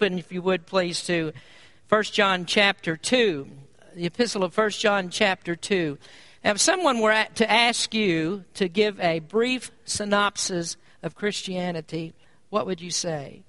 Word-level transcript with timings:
open, 0.00 0.18
if 0.18 0.32
you 0.32 0.40
would 0.40 0.64
please, 0.64 1.02
to 1.02 1.30
1 1.90 2.02
John 2.04 2.46
chapter 2.46 2.96
2, 2.96 3.46
the 3.94 4.06
epistle 4.06 4.42
of 4.42 4.56
1 4.56 4.70
John 4.70 5.10
chapter 5.10 5.54
2. 5.54 5.98
Now, 6.42 6.52
if 6.52 6.58
someone 6.58 7.00
were 7.00 7.26
to 7.34 7.50
ask 7.50 7.92
you 7.92 8.44
to 8.54 8.66
give 8.66 8.98
a 8.98 9.18
brief 9.18 9.70
synopsis 9.84 10.78
of 11.02 11.14
Christianity, 11.14 12.14
what 12.48 12.64
would 12.64 12.80
you 12.80 12.90
say? 12.90 13.42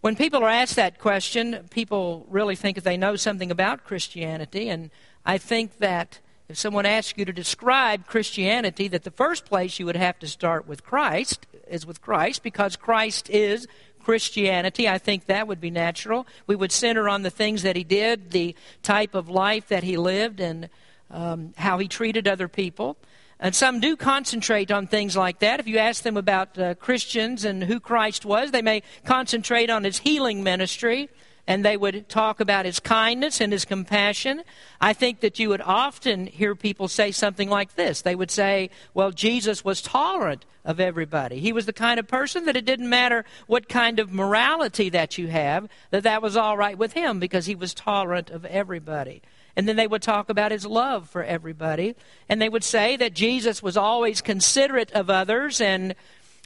When 0.00 0.16
people 0.16 0.42
are 0.42 0.48
asked 0.48 0.76
that 0.76 0.98
question, 0.98 1.68
people 1.68 2.24
really 2.30 2.56
think 2.56 2.76
that 2.76 2.84
they 2.84 2.96
know 2.96 3.14
something 3.14 3.50
about 3.50 3.84
Christianity, 3.84 4.70
and 4.70 4.90
I 5.26 5.36
think 5.36 5.80
that 5.80 6.18
if 6.48 6.56
someone 6.56 6.86
asked 6.86 7.18
you 7.18 7.26
to 7.26 7.32
describe 7.32 8.06
Christianity, 8.06 8.88
that 8.88 9.04
the 9.04 9.10
first 9.10 9.44
place 9.44 9.78
you 9.78 9.84
would 9.84 9.96
have 9.96 10.18
to 10.20 10.26
start 10.26 10.66
with 10.66 10.82
Christ 10.82 11.46
is 11.68 11.84
with 11.84 12.00
Christ, 12.00 12.42
because 12.42 12.74
Christ 12.74 13.28
is 13.28 13.68
Christianity. 14.02 14.88
I 14.88 14.98
think 14.98 15.26
that 15.26 15.46
would 15.46 15.60
be 15.60 15.70
natural. 15.70 16.26
We 16.46 16.56
would 16.56 16.72
center 16.72 17.08
on 17.08 17.22
the 17.22 17.30
things 17.30 17.62
that 17.62 17.76
he 17.76 17.84
did, 17.84 18.30
the 18.30 18.54
type 18.82 19.14
of 19.14 19.28
life 19.28 19.68
that 19.68 19.82
he 19.82 19.96
lived, 19.96 20.40
and 20.40 20.68
um, 21.10 21.54
how 21.56 21.78
he 21.78 21.88
treated 21.88 22.26
other 22.26 22.48
people. 22.48 22.96
And 23.40 23.54
some 23.54 23.78
do 23.78 23.96
concentrate 23.96 24.72
on 24.72 24.86
things 24.86 25.16
like 25.16 25.38
that. 25.40 25.60
If 25.60 25.68
you 25.68 25.78
ask 25.78 26.02
them 26.02 26.16
about 26.16 26.58
uh, 26.58 26.74
Christians 26.74 27.44
and 27.44 27.62
who 27.62 27.78
Christ 27.78 28.24
was, 28.24 28.50
they 28.50 28.62
may 28.62 28.82
concentrate 29.04 29.70
on 29.70 29.84
his 29.84 29.98
healing 29.98 30.42
ministry 30.42 31.08
and 31.48 31.64
they 31.64 31.78
would 31.78 32.10
talk 32.10 32.40
about 32.40 32.66
his 32.66 32.78
kindness 32.78 33.40
and 33.40 33.54
his 33.54 33.64
compassion. 33.64 34.42
I 34.82 34.92
think 34.92 35.20
that 35.20 35.38
you 35.38 35.48
would 35.48 35.62
often 35.62 36.26
hear 36.26 36.54
people 36.54 36.88
say 36.88 37.10
something 37.10 37.48
like 37.48 37.74
this. 37.74 38.02
They 38.02 38.14
would 38.14 38.30
say, 38.30 38.68
well, 38.92 39.12
Jesus 39.12 39.64
was 39.64 39.80
tolerant 39.80 40.44
of 40.62 40.78
everybody. 40.78 41.40
He 41.40 41.54
was 41.54 41.64
the 41.64 41.72
kind 41.72 41.98
of 41.98 42.06
person 42.06 42.44
that 42.44 42.54
it 42.54 42.66
didn't 42.66 42.90
matter 42.90 43.24
what 43.46 43.66
kind 43.66 43.98
of 43.98 44.12
morality 44.12 44.90
that 44.90 45.16
you 45.16 45.28
have, 45.28 45.70
that 45.90 46.02
that 46.02 46.20
was 46.20 46.36
all 46.36 46.58
right 46.58 46.76
with 46.76 46.92
him 46.92 47.18
because 47.18 47.46
he 47.46 47.54
was 47.54 47.72
tolerant 47.72 48.28
of 48.28 48.44
everybody. 48.44 49.22
And 49.56 49.66
then 49.66 49.76
they 49.76 49.86
would 49.86 50.02
talk 50.02 50.28
about 50.28 50.52
his 50.52 50.66
love 50.66 51.08
for 51.08 51.24
everybody. 51.24 51.96
And 52.28 52.42
they 52.42 52.50
would 52.50 52.62
say 52.62 52.94
that 52.96 53.14
Jesus 53.14 53.62
was 53.62 53.78
always 53.78 54.20
considerate 54.20 54.92
of 54.92 55.08
others 55.08 55.62
and 55.62 55.94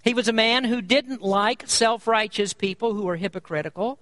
he 0.05 0.14
was 0.14 0.28
a 0.28 0.33
man 0.33 0.62
who 0.62 0.81
didn't 0.81 1.22
like 1.22 1.64
self 1.66 2.06
righteous 2.06 2.53
people 2.53 2.94
who 2.94 3.03
were 3.03 3.16
hypocritical. 3.16 3.98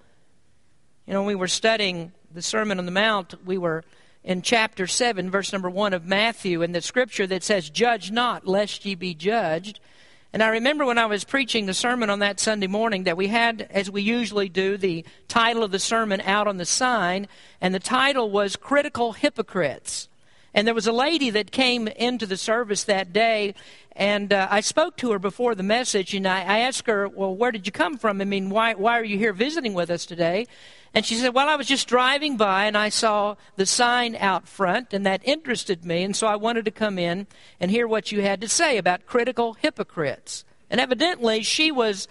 You 1.10 1.14
know, 1.14 1.22
when 1.22 1.26
we 1.26 1.34
were 1.34 1.48
studying 1.48 2.12
the 2.32 2.40
Sermon 2.40 2.78
on 2.78 2.86
the 2.86 2.92
Mount, 2.92 3.34
we 3.44 3.58
were 3.58 3.82
in 4.22 4.42
chapter 4.42 4.86
7, 4.86 5.28
verse 5.28 5.52
number 5.52 5.68
1 5.68 5.92
of 5.92 6.06
Matthew, 6.06 6.62
in 6.62 6.70
the 6.70 6.80
scripture 6.80 7.26
that 7.26 7.42
says, 7.42 7.68
Judge 7.68 8.12
not, 8.12 8.46
lest 8.46 8.86
ye 8.86 8.94
be 8.94 9.12
judged. 9.12 9.80
And 10.32 10.40
I 10.40 10.46
remember 10.50 10.86
when 10.86 10.98
I 10.98 11.06
was 11.06 11.24
preaching 11.24 11.66
the 11.66 11.74
sermon 11.74 12.10
on 12.10 12.20
that 12.20 12.38
Sunday 12.38 12.68
morning 12.68 13.02
that 13.04 13.16
we 13.16 13.26
had, 13.26 13.66
as 13.72 13.90
we 13.90 14.02
usually 14.02 14.48
do, 14.48 14.76
the 14.76 15.04
title 15.26 15.64
of 15.64 15.72
the 15.72 15.80
sermon 15.80 16.20
out 16.20 16.46
on 16.46 16.58
the 16.58 16.64
sign, 16.64 17.26
and 17.60 17.74
the 17.74 17.80
title 17.80 18.30
was 18.30 18.54
Critical 18.54 19.10
Hypocrites. 19.10 20.08
And 20.54 20.64
there 20.64 20.74
was 20.74 20.86
a 20.86 20.92
lady 20.92 21.30
that 21.30 21.50
came 21.50 21.88
into 21.88 22.24
the 22.24 22.36
service 22.36 22.84
that 22.84 23.12
day, 23.12 23.56
and 24.00 24.32
uh, 24.32 24.48
I 24.50 24.60
spoke 24.60 24.96
to 24.96 25.12
her 25.12 25.18
before 25.18 25.54
the 25.54 25.62
message, 25.62 26.14
and 26.14 26.26
I, 26.26 26.40
I 26.40 26.58
asked 26.60 26.86
her, 26.86 27.06
Well, 27.06 27.36
where 27.36 27.52
did 27.52 27.66
you 27.66 27.72
come 27.72 27.98
from? 27.98 28.22
I 28.22 28.24
mean, 28.24 28.48
why, 28.48 28.72
why 28.72 28.98
are 28.98 29.04
you 29.04 29.18
here 29.18 29.34
visiting 29.34 29.74
with 29.74 29.90
us 29.90 30.06
today? 30.06 30.46
And 30.94 31.04
she 31.04 31.16
said, 31.16 31.34
Well, 31.34 31.50
I 31.50 31.56
was 31.56 31.66
just 31.66 31.86
driving 31.86 32.38
by 32.38 32.64
and 32.64 32.78
I 32.78 32.88
saw 32.88 33.34
the 33.56 33.66
sign 33.66 34.16
out 34.16 34.48
front, 34.48 34.94
and 34.94 35.04
that 35.04 35.20
interested 35.24 35.84
me, 35.84 36.02
and 36.02 36.16
so 36.16 36.26
I 36.26 36.36
wanted 36.36 36.64
to 36.64 36.70
come 36.70 36.98
in 36.98 37.26
and 37.60 37.70
hear 37.70 37.86
what 37.86 38.10
you 38.10 38.22
had 38.22 38.40
to 38.40 38.48
say 38.48 38.78
about 38.78 39.04
critical 39.04 39.52
hypocrites. 39.52 40.46
And 40.70 40.80
evidently, 40.80 41.42
she 41.42 41.70
was 41.70 42.08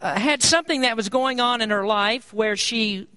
uh, 0.00 0.14
had 0.14 0.44
something 0.44 0.82
that 0.82 0.96
was 0.96 1.08
going 1.08 1.40
on 1.40 1.60
in 1.60 1.70
her 1.70 1.84
life 1.84 2.32
where 2.32 2.56
she 2.56 3.08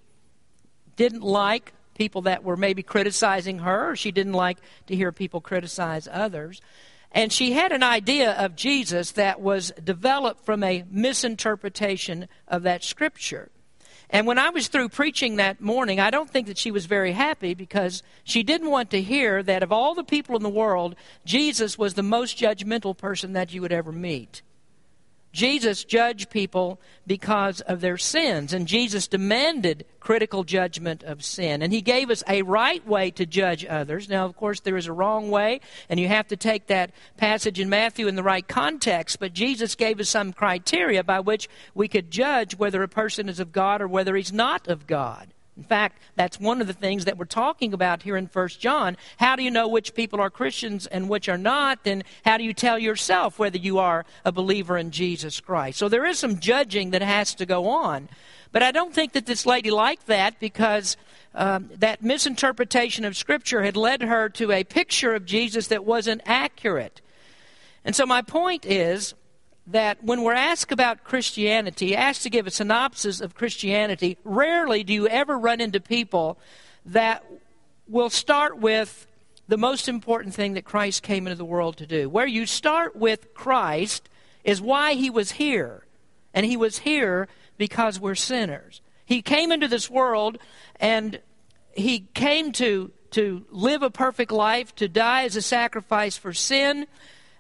didn't 0.96 1.22
like 1.22 1.74
people 1.94 2.24
that 2.24 2.44
were 2.44 2.58
maybe 2.58 2.82
criticizing 2.82 3.60
her, 3.60 3.92
or 3.92 3.96
she 3.96 4.12
didn't 4.12 4.34
like 4.34 4.58
to 4.88 4.96
hear 4.96 5.12
people 5.12 5.42
criticize 5.42 6.08
others. 6.12 6.60
And 7.16 7.32
she 7.32 7.54
had 7.54 7.72
an 7.72 7.82
idea 7.82 8.34
of 8.34 8.58
Jesus 8.58 9.14
that 9.14 9.40
was 9.40 9.72
developed 9.82 10.46
from 10.46 10.64
a 10.64 10.84
misinterpretation 10.92 12.28
of 12.46 12.64
that 12.64 12.84
scripture. 12.84 13.50
And 14.10 14.28
when 14.28 14.38
I 14.38 14.50
was 14.50 14.68
through 14.68 14.90
preaching 14.90 15.38
that 15.38 15.62
morning, 15.62 16.00
I 16.00 16.12
don't 16.12 16.30
think 16.30 16.48
that 16.48 16.58
she 16.58 16.72
was 16.72 16.86
very 16.86 17.14
happy 17.14 17.54
because 17.54 18.04
she 18.26 18.44
didn't 18.44 18.70
want 18.70 18.92
to 18.92 19.02
hear 19.02 19.42
that 19.44 19.64
of 19.64 19.72
all 19.72 19.96
the 19.96 20.04
people 20.04 20.36
in 20.36 20.44
the 20.44 20.50
world, 20.50 20.96
Jesus 21.24 21.78
was 21.78 21.94
the 21.94 22.04
most 22.04 22.38
judgmental 22.38 22.96
person 22.96 23.32
that 23.32 23.54
you 23.54 23.62
would 23.62 23.72
ever 23.72 23.94
meet. 23.94 24.42
Jesus 25.36 25.84
judged 25.84 26.30
people 26.30 26.80
because 27.06 27.60
of 27.60 27.82
their 27.82 27.98
sins, 27.98 28.54
and 28.54 28.70
Jesus 28.70 29.08
demanded 29.08 29.86
critical 30.00 30.46
judgment 30.46 31.04
of 31.04 31.26
sin. 31.26 31.62
And 31.62 31.74
he 31.74 31.82
gave 31.82 32.10
us 32.10 32.24
a 32.26 32.42
right 32.44 32.86
way 32.88 33.12
to 33.12 33.26
judge 33.26 33.66
others. 33.66 34.08
Now, 34.08 34.26
of 34.26 34.38
course, 34.38 34.62
there 34.62 34.78
is 34.78 34.88
a 34.88 34.94
wrong 34.94 35.30
way, 35.30 35.60
and 35.90 36.00
you 36.00 36.08
have 36.08 36.30
to 36.30 36.38
take 36.38 36.68
that 36.68 36.92
passage 37.18 37.60
in 37.60 37.70
Matthew 37.70 38.08
in 38.08 38.16
the 38.16 38.24
right 38.24 38.48
context, 38.48 39.20
but 39.20 39.34
Jesus 39.34 39.76
gave 39.76 40.00
us 40.00 40.08
some 40.08 40.32
criteria 40.32 41.04
by 41.04 41.20
which 41.20 41.50
we 41.74 41.90
could 41.90 42.10
judge 42.10 42.58
whether 42.58 42.82
a 42.82 42.88
person 42.88 43.28
is 43.28 43.42
of 43.42 43.52
God 43.52 43.82
or 43.82 43.90
whether 43.90 44.16
he's 44.16 44.32
not 44.32 44.70
of 44.70 44.88
God. 44.88 45.34
In 45.58 45.64
fact, 45.64 46.02
that's 46.16 46.38
one 46.38 46.60
of 46.60 46.68
the 46.68 46.74
things 46.74 47.06
that 47.06 47.18
we're 47.18 47.26
talking 47.26 47.74
about 47.74 48.04
here 48.04 48.18
in 48.18 48.26
1 48.26 48.48
John. 48.60 48.98
How 49.18 49.38
do 49.38 49.44
you 49.44 49.52
know 49.52 49.70
which 49.70 49.94
people 49.94 50.20
are 50.20 50.30
Christians 50.30 50.86
and 50.86 51.08
which 51.08 51.30
are 51.30 51.38
not? 51.38 51.80
And 51.86 52.04
how 52.26 52.38
do 52.38 52.44
you 52.44 52.54
tell 52.54 52.78
yourself 52.78 53.40
whether 53.40 53.58
you 53.58 53.80
are 53.80 54.06
a 54.26 54.34
believer 54.34 54.78
in 54.78 54.92
Jesus 54.92 55.40
Christ? 55.40 55.80
So 55.80 55.88
there 55.88 56.06
is 56.06 56.20
some 56.20 56.40
judging 56.40 56.92
that 56.92 57.02
has 57.02 57.34
to 57.36 57.46
go 57.46 57.68
on. 57.68 58.10
But 58.52 58.64
I 58.64 58.72
don't 58.72 58.94
think 58.94 59.14
that 59.14 59.26
this 59.26 59.46
lady 59.46 59.72
liked 59.72 60.08
that 60.08 60.40
because 60.40 60.98
um, 61.34 61.70
that 61.78 62.02
misinterpretation 62.02 63.06
of 63.06 63.16
Scripture 63.16 63.64
had 63.64 63.78
led 63.78 64.02
her 64.02 64.28
to 64.30 64.52
a 64.52 64.64
picture 64.66 65.14
of 65.14 65.26
Jesus 65.26 65.68
that 65.68 65.86
wasn't 65.86 66.22
accurate. 66.26 67.02
And 67.86 67.96
so 67.96 68.06
my 68.06 68.22
point 68.22 68.66
is 68.66 69.14
that 69.68 70.04
when 70.04 70.22
we're 70.22 70.34
asked 70.34 70.72
about 70.72 71.04
Christianity, 71.04 71.96
asked 71.96 72.24
to 72.24 72.30
give 72.30 72.46
a 72.46 72.52
synopsis 72.52 73.20
of 73.22 73.36
Christianity, 73.36 74.18
rarely 74.24 74.84
do 74.84 74.94
you 74.94 75.08
ever 75.08 75.38
run 75.38 75.60
into 75.60 75.80
people 75.80 76.38
that 76.86 77.26
will 77.88 78.10
start 78.10 78.58
with 78.58 79.08
the 79.48 79.58
most 79.58 79.88
important 79.88 80.34
thing 80.34 80.54
that 80.54 80.66
Christ 80.66 81.04
came 81.04 81.28
into 81.28 81.38
the 81.38 81.46
world 81.46 81.78
to 81.78 81.86
do. 81.86 82.10
Where 82.10 82.26
you 82.26 82.46
start 82.46 82.96
with 82.96 83.34
Christ 83.34 84.10
is 84.44 84.62
why 84.62 84.94
he 84.94 85.10
was 85.10 85.32
here. 85.34 85.86
And 86.34 86.46
he 86.46 86.58
was 86.58 86.80
here 86.80 87.28
because 87.58 88.00
we're 88.00 88.16
sinners. 88.16 88.82
He 89.06 89.22
came 89.22 89.52
into 89.52 89.68
this 89.68 89.90
world 89.90 90.38
and 90.80 91.20
he 91.74 92.08
came 92.14 92.52
to, 92.54 92.92
to 93.12 93.46
live 93.52 93.84
a 93.84 93.90
perfect 93.90 94.32
life, 94.32 94.74
to 94.76 94.88
die 94.88 95.24
as 95.24 95.36
a 95.36 95.42
sacrifice 95.42 96.18
for 96.18 96.34
sin, 96.34 96.88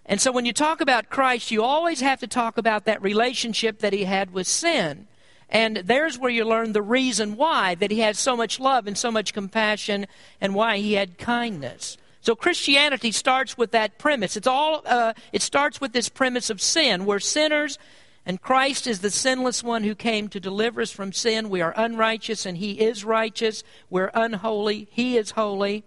and 0.06 0.22
so 0.22 0.32
when 0.32 0.46
you 0.46 0.54
talk 0.54 0.82
about 0.82 1.10
Christ, 1.10 1.50
you 1.50 1.64
always 1.64 2.02
have 2.02 2.20
to 2.20 2.28
talk 2.28 2.58
about 2.58 2.86
that 2.86 3.02
relationship 3.02 3.80
that 3.80 3.94
he 3.94 4.04
had 4.04 4.32
with 4.32 4.46
sin. 4.46 5.08
And 5.50 5.78
there's 5.78 6.18
where 6.18 6.32
you 6.32 6.46
learn 6.46 6.74
the 6.74 6.82
reason 6.82 7.36
why, 7.36 7.76
that 7.76 7.92
he 7.92 8.00
had 8.00 8.16
so 8.16 8.36
much 8.36 8.60
love 8.60 8.88
and 8.88 8.98
so 8.98 9.12
much 9.12 9.34
compassion, 9.34 10.08
and 10.42 10.54
why 10.54 10.78
he 10.78 10.94
had 10.94 11.18
kindness. 11.18 11.98
So 12.22 12.36
Christianity 12.36 13.12
starts 13.12 13.58
with 13.58 13.72
that 13.72 13.98
premise. 14.00 14.36
It's 14.36 14.48
all. 14.48 14.82
Uh, 14.86 15.14
it 15.32 15.42
starts 15.42 15.80
with 15.80 15.94
this 15.94 16.10
premise 16.10 16.50
of 16.50 16.62
sin. 16.62 17.06
We're 17.06 17.20
sinners, 17.20 17.78
and 18.26 18.42
Christ 18.42 18.88
is 18.88 19.00
the 19.00 19.12
sinless 19.12 19.64
one 19.64 19.84
who 19.84 19.94
came 19.94 20.28
to 20.30 20.40
deliver 20.40 20.82
us 20.82 20.92
from 20.92 21.14
sin. 21.14 21.50
We 21.50 21.62
are 21.62 21.74
unrighteous, 21.78 22.46
and 22.48 22.58
He 22.58 22.80
is 22.82 23.06
righteous. 23.06 23.64
We're 23.92 24.12
unholy. 24.16 24.88
He 24.92 25.18
is 25.18 25.32
holy. 25.32 25.84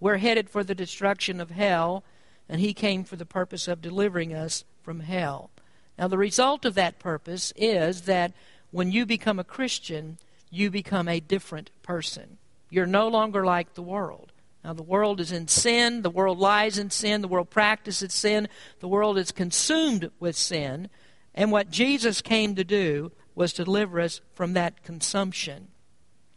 We're 0.00 0.18
headed 0.18 0.50
for 0.50 0.62
the 0.62 0.74
destruction 0.74 1.40
of 1.40 1.50
hell 1.50 2.04
and 2.48 2.60
he 2.60 2.74
came 2.74 3.04
for 3.04 3.16
the 3.16 3.26
purpose 3.26 3.68
of 3.68 3.80
delivering 3.82 4.34
us 4.34 4.64
from 4.82 5.00
hell. 5.00 5.50
Now, 5.98 6.08
the 6.08 6.18
result 6.18 6.64
of 6.64 6.74
that 6.74 6.98
purpose 6.98 7.52
is 7.56 8.02
that 8.02 8.32
when 8.70 8.90
you 8.90 9.06
become 9.06 9.38
a 9.38 9.44
Christian, 9.44 10.18
you 10.50 10.70
become 10.70 11.08
a 11.08 11.20
different 11.20 11.70
person. 11.82 12.38
You're 12.70 12.86
no 12.86 13.08
longer 13.08 13.44
like 13.44 13.74
the 13.74 13.82
world. 13.82 14.32
Now, 14.64 14.72
the 14.72 14.82
world 14.82 15.20
is 15.20 15.30
in 15.30 15.48
sin, 15.48 16.02
the 16.02 16.10
world 16.10 16.38
lies 16.38 16.78
in 16.78 16.90
sin, 16.90 17.20
the 17.20 17.28
world 17.28 17.50
practices 17.50 18.14
sin, 18.14 18.48
the 18.80 18.88
world 18.88 19.18
is 19.18 19.30
consumed 19.30 20.10
with 20.18 20.36
sin, 20.36 20.88
and 21.34 21.52
what 21.52 21.70
Jesus 21.70 22.22
came 22.22 22.54
to 22.54 22.64
do 22.64 23.12
was 23.34 23.52
to 23.54 23.64
deliver 23.64 24.00
us 24.00 24.20
from 24.32 24.54
that 24.54 24.82
consumption. 24.82 25.68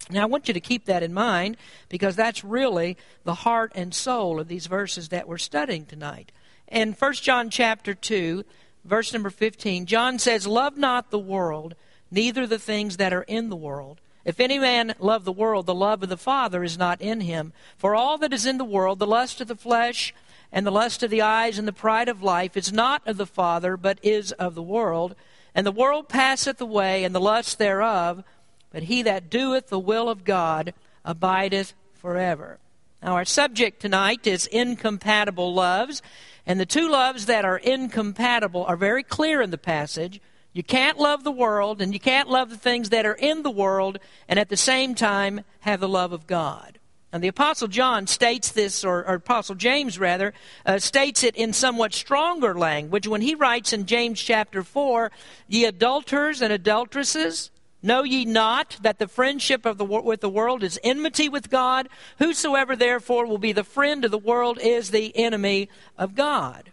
Now, 0.10 0.24
I 0.24 0.26
want 0.26 0.48
you 0.48 0.54
to 0.54 0.60
keep 0.60 0.86
that 0.86 1.04
in 1.04 1.14
mind 1.14 1.58
because 1.90 2.16
that's 2.16 2.44
really 2.44 2.98
the 3.24 3.34
heart 3.34 3.72
and 3.76 3.94
soul 3.94 4.40
of 4.40 4.48
these 4.48 4.68
verses 4.68 5.10
that 5.10 5.28
we're 5.28 5.38
studying 5.38 5.86
tonight. 5.86 6.32
In 6.70 6.94
1 6.94 7.14
John 7.16 7.50
chapter 7.50 7.94
2, 7.94 8.46
verse 8.86 9.12
number 9.12 9.30
15, 9.30 9.86
John 9.86 10.18
says, 10.18 10.48
Love 10.48 10.78
not 10.78 11.12
the 11.12 11.20
world, 11.20 11.76
neither 12.10 12.48
the 12.48 12.60
things 12.60 12.98
that 12.98 13.14
are 13.14 13.24
in 13.24 13.50
the 13.50 13.56
world. 13.56 14.00
If 14.24 14.40
any 14.40 14.60
man 14.60 14.94
love 15.00 15.24
the 15.24 15.32
world, 15.32 15.66
the 15.66 15.76
love 15.76 16.04
of 16.04 16.10
the 16.10 16.18
Father 16.18 16.64
is 16.64 16.78
not 16.78 17.02
in 17.02 17.22
him. 17.22 17.54
For 17.78 17.96
all 17.96 18.18
that 18.18 18.34
is 18.34 18.46
in 18.46 18.58
the 18.58 18.66
world, 18.66 19.00
the 19.00 19.08
lust 19.08 19.40
of 19.40 19.48
the 19.48 19.56
flesh, 19.56 20.14
and 20.52 20.66
the 20.66 20.72
lust 20.72 21.04
of 21.04 21.10
the 21.10 21.22
eyes, 21.22 21.58
and 21.58 21.68
the 21.68 21.74
pride 21.74 22.10
of 22.10 22.24
life, 22.24 22.58
is 22.58 22.72
not 22.72 23.06
of 23.06 23.18
the 23.18 23.26
Father, 23.26 23.78
but 23.78 24.00
is 24.04 24.32
of 24.34 24.56
the 24.56 24.62
world 24.62 25.16
And 25.56 25.66
the 25.66 25.72
world 25.72 26.08
passeth 26.08 26.62
away, 26.62 27.04
and 27.04 27.16
the 27.16 27.20
lust 27.20 27.58
thereof, 27.58 28.24
but 28.72 28.84
he 28.84 29.02
that 29.04 29.30
doeth 29.30 29.68
the 29.68 29.80
will 29.80 30.10
of 30.10 30.24
God 30.24 30.74
abideth 31.06 31.74
forever. 31.94 32.60
Now, 33.02 33.14
our 33.14 33.26
subject 33.26 33.80
tonight 33.80 34.26
is 34.26 34.48
incompatible 34.48 35.54
loves, 35.54 36.02
and 36.46 36.60
the 36.60 36.66
two 36.66 36.90
loves 36.90 37.28
that 37.28 37.46
are 37.46 37.58
incompatible 37.58 38.66
are 38.66 38.76
very 38.76 39.04
clear 39.04 39.42
in 39.42 39.52
the 39.52 39.58
passage. 39.58 40.20
You 40.54 40.64
can't 40.64 40.98
love 40.98 41.24
the 41.24 41.32
world, 41.32 41.82
and 41.82 41.94
you 41.94 42.00
can't 42.00 42.30
love 42.30 42.50
the 42.50 42.58
things 42.58 42.90
that 42.90 43.06
are 43.06 43.14
in 43.14 43.44
the 43.44 43.52
world, 43.52 44.00
and 44.28 44.40
at 44.40 44.50
the 44.50 44.58
same 44.58 44.96
time 44.96 45.42
have 45.60 45.80
the 45.80 45.88
love 45.88 46.12
of 46.12 46.26
God. 46.26 46.80
And 47.14 47.24
the 47.24 47.30
Apostle 47.30 47.68
John 47.68 48.06
states 48.08 48.52
this, 48.52 48.84
or, 48.84 49.06
or 49.08 49.16
Apostle 49.16 49.56
James 49.56 49.98
rather, 49.98 50.34
uh, 50.66 50.80
states 50.80 51.24
it 51.24 51.36
in 51.36 51.54
somewhat 51.54 51.94
stronger 51.94 52.58
language 52.58 53.08
when 53.08 53.22
he 53.22 53.34
writes 53.36 53.72
in 53.72 53.86
James 53.86 54.22
chapter 54.22 54.64
4 54.64 55.12
Ye 55.48 55.66
adulterers 55.66 56.42
and 56.42 56.52
adulteresses, 56.52 57.52
know 57.82 58.04
ye 58.04 58.26
not 58.26 58.78
that 58.82 59.00
the 59.00 59.08
friendship 59.08 59.66
of 59.66 59.78
the, 59.78 59.86
with 59.86 60.22
the 60.22 60.30
world 60.30 60.64
is 60.64 60.80
enmity 60.84 61.30
with 61.30 61.50
God? 61.50 61.88
Whosoever 62.20 62.76
therefore 62.76 63.26
will 63.26 63.38
be 63.38 63.52
the 63.52 63.64
friend 63.64 64.04
of 64.06 64.12
the 64.12 64.18
world 64.18 64.60
is 64.62 64.92
the 64.92 65.16
enemy 65.16 65.70
of 65.98 66.16
God. 66.16 66.72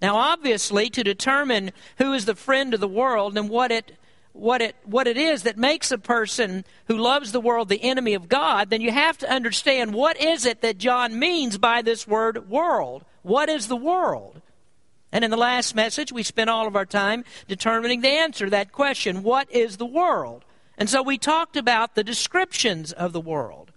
Now, 0.00 0.16
obviously, 0.16 0.90
to 0.90 1.02
determine 1.02 1.72
who 1.98 2.12
is 2.12 2.24
the 2.24 2.36
friend 2.36 2.72
of 2.72 2.80
the 2.80 2.88
world 2.88 3.36
and 3.36 3.48
what 3.48 3.72
it 3.72 3.96
what 4.32 4.62
it, 4.62 4.76
what 4.84 5.08
it 5.08 5.16
is 5.16 5.42
that 5.42 5.58
makes 5.58 5.90
a 5.90 5.98
person 5.98 6.64
who 6.86 6.96
loves 6.96 7.32
the 7.32 7.40
world 7.40 7.68
the 7.68 7.82
enemy 7.82 8.14
of 8.14 8.28
God, 8.28 8.70
then 8.70 8.80
you 8.80 8.92
have 8.92 9.18
to 9.18 9.30
understand 9.30 9.92
what 9.92 10.20
is 10.20 10.46
it 10.46 10.60
that 10.60 10.78
John 10.78 11.18
means 11.18 11.58
by 11.58 11.82
this 11.82 12.06
word 12.06 12.48
world. 12.48 13.04
What 13.22 13.48
is 13.48 13.66
the 13.66 13.76
world? 13.76 14.40
And 15.12 15.24
in 15.24 15.30
the 15.30 15.36
last 15.36 15.74
message, 15.74 16.12
we 16.12 16.22
spent 16.22 16.50
all 16.50 16.66
of 16.66 16.76
our 16.76 16.84
time 16.86 17.24
determining 17.46 18.02
the 18.02 18.08
answer 18.08 18.44
to 18.44 18.50
that 18.50 18.72
question 18.72 19.22
what 19.22 19.50
is 19.50 19.76
the 19.76 19.86
world? 19.86 20.44
And 20.76 20.88
so 20.88 21.02
we 21.02 21.18
talked 21.18 21.56
about 21.56 21.94
the 21.94 22.04
descriptions 22.04 22.92
of 22.92 23.12
the 23.12 23.20
world. 23.20 23.72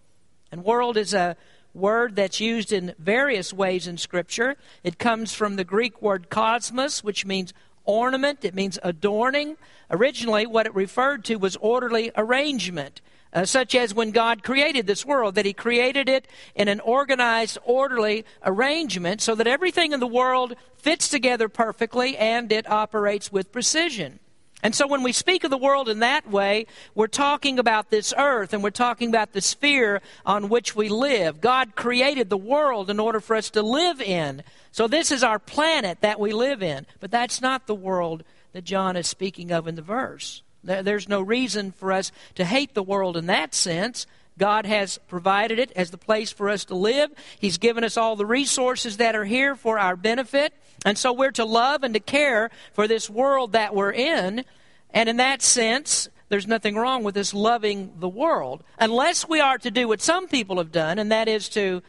And 0.52 0.64
world 0.64 0.98
is 0.98 1.14
a 1.14 1.38
word 1.74 2.16
that's 2.16 2.40
used 2.40 2.74
in 2.74 2.94
various 3.00 3.54
ways 3.54 3.88
in 3.88 3.98
Scripture. 3.98 4.58
It 4.84 5.00
comes 5.00 5.34
from 5.34 5.56
the 5.56 5.64
Greek 5.64 6.02
word 6.02 6.30
cosmos, 6.30 7.04
which 7.04 7.26
means 7.26 7.54
ornament, 7.86 8.44
it 8.44 8.54
means 8.54 8.78
adorning. 8.84 9.58
Originally, 9.90 10.46
what 10.46 10.66
it 10.66 10.76
referred 10.76 11.24
to 11.26 11.38
was 11.38 11.56
orderly 11.58 12.12
arrangement. 12.16 13.02
Uh, 13.34 13.46
such 13.46 13.76
as 13.76 13.94
when 13.94 14.12
God 14.12 14.44
created 14.44 14.88
this 14.88 15.06
world, 15.06 15.36
that 15.36 15.46
He 15.46 15.54
created 15.54 16.10
it 16.10 16.28
in 16.54 16.68
an 16.68 16.82
organized, 16.82 17.58
orderly 17.64 18.26
arrangement 18.44 19.22
so 19.22 19.36
that 19.36 19.48
everything 19.48 19.94
in 19.94 20.02
the 20.02 20.08
world 20.08 20.54
fits 20.76 21.08
together 21.08 21.48
perfectly 21.48 22.18
and 22.18 22.52
it 22.52 22.70
operates 22.70 23.32
with 23.32 23.52
precision. 23.52 24.20
And 24.64 24.76
so 24.76 24.86
when 24.86 25.02
we 25.02 25.12
speak 25.12 25.44
of 25.44 25.50
the 25.50 25.58
world 25.58 25.90
in 25.90 26.00
that 26.00 26.30
way, 26.30 26.68
we're 26.94 27.08
talking 27.08 27.58
about 27.58 27.90
this 27.90 28.14
earth 28.16 28.54
and 28.54 28.62
we're 28.62 28.70
talking 28.70 29.10
about 29.10 29.34
the 29.34 29.42
sphere 29.42 30.02
on 30.26 30.50
which 30.50 30.76
we 30.76 30.88
live. 30.88 31.42
God 31.42 31.76
created 31.76 32.30
the 32.30 32.38
world 32.38 32.90
in 32.90 33.00
order 33.00 33.20
for 33.20 33.36
us 33.36 33.50
to 33.52 33.64
live 33.64 34.02
in. 34.02 34.44
So 34.72 34.88
this 34.88 35.12
is 35.12 35.24
our 35.24 35.40
planet 35.40 36.02
that 36.02 36.20
we 36.20 36.34
live 36.34 36.62
in. 36.62 36.86
But 37.00 37.12
that's 37.12 37.42
not 37.42 37.66
the 37.66 37.76
world 37.76 38.24
that 38.54 38.64
John 38.64 38.96
is 38.96 39.08
speaking 39.08 39.52
of 39.52 39.68
in 39.68 39.76
the 39.76 39.82
verse. 39.82 40.44
There's 40.64 41.10
no 41.10 41.22
reason 41.22 41.72
for 41.72 41.92
us 41.92 42.12
to 42.36 42.46
hate 42.46 42.74
the 42.74 42.84
world 42.84 43.18
in 43.18 43.26
that 43.28 43.56
sense. 43.56 44.06
God 44.38 44.66
has 44.66 44.98
provided 45.08 45.60
it 45.60 45.72
as 45.76 45.92
the 45.92 45.98
place 45.98 46.32
for 46.32 46.50
us 46.50 46.66
to 46.66 46.76
live. 46.76 47.12
He's 47.40 47.58
given 47.58 47.84
us 47.84 47.98
all 47.98 48.16
the 48.16 48.26
resources 48.26 48.98
that 48.98 49.16
are 49.16 49.26
here 49.26 49.56
for 49.56 49.78
our 49.78 49.96
benefit. 49.96 50.54
And 50.86 50.98
so 50.98 51.14
we're 51.14 51.32
to 51.32 51.46
love 51.46 51.84
and 51.84 51.94
to 51.94 52.00
care 52.00 52.50
for 52.74 52.88
this 52.88 53.10
world 53.10 53.52
that 53.52 53.76
we're 53.76 53.92
in. 53.92 54.46
And 54.94 55.10
in 55.10 55.18
that 55.18 55.42
sense, 55.42 56.10
there's 56.30 56.48
nothing 56.48 56.76
wrong 56.76 57.04
with 57.04 57.18
us 57.18 57.34
loving 57.34 57.94
the 58.00 58.10
world, 58.10 58.64
unless 58.80 59.28
we 59.28 59.42
are 59.42 59.58
to 59.58 59.70
do 59.70 59.88
what 59.88 60.02
some 60.02 60.28
people 60.28 60.58
have 60.58 60.72
done, 60.72 60.98
and 60.98 61.12
that 61.12 61.28
is 61.28 61.50
to 61.50 61.82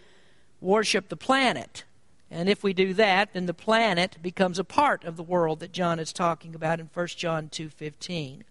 worship 0.61 1.09
the 1.09 1.17
planet. 1.17 1.85
And 2.29 2.49
if 2.49 2.65
we 2.65 2.73
do 2.73 2.93
that, 2.95 3.35
then 3.35 3.47
the 3.47 3.55
planet 3.55 4.17
becomes 4.21 4.59
a 4.59 4.65
part 4.65 5.05
of 5.05 5.17
the 5.17 5.23
world 5.23 5.61
that 5.61 5.71
John 5.71 6.01
is 6.01 6.13
talking 6.13 6.55
about 6.55 6.81
in 6.81 6.91
1 6.93 7.17
John 7.17 7.51
2:15. 7.51 8.43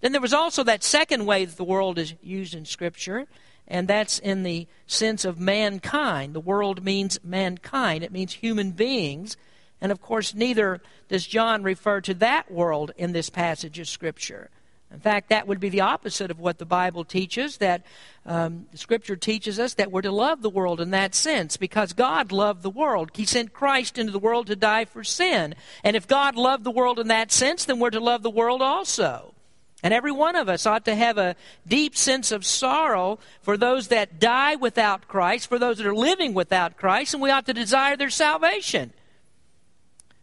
Then 0.00 0.12
there 0.12 0.20
was 0.20 0.34
also 0.34 0.64
that 0.64 0.82
second 0.82 1.26
way 1.26 1.44
that 1.44 1.56
the 1.56 1.64
world 1.64 1.98
is 1.98 2.14
used 2.22 2.54
in 2.54 2.64
scripture, 2.64 3.26
and 3.68 3.86
that's 3.86 4.18
in 4.18 4.42
the 4.42 4.66
sense 4.86 5.24
of 5.24 5.38
mankind. 5.38 6.34
The 6.34 6.40
world 6.40 6.84
means 6.84 7.18
mankind. 7.22 8.02
It 8.02 8.12
means 8.12 8.32
human 8.34 8.72
beings. 8.72 9.36
And 9.80 9.92
of 9.92 10.00
course, 10.00 10.34
neither 10.34 10.80
does 11.08 11.26
John 11.26 11.62
refer 11.62 12.00
to 12.02 12.14
that 12.14 12.50
world 12.50 12.92
in 12.96 13.12
this 13.12 13.30
passage 13.30 13.78
of 13.78 13.88
Scripture. 13.88 14.50
In 14.92 14.98
fact, 14.98 15.28
that 15.28 15.46
would 15.46 15.60
be 15.60 15.68
the 15.68 15.82
opposite 15.82 16.32
of 16.32 16.40
what 16.40 16.58
the 16.58 16.66
Bible 16.66 17.04
teaches, 17.04 17.58
that 17.58 17.86
um, 18.26 18.66
Scripture 18.74 19.14
teaches 19.14 19.60
us 19.60 19.74
that 19.74 19.92
we're 19.92 20.02
to 20.02 20.10
love 20.10 20.42
the 20.42 20.50
world 20.50 20.80
in 20.80 20.90
that 20.90 21.14
sense, 21.14 21.56
because 21.56 21.92
God 21.92 22.32
loved 22.32 22.62
the 22.62 22.70
world. 22.70 23.12
He 23.14 23.24
sent 23.24 23.52
Christ 23.52 23.98
into 23.98 24.10
the 24.10 24.18
world 24.18 24.48
to 24.48 24.56
die 24.56 24.84
for 24.84 25.04
sin. 25.04 25.54
And 25.84 25.94
if 25.94 26.08
God 26.08 26.34
loved 26.34 26.64
the 26.64 26.72
world 26.72 26.98
in 26.98 27.06
that 27.06 27.30
sense, 27.30 27.64
then 27.64 27.78
we're 27.78 27.90
to 27.90 28.00
love 28.00 28.24
the 28.24 28.30
world 28.30 28.62
also. 28.62 29.34
And 29.82 29.94
every 29.94 30.12
one 30.12 30.36
of 30.36 30.48
us 30.48 30.66
ought 30.66 30.84
to 30.84 30.94
have 30.94 31.16
a 31.16 31.36
deep 31.66 31.96
sense 31.96 32.32
of 32.32 32.44
sorrow 32.44 33.18
for 33.40 33.56
those 33.56 33.88
that 33.88 34.20
die 34.20 34.56
without 34.56 35.08
Christ, 35.08 35.48
for 35.48 35.58
those 35.58 35.78
that 35.78 35.86
are 35.86 35.94
living 35.94 36.34
without 36.34 36.76
Christ, 36.76 37.14
and 37.14 37.22
we 37.22 37.30
ought 37.30 37.46
to 37.46 37.54
desire 37.54 37.96
their 37.96 38.10
salvation. 38.10 38.92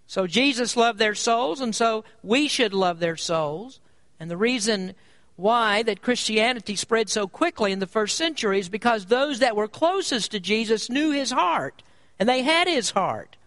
So 0.06 0.28
Jesus 0.28 0.78
loved 0.78 1.00
their 1.00 1.16
souls, 1.16 1.60
and 1.60 1.76
so 1.76 2.06
we 2.24 2.48
should 2.48 2.74
love 2.74 3.00
their 3.00 3.18
souls. 3.18 3.80
And 4.20 4.30
the 4.30 4.38
reason 4.38 4.94
why 5.36 5.84
that 5.84 6.02
Christianity 6.02 6.76
spread 6.76 7.10
so 7.10 7.28
quickly 7.28 7.72
in 7.72 7.80
the 7.80 7.88
first 7.88 8.16
century 8.16 8.60
is 8.60 8.70
because 8.70 9.06
those 9.06 9.40
that 9.40 9.56
were 9.56 9.68
closest 9.68 10.32
to 10.32 10.40
Jesus 10.40 10.90
knew 10.90 11.12
his 11.12 11.32
heart, 11.32 11.84
and 12.20 12.30
they 12.30 12.44
had 12.44 12.68
his 12.68 12.92
heart. 12.92 13.38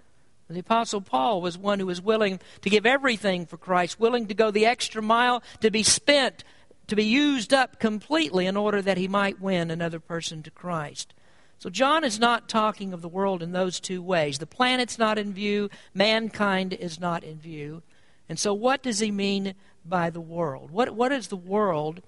The 0.55 0.61
Apostle 0.61 1.01
Paul 1.01 1.41
was 1.41 1.57
one 1.57 1.79
who 1.79 1.87
was 1.87 2.03
willing 2.03 2.41
to 2.63 2.71
give 2.71 2.87
everything 2.87 3.47
for 3.47 3.57
Christ, 3.57 4.01
willing 4.01 4.27
to 4.27 4.35
go 4.35 4.51
the 4.51 4.67
extra 4.67 5.01
mile 5.01 5.43
to 5.61 5.71
be 5.71 5.83
spent, 5.83 6.45
to 6.89 6.97
be 6.97 7.05
used 7.05 7.55
up 7.55 7.79
completely 7.79 8.47
in 8.47 8.57
order 8.57 8.83
that 8.83 8.99
he 8.99 9.09
might 9.09 9.41
win 9.41 9.71
another 9.71 10.01
person 10.01 10.43
to 10.43 10.51
Christ. 10.51 11.15
So, 11.59 11.69
John 11.69 12.05
is 12.05 12.19
not 12.19 12.49
talking 12.49 12.93
of 12.93 13.03
the 13.03 13.09
world 13.09 13.43
in 13.43 13.53
those 13.53 13.81
two 13.81 14.03
ways. 14.03 14.39
The 14.39 14.47
planet's 14.47 14.99
not 14.99 15.19
in 15.19 15.33
view, 15.33 15.69
mankind 15.93 16.73
is 16.73 16.99
not 16.99 17.23
in 17.23 17.39
view. 17.39 17.83
And 18.31 18.39
so, 18.39 18.55
what 18.55 18.83
does 18.83 19.01
he 19.01 19.11
mean 19.11 19.55
by 19.85 20.09
the 20.09 20.21
world? 20.21 20.71
What, 20.71 20.91
what 20.91 21.13
is 21.13 21.29
the 21.29 21.37
world 21.37 22.01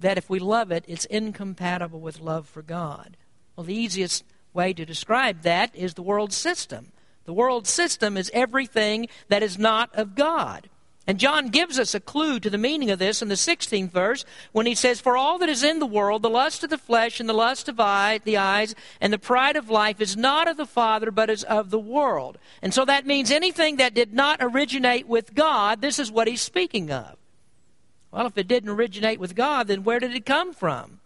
that, 0.00 0.18
if 0.18 0.28
we 0.28 0.38
love 0.40 0.72
it, 0.72 0.84
it's 0.88 1.04
incompatible 1.04 2.00
with 2.00 2.20
love 2.20 2.48
for 2.48 2.62
God? 2.62 3.16
Well, 3.54 3.64
the 3.64 3.74
easiest 3.74 4.24
way 4.52 4.72
to 4.72 4.84
describe 4.84 5.42
that 5.42 5.74
is 5.76 5.94
the 5.94 6.02
world 6.02 6.32
system. 6.32 6.92
The 7.28 7.34
world 7.34 7.66
system 7.66 8.16
is 8.16 8.30
everything 8.32 9.06
that 9.28 9.42
is 9.42 9.58
not 9.58 9.94
of 9.94 10.14
God. 10.14 10.70
And 11.06 11.18
John 11.18 11.48
gives 11.48 11.78
us 11.78 11.94
a 11.94 12.00
clue 12.00 12.40
to 12.40 12.48
the 12.48 12.56
meaning 12.56 12.90
of 12.90 12.98
this 12.98 13.20
in 13.20 13.28
the 13.28 13.34
16th 13.34 13.90
verse 13.90 14.24
when 14.52 14.64
he 14.64 14.74
says, 14.74 14.98
For 14.98 15.14
all 15.14 15.36
that 15.36 15.48
is 15.50 15.62
in 15.62 15.78
the 15.78 15.84
world, 15.84 16.22
the 16.22 16.30
lust 16.30 16.64
of 16.64 16.70
the 16.70 16.78
flesh 16.78 17.20
and 17.20 17.28
the 17.28 17.34
lust 17.34 17.68
of 17.68 17.78
eye, 17.78 18.20
the 18.24 18.38
eyes 18.38 18.74
and 18.98 19.12
the 19.12 19.18
pride 19.18 19.56
of 19.56 19.68
life 19.68 20.00
is 20.00 20.16
not 20.16 20.48
of 20.48 20.56
the 20.56 20.64
Father, 20.64 21.10
but 21.10 21.28
is 21.28 21.44
of 21.44 21.68
the 21.68 21.78
world. 21.78 22.38
And 22.62 22.72
so 22.72 22.86
that 22.86 23.06
means 23.06 23.30
anything 23.30 23.76
that 23.76 23.92
did 23.92 24.14
not 24.14 24.38
originate 24.40 25.06
with 25.06 25.34
God, 25.34 25.82
this 25.82 25.98
is 25.98 26.10
what 26.10 26.28
he's 26.28 26.40
speaking 26.40 26.90
of. 26.90 27.18
Well, 28.10 28.28
if 28.28 28.38
it 28.38 28.48
didn't 28.48 28.70
originate 28.70 29.20
with 29.20 29.34
God, 29.34 29.68
then 29.68 29.84
where 29.84 30.00
did 30.00 30.14
it 30.14 30.24
come 30.24 30.54
from? 30.54 31.00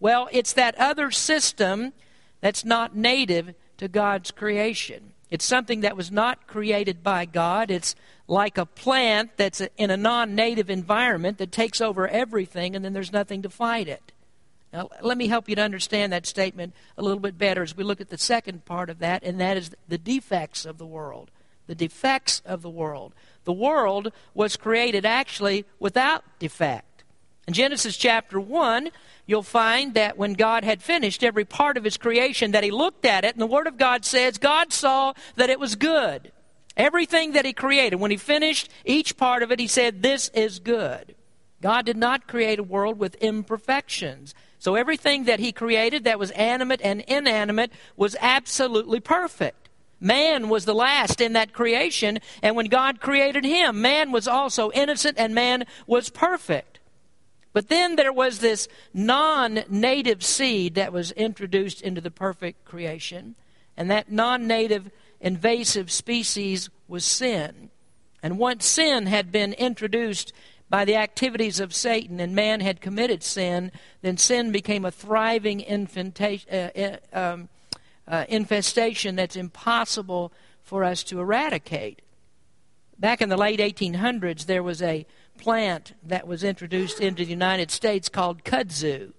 Well, 0.00 0.28
it's 0.32 0.54
that 0.54 0.74
other 0.80 1.12
system 1.12 1.92
that's 2.40 2.64
not 2.64 2.96
native 2.96 3.54
to 3.76 3.86
God's 3.86 4.32
creation. 4.32 5.12
It's 5.34 5.44
something 5.44 5.80
that 5.80 5.96
was 5.96 6.12
not 6.12 6.46
created 6.46 7.02
by 7.02 7.24
God. 7.24 7.68
It's 7.68 7.96
like 8.28 8.56
a 8.56 8.64
plant 8.64 9.32
that's 9.36 9.60
in 9.76 9.90
a 9.90 9.96
non 9.96 10.36
native 10.36 10.70
environment 10.70 11.38
that 11.38 11.50
takes 11.50 11.80
over 11.80 12.06
everything 12.06 12.76
and 12.76 12.84
then 12.84 12.92
there's 12.92 13.12
nothing 13.12 13.42
to 13.42 13.50
fight 13.50 13.88
it. 13.88 14.12
Now, 14.72 14.90
let 15.02 15.18
me 15.18 15.26
help 15.26 15.48
you 15.48 15.56
to 15.56 15.62
understand 15.62 16.12
that 16.12 16.24
statement 16.24 16.72
a 16.96 17.02
little 17.02 17.18
bit 17.18 17.36
better 17.36 17.64
as 17.64 17.76
we 17.76 17.82
look 17.82 18.00
at 18.00 18.10
the 18.10 18.16
second 18.16 18.64
part 18.64 18.88
of 18.88 19.00
that, 19.00 19.24
and 19.24 19.40
that 19.40 19.56
is 19.56 19.72
the 19.88 19.98
defects 19.98 20.64
of 20.64 20.78
the 20.78 20.86
world. 20.86 21.32
The 21.66 21.74
defects 21.74 22.40
of 22.46 22.62
the 22.62 22.70
world. 22.70 23.12
The 23.42 23.52
world 23.52 24.12
was 24.34 24.56
created 24.56 25.04
actually 25.04 25.64
without 25.80 26.22
defect. 26.38 26.93
In 27.46 27.52
Genesis 27.52 27.96
chapter 27.96 28.40
1, 28.40 28.90
you'll 29.26 29.42
find 29.42 29.94
that 29.94 30.16
when 30.16 30.32
God 30.32 30.64
had 30.64 30.82
finished 30.82 31.22
every 31.22 31.44
part 31.44 31.76
of 31.76 31.84
his 31.84 31.96
creation, 31.96 32.52
that 32.52 32.64
he 32.64 32.70
looked 32.70 33.04
at 33.04 33.24
it, 33.24 33.34
and 33.34 33.42
the 33.42 33.46
Word 33.46 33.66
of 33.66 33.76
God 33.76 34.04
says, 34.04 34.38
God 34.38 34.72
saw 34.72 35.12
that 35.36 35.50
it 35.50 35.60
was 35.60 35.74
good. 35.74 36.32
Everything 36.76 37.32
that 37.32 37.44
he 37.44 37.52
created, 37.52 37.96
when 37.96 38.10
he 38.10 38.16
finished 38.16 38.70
each 38.84 39.16
part 39.16 39.42
of 39.42 39.52
it, 39.52 39.60
he 39.60 39.66
said, 39.66 40.02
This 40.02 40.28
is 40.30 40.58
good. 40.58 41.14
God 41.62 41.86
did 41.86 41.96
not 41.96 42.26
create 42.26 42.58
a 42.58 42.64
world 42.64 42.98
with 42.98 43.14
imperfections. 43.16 44.34
So 44.58 44.74
everything 44.74 45.24
that 45.24 45.40
he 45.40 45.52
created 45.52 46.04
that 46.04 46.18
was 46.18 46.30
animate 46.32 46.80
and 46.82 47.02
inanimate 47.02 47.72
was 47.96 48.16
absolutely 48.20 49.00
perfect. 49.00 49.68
Man 50.00 50.48
was 50.48 50.64
the 50.64 50.74
last 50.74 51.20
in 51.20 51.34
that 51.34 51.52
creation, 51.52 52.18
and 52.42 52.56
when 52.56 52.66
God 52.66 53.00
created 53.00 53.44
him, 53.44 53.80
man 53.80 54.10
was 54.10 54.26
also 54.26 54.70
innocent 54.72 55.16
and 55.18 55.34
man 55.34 55.64
was 55.86 56.10
perfect. 56.10 56.73
But 57.54 57.68
then 57.68 57.96
there 57.96 58.12
was 58.12 58.40
this 58.40 58.68
non 58.92 59.60
native 59.70 60.22
seed 60.22 60.74
that 60.74 60.92
was 60.92 61.12
introduced 61.12 61.80
into 61.80 62.02
the 62.02 62.10
perfect 62.10 62.66
creation, 62.66 63.36
and 63.76 63.90
that 63.90 64.12
non 64.12 64.46
native 64.46 64.90
invasive 65.20 65.90
species 65.90 66.68
was 66.88 67.04
sin. 67.04 67.70
And 68.22 68.38
once 68.38 68.66
sin 68.66 69.06
had 69.06 69.30
been 69.30 69.52
introduced 69.52 70.32
by 70.68 70.84
the 70.84 70.96
activities 70.96 71.60
of 71.60 71.74
Satan 71.74 72.18
and 72.18 72.34
man 72.34 72.60
had 72.60 72.80
committed 72.80 73.22
sin, 73.22 73.70
then 74.02 74.16
sin 74.16 74.50
became 74.50 74.84
a 74.84 74.90
thriving 74.90 75.64
uh, 75.64 76.54
uh, 76.54 76.96
um, 77.12 77.48
uh, 78.08 78.24
infestation 78.28 79.14
that's 79.14 79.36
impossible 79.36 80.32
for 80.62 80.82
us 80.82 81.04
to 81.04 81.20
eradicate. 81.20 82.02
Back 82.98 83.20
in 83.20 83.28
the 83.28 83.36
late 83.36 83.60
1800s, 83.60 84.46
there 84.46 84.62
was 84.62 84.82
a 84.82 85.06
plant 85.38 85.94
that 86.02 86.26
was 86.26 86.44
introduced 86.44 87.00
into 87.00 87.24
the 87.24 87.30
United 87.30 87.70
States 87.70 88.08
called 88.08 88.44
kudzu. 88.44 89.12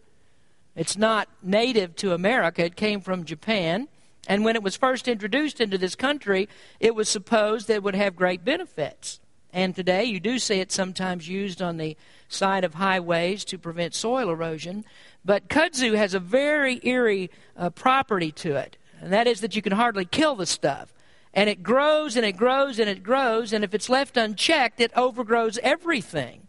It's 0.76 0.98
not 0.98 1.30
native 1.42 1.96
to 1.98 2.14
America, 2.14 2.64
it 2.64 2.76
came 2.76 3.02
from 3.02 3.24
Japan. 3.24 3.88
And 4.28 4.44
when 4.44 4.56
it 4.56 4.64
was 4.64 4.76
first 4.76 5.08
introduced 5.08 5.62
into 5.62 5.78
this 5.78 5.96
country, 5.96 6.50
it 6.80 6.96
was 6.96 7.08
supposed 7.08 7.68
that 7.68 7.76
it 7.76 7.84
would 7.84 7.96
have 7.96 8.16
great 8.16 8.44
benefits. 8.44 9.20
And 9.54 9.74
today, 9.74 10.04
you 10.04 10.20
do 10.20 10.38
see 10.38 10.60
it 10.60 10.72
sometimes 10.72 11.30
used 11.30 11.62
on 11.62 11.78
the 11.78 11.96
side 12.28 12.66
of 12.66 12.74
highways 12.74 13.46
to 13.46 13.58
prevent 13.58 13.94
soil 13.94 14.30
erosion. 14.30 14.84
But 15.24 15.48
kudzu 15.48 15.96
has 15.96 16.14
a 16.14 16.20
very 16.20 16.82
eerie 16.84 17.30
uh, 17.56 17.70
property 17.70 18.34
to 18.34 18.56
it, 18.58 18.76
and 19.00 19.14
that 19.14 19.28
is 19.28 19.40
that 19.42 19.56
you 19.56 19.62
can 19.62 19.72
hardly 19.72 20.04
kill 20.04 20.36
the 20.36 20.46
stuff. 20.46 20.94
And 21.36 21.50
it 21.50 21.62
grows 21.62 22.16
and 22.16 22.26
it 22.26 22.38
grows 22.38 22.80
and 22.80 22.90
it 22.90 23.04
grows, 23.04 23.52
and 23.52 23.64
if 23.64 23.74
it's 23.74 23.90
left 23.90 24.16
unchecked, 24.16 24.80
it 24.80 24.92
overgrows 24.96 25.60
everything. 25.62 26.48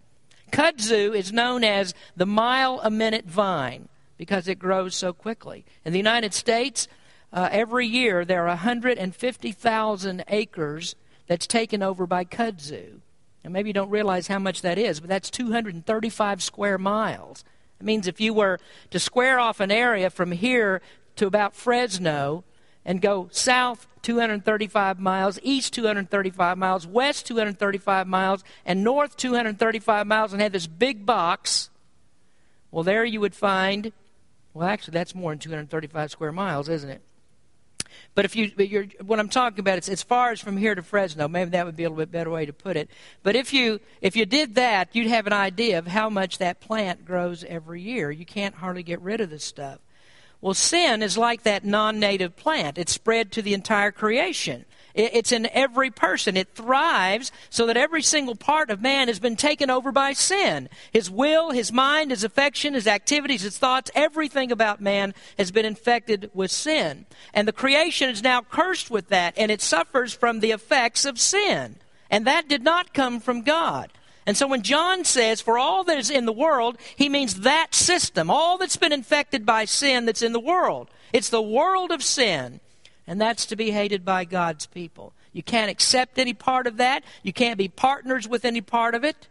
Kudzu 0.53 1.15
is 1.15 1.33
known 1.33 1.65
as 1.65 1.93
the 2.17 2.25
mile 2.25 2.81
a 2.83 2.91
minute 2.91 3.27
vine 3.27 3.89
because 4.17 4.47
it 4.47 4.61
grows 4.61 4.95
so 4.95 5.13
quickly. 5.13 5.65
In 5.85 5.93
the 5.93 5.99
United 5.99 6.33
States, 6.33 6.87
uh, 7.33 7.49
every 7.51 7.87
year 7.87 8.25
there 8.25 8.45
are 8.45 8.49
150,000 8.49 10.25
acres 10.29 10.95
that's 11.27 11.47
taken 11.47 11.83
over 11.83 12.07
by 12.07 12.25
kudzu. 12.25 13.01
And 13.43 13.53
maybe 13.53 13.69
you 13.69 13.75
don't 13.75 13.91
realize 13.91 14.29
how 14.29 14.39
much 14.39 14.63
that 14.63 14.79
is, 14.79 15.01
but 15.01 15.09
that's 15.09 15.31
235 15.31 16.43
square 16.43 16.79
miles. 16.79 17.45
It 17.81 17.85
means 17.85 18.07
if 18.07 18.21
you 18.21 18.33
were 18.33 18.59
to 18.91 18.99
square 18.99 19.39
off 19.39 19.61
an 19.61 19.71
area 19.71 20.11
from 20.11 20.33
here 20.33 20.81
to 21.17 21.27
about 21.27 21.55
Fresno 21.55 22.45
and 22.87 23.03
go 23.03 23.29
south 23.33 23.87
235 24.03 25.01
miles, 25.01 25.39
east 25.43 25.75
235 25.75 26.57
miles, 26.57 26.87
west 26.87 27.27
235 27.27 28.07
miles, 28.07 28.45
and 28.65 28.85
north 28.85 29.17
235 29.17 30.07
miles, 30.07 30.33
and 30.33 30.41
have 30.41 30.53
this 30.53 30.69
big 30.69 31.05
box, 31.05 31.69
well, 32.71 32.85
there 32.85 33.05
you 33.05 33.21
would 33.21 33.35
find, 33.35 33.93
well, 34.55 34.69
actually, 34.69 34.93
that's 34.93 35.15
more 35.15 35.33
than 35.33 35.41
235 35.41 36.11
square 36.13 36.33
miles, 36.33 36.69
isn't 36.69 36.89
it? 36.89 37.03
But 38.15 38.25
if 38.25 38.37
you, 38.37 38.53
but 38.57 38.69
you're, 38.69 38.87
what 39.05 39.19
I'm 39.19 39.29
talking 39.29 39.61
about, 39.61 39.79
it's 39.79 39.89
as 39.89 40.03
far 40.03 40.31
as 40.31 40.41
from 40.41 40.57
here 40.57 40.75
to 40.75 40.83
Fresno. 40.83 41.29
Maybe 41.29 41.51
that 41.51 41.67
would 41.67 41.77
be 41.77 41.85
a 41.85 41.89
little 41.89 42.05
bit 42.05 42.13
better 42.13 42.31
way 42.31 42.47
to 42.47 42.53
put 42.53 42.77
it. 42.77 42.89
But 43.23 43.37
if 43.37 43.53
you, 43.53 43.81
if 44.01 44.15
you 44.17 44.27
did 44.27 44.55
that, 44.55 44.95
you'd 44.95 45.09
have 45.09 45.27
an 45.27 45.33
idea 45.33 45.79
of 45.79 45.89
how 45.89 46.09
much 46.09 46.39
that 46.39 46.61
plant 46.61 47.05
grows 47.05 47.43
every 47.45 47.83
year. 47.83 48.11
You 48.11 48.27
can't 48.27 48.55
hardly 48.55 48.83
get 48.83 49.01
rid 49.01 49.21
of 49.21 49.31
this 49.31 49.45
stuff. 49.45 49.81
Well, 50.41 50.55
sin 50.55 51.03
is 51.03 51.19
like 51.19 51.43
that 51.43 51.65
non 51.65 51.99
native 51.99 52.37
plant, 52.37 52.79
it's 52.79 52.93
spread 52.93 53.33
to 53.33 53.43
the 53.43 53.55
entire 53.55 53.93
creation. 53.93 54.65
It's 54.97 55.31
in 55.31 55.47
every 55.53 55.91
person. 55.91 56.39
It 56.39 56.55
thrives 56.55 57.31
so 57.51 57.67
that 57.67 57.77
every 57.77 58.01
single 58.01 58.35
part 58.35 58.71
of 58.71 58.81
man 58.81 59.09
has 59.09 59.19
been 59.19 59.37
taken 59.37 59.69
over 59.69 59.93
by 59.93 60.15
sin. 60.15 60.71
His 60.91 61.11
will, 61.11 61.51
his 61.51 61.71
mind, 61.71 62.13
his 62.13 62.25
affection, 62.25 62.73
his 62.73 62.87
activities, 62.87 63.43
his 63.43 63.59
thoughts, 63.59 63.91
everything 63.95 64.51
about 64.51 64.81
man 64.81 65.13
has 65.37 65.51
been 65.51 65.67
infected 65.67 66.31
with 66.33 66.51
sin. 66.51 67.05
And 67.35 67.47
the 67.47 67.53
creation 67.53 68.09
is 68.09 68.23
now 68.23 68.41
cursed 68.41 68.91
with 68.91 69.11
that, 69.11 69.35
and 69.37 69.51
it 69.51 69.61
suffers 69.61 70.15
from 70.15 70.41
the 70.41 70.53
effects 70.53 71.05
of 71.05 71.21
sin. 71.21 71.77
And 72.11 72.27
that 72.27 72.49
did 72.49 72.63
not 72.63 72.95
come 72.95 73.21
from 73.21 73.43
God. 73.43 73.93
And 74.27 74.37
so 74.37 74.49
when 74.49 74.63
John 74.63 75.05
says, 75.05 75.41
for 75.41 75.57
all 75.57 75.85
that 75.85 75.99
is 75.99 76.11
in 76.11 76.27
the 76.27 76.33
world, 76.33 76.79
he 76.97 77.09
means 77.09 77.41
that 77.41 77.75
system, 77.75 78.29
all 78.29 78.59
that's 78.59 78.77
been 78.77 78.93
infected 78.93 79.47
by 79.47 79.65
sin 79.65 80.05
that's 80.05 80.23
in 80.23 80.33
the 80.33 80.41
world. 80.41 80.91
It's 81.13 81.31
the 81.31 81.41
world 81.41 81.93
of 81.93 82.03
sin 82.03 82.61
and 83.07 83.21
that's 83.21 83.47
to 83.47 83.57
be 83.57 83.71
hated 83.71 84.05
by 84.05 84.25
God's 84.25 84.67
people. 84.67 85.13
You 85.33 85.43
can't 85.43 85.71
accept 85.71 86.19
any 86.19 86.35
part 86.35 86.67
of 86.67 86.79
that. 86.79 87.05
You 87.23 87.33
can't 87.33 87.59
be 87.59 87.69
partners 87.69 88.27
with 88.27 88.45
any 88.45 88.61
part 88.61 88.95
of 88.95 89.05
it. 89.05 89.29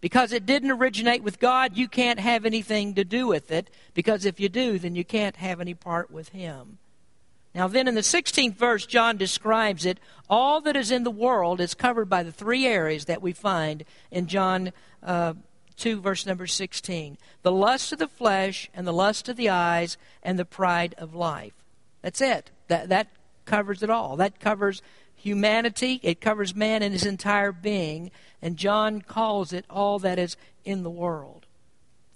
Because 0.00 0.32
it 0.32 0.46
didn't 0.46 0.72
originate 0.72 1.22
with 1.22 1.38
God, 1.38 1.76
you 1.76 1.86
can't 1.86 2.18
have 2.18 2.44
anything 2.44 2.94
to 2.94 3.04
do 3.04 3.28
with 3.28 3.52
it. 3.52 3.70
Because 3.94 4.24
if 4.24 4.40
you 4.40 4.48
do, 4.48 4.78
then 4.78 4.96
you 4.96 5.04
can't 5.04 5.36
have 5.36 5.60
any 5.60 5.74
part 5.74 6.10
with 6.10 6.30
Him. 6.30 6.78
Now, 7.54 7.68
then 7.68 7.86
in 7.86 7.94
the 7.94 8.00
16th 8.00 8.56
verse, 8.56 8.86
John 8.86 9.16
describes 9.16 9.84
it. 9.84 10.00
All 10.30 10.60
that 10.62 10.76
is 10.76 10.90
in 10.90 11.04
the 11.04 11.10
world 11.10 11.60
is 11.60 11.74
covered 11.74 12.08
by 12.08 12.22
the 12.22 12.32
three 12.32 12.66
areas 12.66 13.04
that 13.04 13.20
we 13.20 13.32
find 13.32 13.84
in 14.10 14.26
John 14.26 14.72
uh, 15.02 15.34
2, 15.76 16.00
verse 16.00 16.26
number 16.26 16.46
16 16.46 17.18
the 17.42 17.52
lust 17.52 17.92
of 17.92 17.98
the 17.98 18.08
flesh, 18.08 18.70
and 18.72 18.86
the 18.86 18.92
lust 18.92 19.28
of 19.28 19.36
the 19.36 19.48
eyes, 19.48 19.96
and 20.22 20.38
the 20.38 20.44
pride 20.44 20.94
of 20.96 21.14
life. 21.14 21.52
That's 22.00 22.20
it. 22.20 22.50
That, 22.68 22.88
that 22.88 23.08
covers 23.44 23.82
it 23.82 23.90
all. 23.90 24.16
That 24.16 24.38
covers 24.38 24.80
humanity, 25.16 26.00
it 26.02 26.20
covers 26.20 26.54
man 26.54 26.82
in 26.82 26.92
his 26.92 27.04
entire 27.04 27.52
being, 27.52 28.10
and 28.40 28.56
John 28.56 29.02
calls 29.02 29.52
it 29.52 29.64
all 29.68 29.98
that 30.00 30.18
is 30.18 30.36
in 30.64 30.82
the 30.82 30.90
world. 30.90 31.46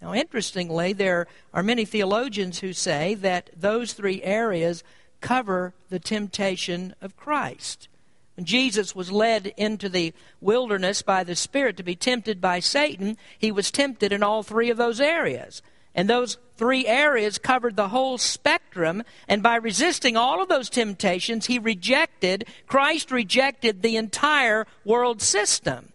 Now, 0.00 0.12
interestingly, 0.12 0.93
there 0.93 1.26
are 1.55 1.62
many 1.62 1.85
theologians 1.85 2.61
who 2.61 2.73
say 2.73 3.14
that 3.14 3.50
those 3.57 3.93
three 3.93 4.23
areas 4.23 4.85
cover 5.20 5.75
the 5.88 5.99
temptation 5.99 6.94
of 7.00 7.16
Christ. 7.16 7.88
When 8.37 8.44
Jesus 8.44 8.94
was 8.94 9.11
led 9.11 9.52
into 9.56 9.88
the 9.88 10.12
wilderness 10.40 11.02
by 11.02 11.25
the 11.25 11.35
Spirit 11.35 11.76
to 11.78 11.82
be 11.82 11.96
tempted 11.96 12.40
by 12.40 12.61
Satan, 12.61 13.16
he 13.38 13.50
was 13.50 13.70
tempted 13.70 14.12
in 14.12 14.23
all 14.23 14.42
three 14.42 14.68
of 14.68 14.76
those 14.76 15.00
areas. 15.00 15.62
And 15.94 16.11
those 16.11 16.37
three 16.58 16.87
areas 16.87 17.38
covered 17.38 17.76
the 17.76 17.88
whole 17.88 18.18
spectrum. 18.18 19.02
And 19.26 19.42
by 19.42 19.56
resisting 19.56 20.16
all 20.16 20.42
of 20.42 20.49
those 20.49 20.68
temptations, 20.68 21.46
he 21.46 21.58
rejected, 21.58 22.46
Christ 22.66 23.11
rejected 23.11 23.80
the 23.80 23.96
entire 23.96 24.66
world 24.85 25.23
system. 25.23 25.92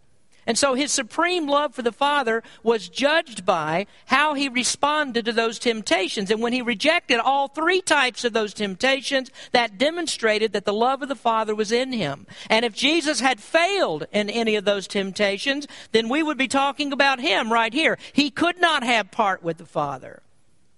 And 0.48 0.57
so 0.57 0.74
his 0.74 0.91
supreme 0.91 1.48
love 1.48 1.75
for 1.75 1.83
the 1.83 1.91
Father 1.91 2.41
was 2.63 2.89
judged 2.89 3.45
by 3.45 3.86
how 4.07 4.33
he 4.33 4.50
responded 4.50 5.25
to 5.25 5.31
those 5.31 5.60
temptations. 5.60 6.31
And 6.31 6.41
when 6.41 6.53
he 6.53 6.62
rejected 6.62 7.19
all 7.19 7.48
three 7.48 7.81
types 7.81 8.25
of 8.25 8.33
those 8.33 8.53
temptations, 8.53 9.29
that 9.51 9.77
demonstrated 9.77 10.53
that 10.53 10.65
the 10.65 10.74
love 10.74 11.03
of 11.03 11.10
the 11.10 11.15
Father 11.15 11.53
was 11.53 11.71
in 11.71 11.93
him. 11.93 12.25
And 12.50 12.65
if 12.65 12.74
Jesus 12.74 13.19
had 13.19 13.39
failed 13.39 14.07
in 14.12 14.29
any 14.29 14.55
of 14.55 14.65
those 14.65 14.88
temptations, 14.88 15.67
then 15.91 16.10
we 16.10 16.24
would 16.24 16.38
be 16.38 16.48
talking 16.48 16.91
about 16.91 17.19
him 17.19 17.53
right 17.53 17.74
here. 17.74 18.00
He 18.13 18.31
could 18.31 18.60
not 18.60 18.83
have 18.83 19.12
part 19.12 19.43
with 19.43 19.57
the 19.57 19.65
Father 19.65 20.24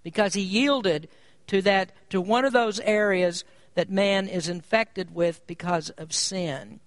because 0.04 0.34
he 0.34 0.42
yielded 0.42 1.08
to 1.48 1.62
that 1.62 1.92
to 2.10 2.20
one 2.20 2.44
of 2.44 2.54
those 2.54 2.80
areas 2.82 3.46
that 3.76 3.90
man 3.90 4.28
is 4.28 4.50
infected 4.50 5.16
with 5.16 5.46
because 5.48 5.90
of 5.92 6.14
sin. 6.14 6.80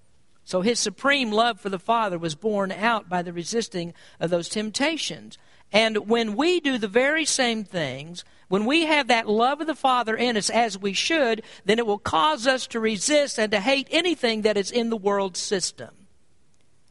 So 0.47 0.61
his 0.61 0.79
supreme 0.79 1.33
love 1.33 1.61
for 1.61 1.71
the 1.71 1.79
Father 1.79 2.19
was 2.19 2.37
borne 2.37 2.71
out 2.71 3.09
by 3.09 3.21
the 3.21 3.33
resisting 3.33 3.93
of 4.21 4.31
those 4.31 4.49
temptations. 4.49 5.37
And 5.73 6.09
when 6.09 6.37
we 6.37 6.61
do 6.61 6.79
the 6.79 6.87
very 6.87 7.25
same 7.25 7.65
things, 7.65 8.25
when 8.47 8.65
we 8.65 8.87
have 8.87 9.09
that 9.09 9.29
love 9.29 9.61
of 9.61 9.67
the 9.67 9.75
Father 9.75 10.17
in 10.17 10.37
us 10.37 10.49
as 10.49 10.79
we 10.79 10.93
should, 10.93 11.43
then 11.65 11.81
it 11.81 11.87
will 11.87 11.99
cause 11.99 12.47
us 12.47 12.69
to 12.69 12.79
resist 12.79 13.41
and 13.41 13.51
to 13.51 13.59
hate 13.59 13.89
anything 13.91 14.43
that 14.43 14.57
is 14.57 14.71
in 14.71 14.89
the 14.89 14.97
world 14.97 15.37
system. 15.37 15.91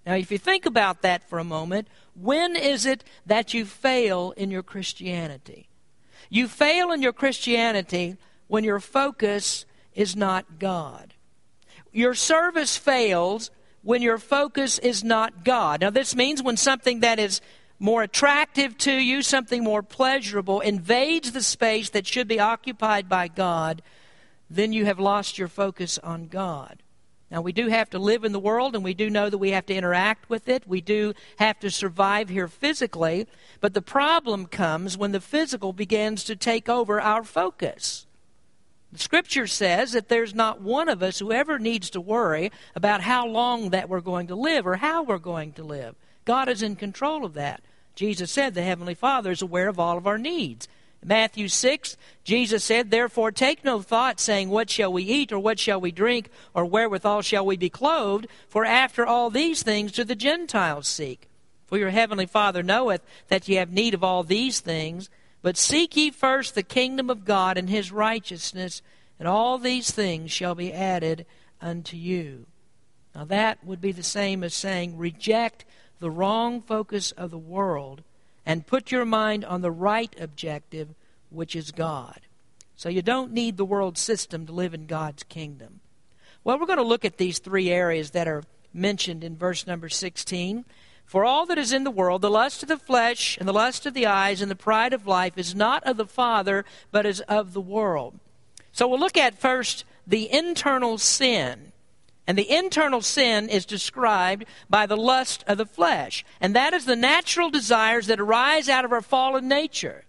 Now, 0.06 0.16
if 0.16 0.34
you 0.34 0.38
think 0.38 0.66
about 0.66 1.02
that 1.04 1.24
for 1.24 1.40
a 1.40 1.46
moment, 1.46 1.88
when 2.14 2.58
is 2.58 2.86
it 2.86 3.06
that 3.26 3.54
you 3.54 3.64
fail 3.64 4.34
in 4.36 4.52
your 4.52 4.64
Christianity? 4.64 5.70
You 6.30 6.50
fail 6.50 6.92
in 6.92 7.02
your 7.02 7.14
Christianity 7.14 8.18
when 8.48 8.66
your 8.66 8.82
focus 8.82 9.66
is 9.94 10.14
not 10.14 10.60
God. 10.60 11.14
Your 11.96 12.14
service 12.14 12.75
fails 12.75 13.52
when 13.82 14.02
your 14.02 14.18
focus 14.18 14.80
is 14.80 15.02
not 15.02 15.46
God. 15.46 15.80
Now, 15.80 15.92
this 15.92 16.14
means 16.14 16.44
when 16.44 16.58
something 16.58 17.00
that 17.00 17.20
is 17.20 17.40
more 17.80 18.04
attractive 18.04 18.78
to 18.80 18.92
you, 18.92 19.22
something 19.22 19.64
more 19.64 19.82
pleasurable, 19.82 20.60
invades 20.60 21.32
the 21.32 21.42
space 21.42 21.90
that 21.92 22.06
should 22.06 22.28
be 22.28 22.38
occupied 22.38 23.08
by 23.08 23.30
God, 23.30 23.82
then 24.50 24.74
you 24.74 24.84
have 24.84 25.00
lost 25.00 25.38
your 25.38 25.48
focus 25.48 25.98
on 26.00 26.28
God. 26.28 26.84
Now, 27.32 27.40
we 27.40 27.54
do 27.54 27.70
have 27.70 27.90
to 27.92 27.98
live 27.98 28.25
in 28.25 28.34
the 28.34 28.40
world, 28.40 28.75
and 28.75 28.84
we 28.84 28.94
do 28.94 29.10
know 29.10 29.30
that 29.30 29.38
we 29.38 29.52
have 29.52 29.66
to 29.68 29.74
interact 29.74 30.30
with 30.30 30.50
it. 30.50 30.68
We 30.68 30.82
do 30.82 31.14
have 31.40 31.62
to 31.62 31.72
survive 31.72 32.28
here 32.28 32.50
physically. 32.50 33.25
But 33.62 33.74
the 33.74 33.82
problem 33.82 34.48
comes 34.48 34.98
when 34.98 35.14
the 35.14 35.22
physical 35.22 35.72
begins 35.72 36.25
to 36.25 36.36
take 36.36 36.68
over 36.68 37.00
our 37.00 37.24
focus. 37.24 38.06
Scripture 39.00 39.48
says 39.48 39.94
that 39.94 40.10
there's 40.10 40.36
not 40.36 40.62
one 40.62 40.90
of 40.90 41.04
us 41.04 41.20
who 41.20 41.32
ever 41.32 41.60
needs 41.60 41.90
to 41.92 42.02
worry 42.02 42.52
about 42.75 43.02
how 43.02 43.28
long 43.28 43.70
that 43.70 43.90
we're 43.90 44.02
going 44.02 44.28
to 44.28 44.36
live 44.36 44.66
or 44.66 44.78
how 44.78 45.04
we're 45.04 45.18
going 45.18 45.54
to 45.54 45.64
live. 45.64 45.96
God 46.25 46.50
is 46.50 46.62
in 46.62 46.75
control 46.75 47.25
of 47.25 47.34
that. 47.34 47.62
Jesus 47.96 48.32
said 48.32 48.54
the 48.54 48.62
Heavenly 48.62 48.96
Father 48.96 49.32
is 49.32 49.42
aware 49.42 49.70
of 49.70 49.80
all 49.80 49.98
of 49.98 50.08
our 50.08 50.18
needs. 50.18 50.68
Matthew 51.04 51.48
6, 51.48 51.98
Jesus 52.24 52.64
said, 52.64 52.90
Therefore 52.90 53.32
take 53.32 53.64
no 53.64 53.82
thought, 53.82 54.20
saying, 54.20 54.50
What 54.50 54.72
shall 54.72 54.92
we 54.92 55.04
eat, 55.04 55.32
or 55.32 55.38
what 55.38 55.60
shall 55.60 55.80
we 55.80 55.92
drink, 55.92 56.30
or 56.54 56.66
wherewithal 56.66 57.22
shall 57.22 57.46
we 57.46 57.58
be 57.58 57.70
clothed? 57.70 58.28
For 58.50 58.66
after 58.66 59.06
all 59.06 59.30
these 59.30 59.62
things 59.62 59.92
do 59.92 60.04
the 60.04 60.16
Gentiles 60.16 60.88
seek. 60.88 61.30
For 61.68 61.78
your 61.78 61.92
heavenly 61.92 62.25
Father 62.25 62.64
knoweth 62.64 63.02
that 63.28 63.48
ye 63.48 63.56
have 63.56 63.72
need 63.72 63.94
of 63.94 64.04
all 64.04 64.24
these 64.24 64.60
things. 64.60 65.10
But 65.46 65.58
seek 65.58 65.96
ye 65.96 66.10
first 66.10 66.56
the 66.56 66.64
kingdom 66.64 67.08
of 67.08 67.24
God 67.24 67.56
and 67.56 67.70
his 67.70 67.92
righteousness, 67.92 68.82
and 69.20 69.28
all 69.28 69.60
these 69.60 69.92
things 69.92 70.32
shall 70.32 70.56
be 70.56 70.74
added 70.74 71.28
unto 71.62 71.96
you. 71.96 72.48
Now, 73.14 73.25
that 73.25 73.64
would 73.64 73.80
be 73.80 73.92
the 73.92 74.02
same 74.02 74.44
as 74.44 74.56
saying, 74.56 74.98
reject 74.98 75.64
the 76.00 76.10
wrong 76.10 76.64
focus 76.64 77.12
of 77.12 77.30
the 77.30 77.38
world 77.38 78.02
and 78.44 78.66
put 78.66 78.92
your 78.92 79.06
mind 79.06 79.46
on 79.46 79.62
the 79.62 79.70
right 79.70 80.16
objective, 80.20 80.96
which 81.30 81.56
is 81.56 81.70
God. 81.70 82.22
So, 82.75 82.90
you 82.90 83.04
don't 83.04 83.32
need 83.32 83.58
the 83.58 83.66
world 83.66 84.00
system 84.00 84.48
to 84.48 84.52
live 84.52 84.74
in 84.74 84.88
God's 84.88 85.22
kingdom. 85.22 85.82
Well, 86.44 86.58
we're 86.58 86.66
going 86.66 86.80
to 86.80 86.84
look 86.84 87.06
at 87.06 87.18
these 87.18 87.38
three 87.38 87.70
areas 87.70 88.10
that 88.12 88.28
are 88.28 88.42
mentioned 88.74 89.24
in 89.24 89.38
verse 89.38 89.68
number 89.68 89.90
16. 89.90 90.66
For 91.06 91.24
all 91.24 91.46
that 91.46 91.58
is 91.58 91.72
in 91.72 91.84
the 91.84 91.92
world, 91.92 92.22
the 92.22 92.32
lust 92.32 92.64
of 92.64 92.70
the 92.70 92.78
flesh, 92.78 93.38
and 93.38 93.48
the 93.48 93.54
lust 93.54 93.86
of 93.86 93.94
the 93.94 94.08
eyes, 94.08 94.42
and 94.42 94.50
the 94.50 94.56
pride 94.56 94.92
of 94.92 95.06
life, 95.06 95.38
is 95.38 95.54
not 95.54 95.84
of 95.84 95.98
the 95.98 96.06
Father, 96.06 96.66
but 96.92 97.06
is 97.06 97.22
of 97.22 97.54
the 97.54 97.62
world. 97.62 98.20
So 98.72 98.88
we'll 98.88 99.00
look 99.00 99.18
at 99.18 99.40
first 99.40 99.86
the 100.06 100.32
internal 100.32 100.98
sin. 100.98 101.72
And 102.28 102.38
the 102.38 102.52
internal 102.52 103.02
sin 103.02 103.50
is 103.50 103.66
described 103.66 104.46
by 104.68 104.88
the 104.88 104.98
lust 104.98 105.44
of 105.48 105.60
the 105.60 105.66
flesh. 105.66 106.26
And 106.42 106.56
that 106.56 106.74
is 106.74 106.86
the 106.86 106.96
natural 106.96 107.52
desires 107.52 108.08
that 108.08 108.20
arise 108.20 108.68
out 108.68 108.84
of 108.84 108.92
our 108.92 109.02
fallen 109.02 109.48
nature. 109.48 110.06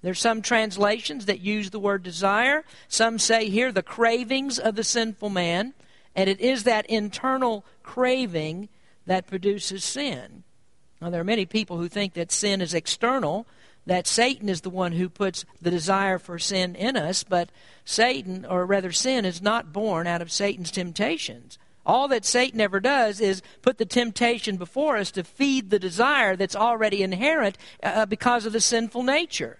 There's 0.00 0.20
some 0.20 0.42
translations 0.42 1.26
that 1.26 1.40
use 1.40 1.70
the 1.70 1.80
word 1.80 2.04
desire. 2.04 2.64
Some 2.88 3.18
say 3.18 3.50
here 3.50 3.72
the 3.72 3.82
cravings 3.82 4.58
of 4.58 4.76
the 4.76 4.84
sinful 4.84 5.28
man. 5.28 5.74
And 6.14 6.30
it 6.30 6.40
is 6.40 6.64
that 6.64 6.86
internal 6.86 7.64
craving 7.82 8.68
that 9.10 9.26
produces 9.26 9.82
sin. 9.82 10.44
Now, 11.00 11.10
there 11.10 11.20
are 11.20 11.24
many 11.24 11.44
people 11.44 11.78
who 11.78 11.88
think 11.88 12.14
that 12.14 12.30
sin 12.30 12.60
is 12.60 12.72
external, 12.72 13.44
that 13.84 14.06
Satan 14.06 14.48
is 14.48 14.60
the 14.60 14.70
one 14.70 14.92
who 14.92 15.08
puts 15.08 15.44
the 15.60 15.72
desire 15.72 16.16
for 16.16 16.38
sin 16.38 16.76
in 16.76 16.96
us, 16.96 17.24
but 17.24 17.50
Satan, 17.84 18.46
or 18.46 18.64
rather 18.64 18.92
sin, 18.92 19.24
is 19.24 19.42
not 19.42 19.72
born 19.72 20.06
out 20.06 20.22
of 20.22 20.30
Satan's 20.30 20.70
temptations. 20.70 21.58
All 21.84 22.06
that 22.06 22.24
Satan 22.24 22.60
ever 22.60 22.78
does 22.78 23.20
is 23.20 23.42
put 23.62 23.78
the 23.78 23.84
temptation 23.84 24.56
before 24.56 24.96
us 24.96 25.10
to 25.10 25.24
feed 25.24 25.70
the 25.70 25.80
desire 25.80 26.36
that's 26.36 26.54
already 26.54 27.02
inherent 27.02 27.58
uh, 27.82 28.06
because 28.06 28.46
of 28.46 28.52
the 28.52 28.60
sinful 28.60 29.02
nature. 29.02 29.58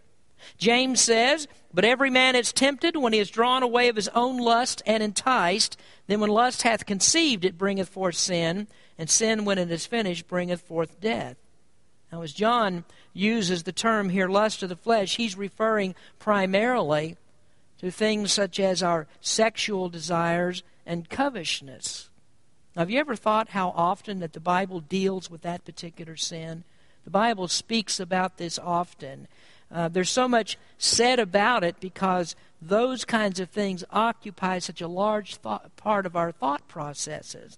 James 0.59 1.01
says, 1.01 1.49
But 1.75 1.85
every 1.85 2.09
man 2.09 2.37
is 2.37 2.53
tempted 2.53 2.97
when 2.97 3.13
he 3.13 3.19
is 3.19 3.31
drawn 3.31 3.65
away 3.65 3.89
of 3.89 3.97
his 3.97 4.09
own 4.15 4.39
lust 4.39 4.81
and 4.87 5.03
enticed. 5.03 5.77
Then 6.07 6.21
when 6.21 6.31
lust 6.31 6.63
hath 6.63 6.87
conceived, 6.87 7.45
it 7.45 7.59
bringeth 7.59 7.89
forth 7.89 8.15
sin 8.15 8.69
and 9.01 9.09
sin, 9.09 9.47
when 9.47 9.57
it 9.57 9.71
is 9.71 9.87
finished, 9.87 10.29
bringeth 10.29 10.61
forth 10.61 11.01
death. 11.01 11.39
Now, 12.13 12.21
as 12.21 12.35
John 12.35 12.85
uses 13.15 13.63
the 13.63 13.73
term 13.73 14.11
here, 14.11 14.29
lust 14.29 14.63
of 14.63 14.69
the 14.69 14.77
flesh, 14.77 15.17
he's 15.17 15.39
referring 15.39 15.95
primarily 16.19 17.17
to 17.79 17.91
things 17.91 18.31
such 18.31 18.61
as 18.61 18.83
our 18.83 19.07
sexual 19.23 19.89
desires 19.89 20.63
and 20.85 21.09
covetousness. 21.09 22.11
Now, 22.77 22.83
have 22.83 22.91
you 22.91 23.01
ever 23.01 23.17
thought 23.17 23.49
how 23.49 23.71
often 23.71 24.21
that 24.21 24.35
the 24.35 24.39
Bible 24.39 24.81
deals 24.81 25.31
with 25.31 25.41
that 25.41 25.65
particular 25.65 26.15
sin? 26.15 26.65
The 27.05 27.11
Bible 27.11 27.49
speaks 27.49 28.01
about 28.01 28.37
this 28.37 28.59
often. 28.59 29.29
Uh, 29.73 29.89
there's 29.89 30.11
so 30.11 30.29
much 30.29 30.59
said 30.77 31.19
about 31.19 31.65
it 31.65 31.81
because 31.81 32.37
those 32.61 33.07
kinds 33.07 33.41
of 33.41 33.49
things 33.49 33.83
occupy 33.91 34.59
such 34.59 34.83
a 34.83 34.89
large 34.89 35.37
thought, 35.37 35.75
part 35.77 36.05
of 36.05 36.17
our 36.17 36.33
thought 36.33 36.69
processes. 36.69 37.57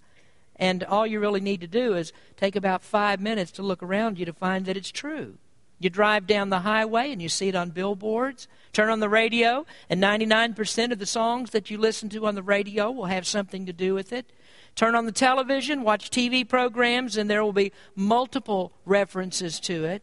And 0.56 0.84
all 0.84 1.06
you 1.06 1.18
really 1.18 1.40
need 1.40 1.60
to 1.62 1.66
do 1.66 1.94
is 1.94 2.12
take 2.36 2.56
about 2.56 2.82
five 2.82 3.20
minutes 3.20 3.50
to 3.52 3.62
look 3.62 3.82
around 3.82 4.18
you 4.18 4.26
to 4.26 4.32
find 4.32 4.66
that 4.66 4.76
it's 4.76 4.90
true. 4.90 5.38
You 5.82 5.90
drive 5.90 6.28
down 6.28 6.50
the 6.50 6.60
highway 6.60 7.10
and 7.10 7.20
you 7.20 7.28
see 7.28 7.48
it 7.48 7.56
on 7.56 7.70
billboards. 7.70 8.46
Turn 8.72 8.88
on 8.88 9.00
the 9.00 9.08
radio, 9.08 9.66
and 9.90 10.00
99% 10.00 10.92
of 10.92 10.98
the 10.98 11.06
songs 11.06 11.50
that 11.50 11.70
you 11.70 11.76
listen 11.76 12.08
to 12.10 12.26
on 12.26 12.36
the 12.36 12.42
radio 12.42 12.90
will 12.90 13.06
have 13.06 13.26
something 13.26 13.66
to 13.66 13.72
do 13.72 13.92
with 13.92 14.12
it. 14.12 14.32
Turn 14.76 14.94
on 14.94 15.06
the 15.06 15.12
television, 15.12 15.82
watch 15.82 16.08
TV 16.08 16.48
programs, 16.48 17.16
and 17.16 17.28
there 17.28 17.44
will 17.44 17.52
be 17.52 17.72
multiple 17.94 18.72
references 18.84 19.58
to 19.60 19.84
it. 19.84 20.02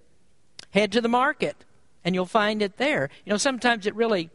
Head 0.71 0.91
to 0.91 1.01
the 1.01 1.07
market, 1.07 1.65
and 2.03 2.13
you'll 2.13 2.25
find 2.25 2.61
it 2.61 2.77
there. 2.77 3.09
You 3.25 3.31
know, 3.31 3.37
sometimes 3.37 3.87
it 3.87 3.95
really, 3.95 4.29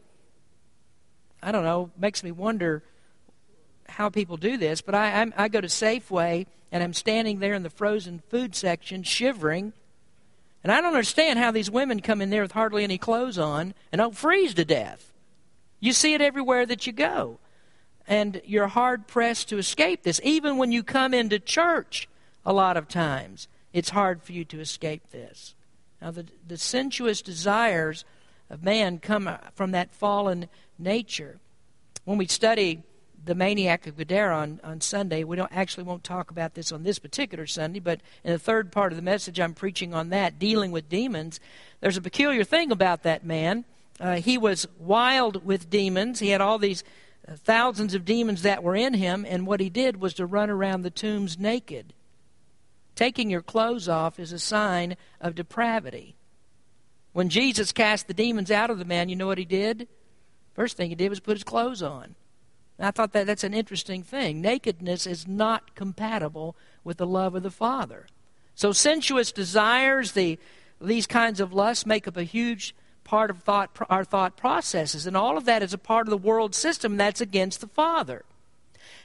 I 1.41 1.51
don't 1.51 1.63
know, 1.63 1.91
makes 1.97 2.23
me 2.23 2.31
wonder 2.31 2.83
how 3.87 4.09
people 4.09 4.37
do 4.37 4.57
this, 4.57 4.81
but 4.81 4.95
I, 4.95 5.21
I'm, 5.21 5.33
I 5.37 5.47
go 5.47 5.61
to 5.61 5.67
Safeway 5.67 6.47
and 6.71 6.83
I'm 6.83 6.93
standing 6.93 7.39
there 7.39 7.53
in 7.53 7.63
the 7.63 7.69
frozen 7.69 8.21
food 8.29 8.55
section 8.55 9.03
shivering. 9.03 9.73
And 10.63 10.71
I 10.71 10.81
don't 10.81 10.89
understand 10.89 11.39
how 11.39 11.51
these 11.51 11.69
women 11.69 12.01
come 12.01 12.21
in 12.21 12.31
there 12.31 12.41
with 12.41 12.53
hardly 12.53 12.83
any 12.83 12.97
clothes 12.97 13.37
on 13.37 13.73
and 13.91 13.99
don't 13.99 14.15
freeze 14.15 14.53
to 14.55 14.65
death. 14.65 15.13
You 15.79 15.93
see 15.93 16.13
it 16.13 16.21
everywhere 16.21 16.65
that 16.65 16.87
you 16.87 16.93
go. 16.93 17.39
And 18.07 18.41
you're 18.45 18.67
hard 18.67 19.07
pressed 19.07 19.49
to 19.49 19.57
escape 19.57 20.03
this. 20.03 20.19
Even 20.23 20.57
when 20.57 20.71
you 20.71 20.83
come 20.83 21.13
into 21.13 21.39
church, 21.39 22.07
a 22.45 22.53
lot 22.53 22.77
of 22.77 22.87
times, 22.87 23.47
it's 23.73 23.89
hard 23.89 24.21
for 24.21 24.31
you 24.31 24.45
to 24.45 24.59
escape 24.59 25.11
this. 25.11 25.55
Now, 26.01 26.11
the, 26.11 26.25
the 26.47 26.57
sensuous 26.57 27.21
desires 27.21 28.05
of 28.49 28.63
man 28.63 28.99
come 28.99 29.29
from 29.53 29.71
that 29.71 29.93
fallen 29.93 30.49
nature. 30.77 31.39
When 32.03 32.17
we 32.17 32.27
study 32.27 32.83
the 33.25 33.35
maniac 33.35 33.87
of 33.87 33.97
Gadara 33.97 34.37
on, 34.37 34.59
on 34.63 34.81
Sunday. 34.81 35.23
We 35.23 35.35
don't 35.35 35.51
actually 35.51 35.83
won't 35.83 36.03
talk 36.03 36.31
about 36.31 36.53
this 36.53 36.71
on 36.71 36.83
this 36.83 36.99
particular 36.99 37.47
Sunday, 37.47 37.79
but 37.79 38.01
in 38.23 38.31
the 38.31 38.39
third 38.39 38.71
part 38.71 38.91
of 38.91 38.95
the 38.95 39.01
message, 39.01 39.39
I'm 39.39 39.53
preaching 39.53 39.93
on 39.93 40.09
that, 40.09 40.39
dealing 40.39 40.71
with 40.71 40.89
demons. 40.89 41.39
There's 41.81 41.97
a 41.97 42.01
peculiar 42.01 42.43
thing 42.43 42.71
about 42.71 43.03
that 43.03 43.25
man. 43.25 43.65
Uh, 43.99 44.15
he 44.15 44.37
was 44.37 44.67
wild 44.77 45.45
with 45.45 45.69
demons. 45.69 46.19
He 46.19 46.29
had 46.29 46.41
all 46.41 46.59
these 46.59 46.83
uh, 47.27 47.35
thousands 47.35 47.93
of 47.93 48.05
demons 48.05 48.43
that 48.43 48.63
were 48.63 48.75
in 48.75 48.93
him, 48.93 49.25
and 49.27 49.47
what 49.47 49.59
he 49.59 49.69
did 49.69 49.99
was 49.99 50.13
to 50.15 50.25
run 50.25 50.49
around 50.49 50.81
the 50.81 50.89
tombs 50.89 51.39
naked. 51.39 51.93
Taking 52.95 53.29
your 53.29 53.41
clothes 53.41 53.89
off 53.89 54.19
is 54.19 54.31
a 54.31 54.39
sign 54.39 54.95
of 55.19 55.35
depravity. 55.35 56.15
When 57.13 57.29
Jesus 57.29 57.71
cast 57.71 58.07
the 58.07 58.13
demons 58.13 58.51
out 58.51 58.69
of 58.69 58.77
the 58.77 58.85
man, 58.85 59.09
you 59.09 59.15
know 59.15 59.27
what 59.27 59.37
he 59.37 59.45
did? 59.45 59.87
First 60.53 60.77
thing 60.77 60.89
he 60.89 60.95
did 60.95 61.09
was 61.09 61.19
put 61.19 61.35
his 61.35 61.43
clothes 61.43 61.81
on. 61.81 62.15
I 62.79 62.91
thought 62.91 63.13
that 63.13 63.25
that's 63.25 63.43
an 63.43 63.53
interesting 63.53 64.03
thing. 64.03 64.41
Nakedness 64.41 65.07
is 65.07 65.27
not 65.27 65.75
compatible 65.75 66.55
with 66.83 66.97
the 66.97 67.07
love 67.07 67.35
of 67.35 67.43
the 67.43 67.51
Father. 67.51 68.07
So 68.53 68.71
sensuous 68.71 69.31
desires, 69.31 70.11
the 70.11 70.37
these 70.81 71.07
kinds 71.07 71.39
of 71.39 71.53
lusts 71.53 71.85
make 71.85 72.07
up 72.07 72.17
a 72.17 72.23
huge 72.23 72.75
part 73.05 73.29
of 73.29 73.43
thought, 73.43 73.71
our 73.89 74.03
thought 74.03 74.35
processes, 74.35 75.07
and 75.07 75.15
all 75.15 75.37
of 75.37 75.45
that 75.45 75.63
is 75.63 75.73
a 75.73 75.77
part 75.77 76.07
of 76.07 76.11
the 76.11 76.17
world 76.17 76.53
system 76.53 76.97
that's 76.97 77.21
against 77.21 77.61
the 77.61 77.67
Father. 77.67 78.25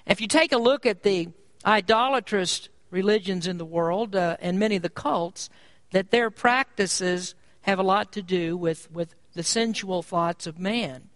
If 0.06 0.20
you 0.20 0.26
take 0.26 0.52
a 0.52 0.58
look 0.58 0.84
at 0.84 1.02
the 1.02 1.28
idolatrous 1.64 2.68
religions 2.90 3.46
in 3.46 3.58
the 3.58 3.64
world 3.64 4.16
uh, 4.16 4.36
and 4.40 4.58
many 4.58 4.76
of 4.76 4.82
the 4.82 4.88
cults, 4.88 5.48
that 5.92 6.10
their 6.10 6.30
practices 6.30 7.34
have 7.62 7.78
a 7.78 7.84
lot 7.84 8.10
to 8.12 8.22
do 8.22 8.56
with, 8.56 8.90
with 8.90 9.14
the 9.34 9.42
sensual 9.42 10.02
thoughts 10.02 10.46
of 10.46 10.58
man. 10.58 11.09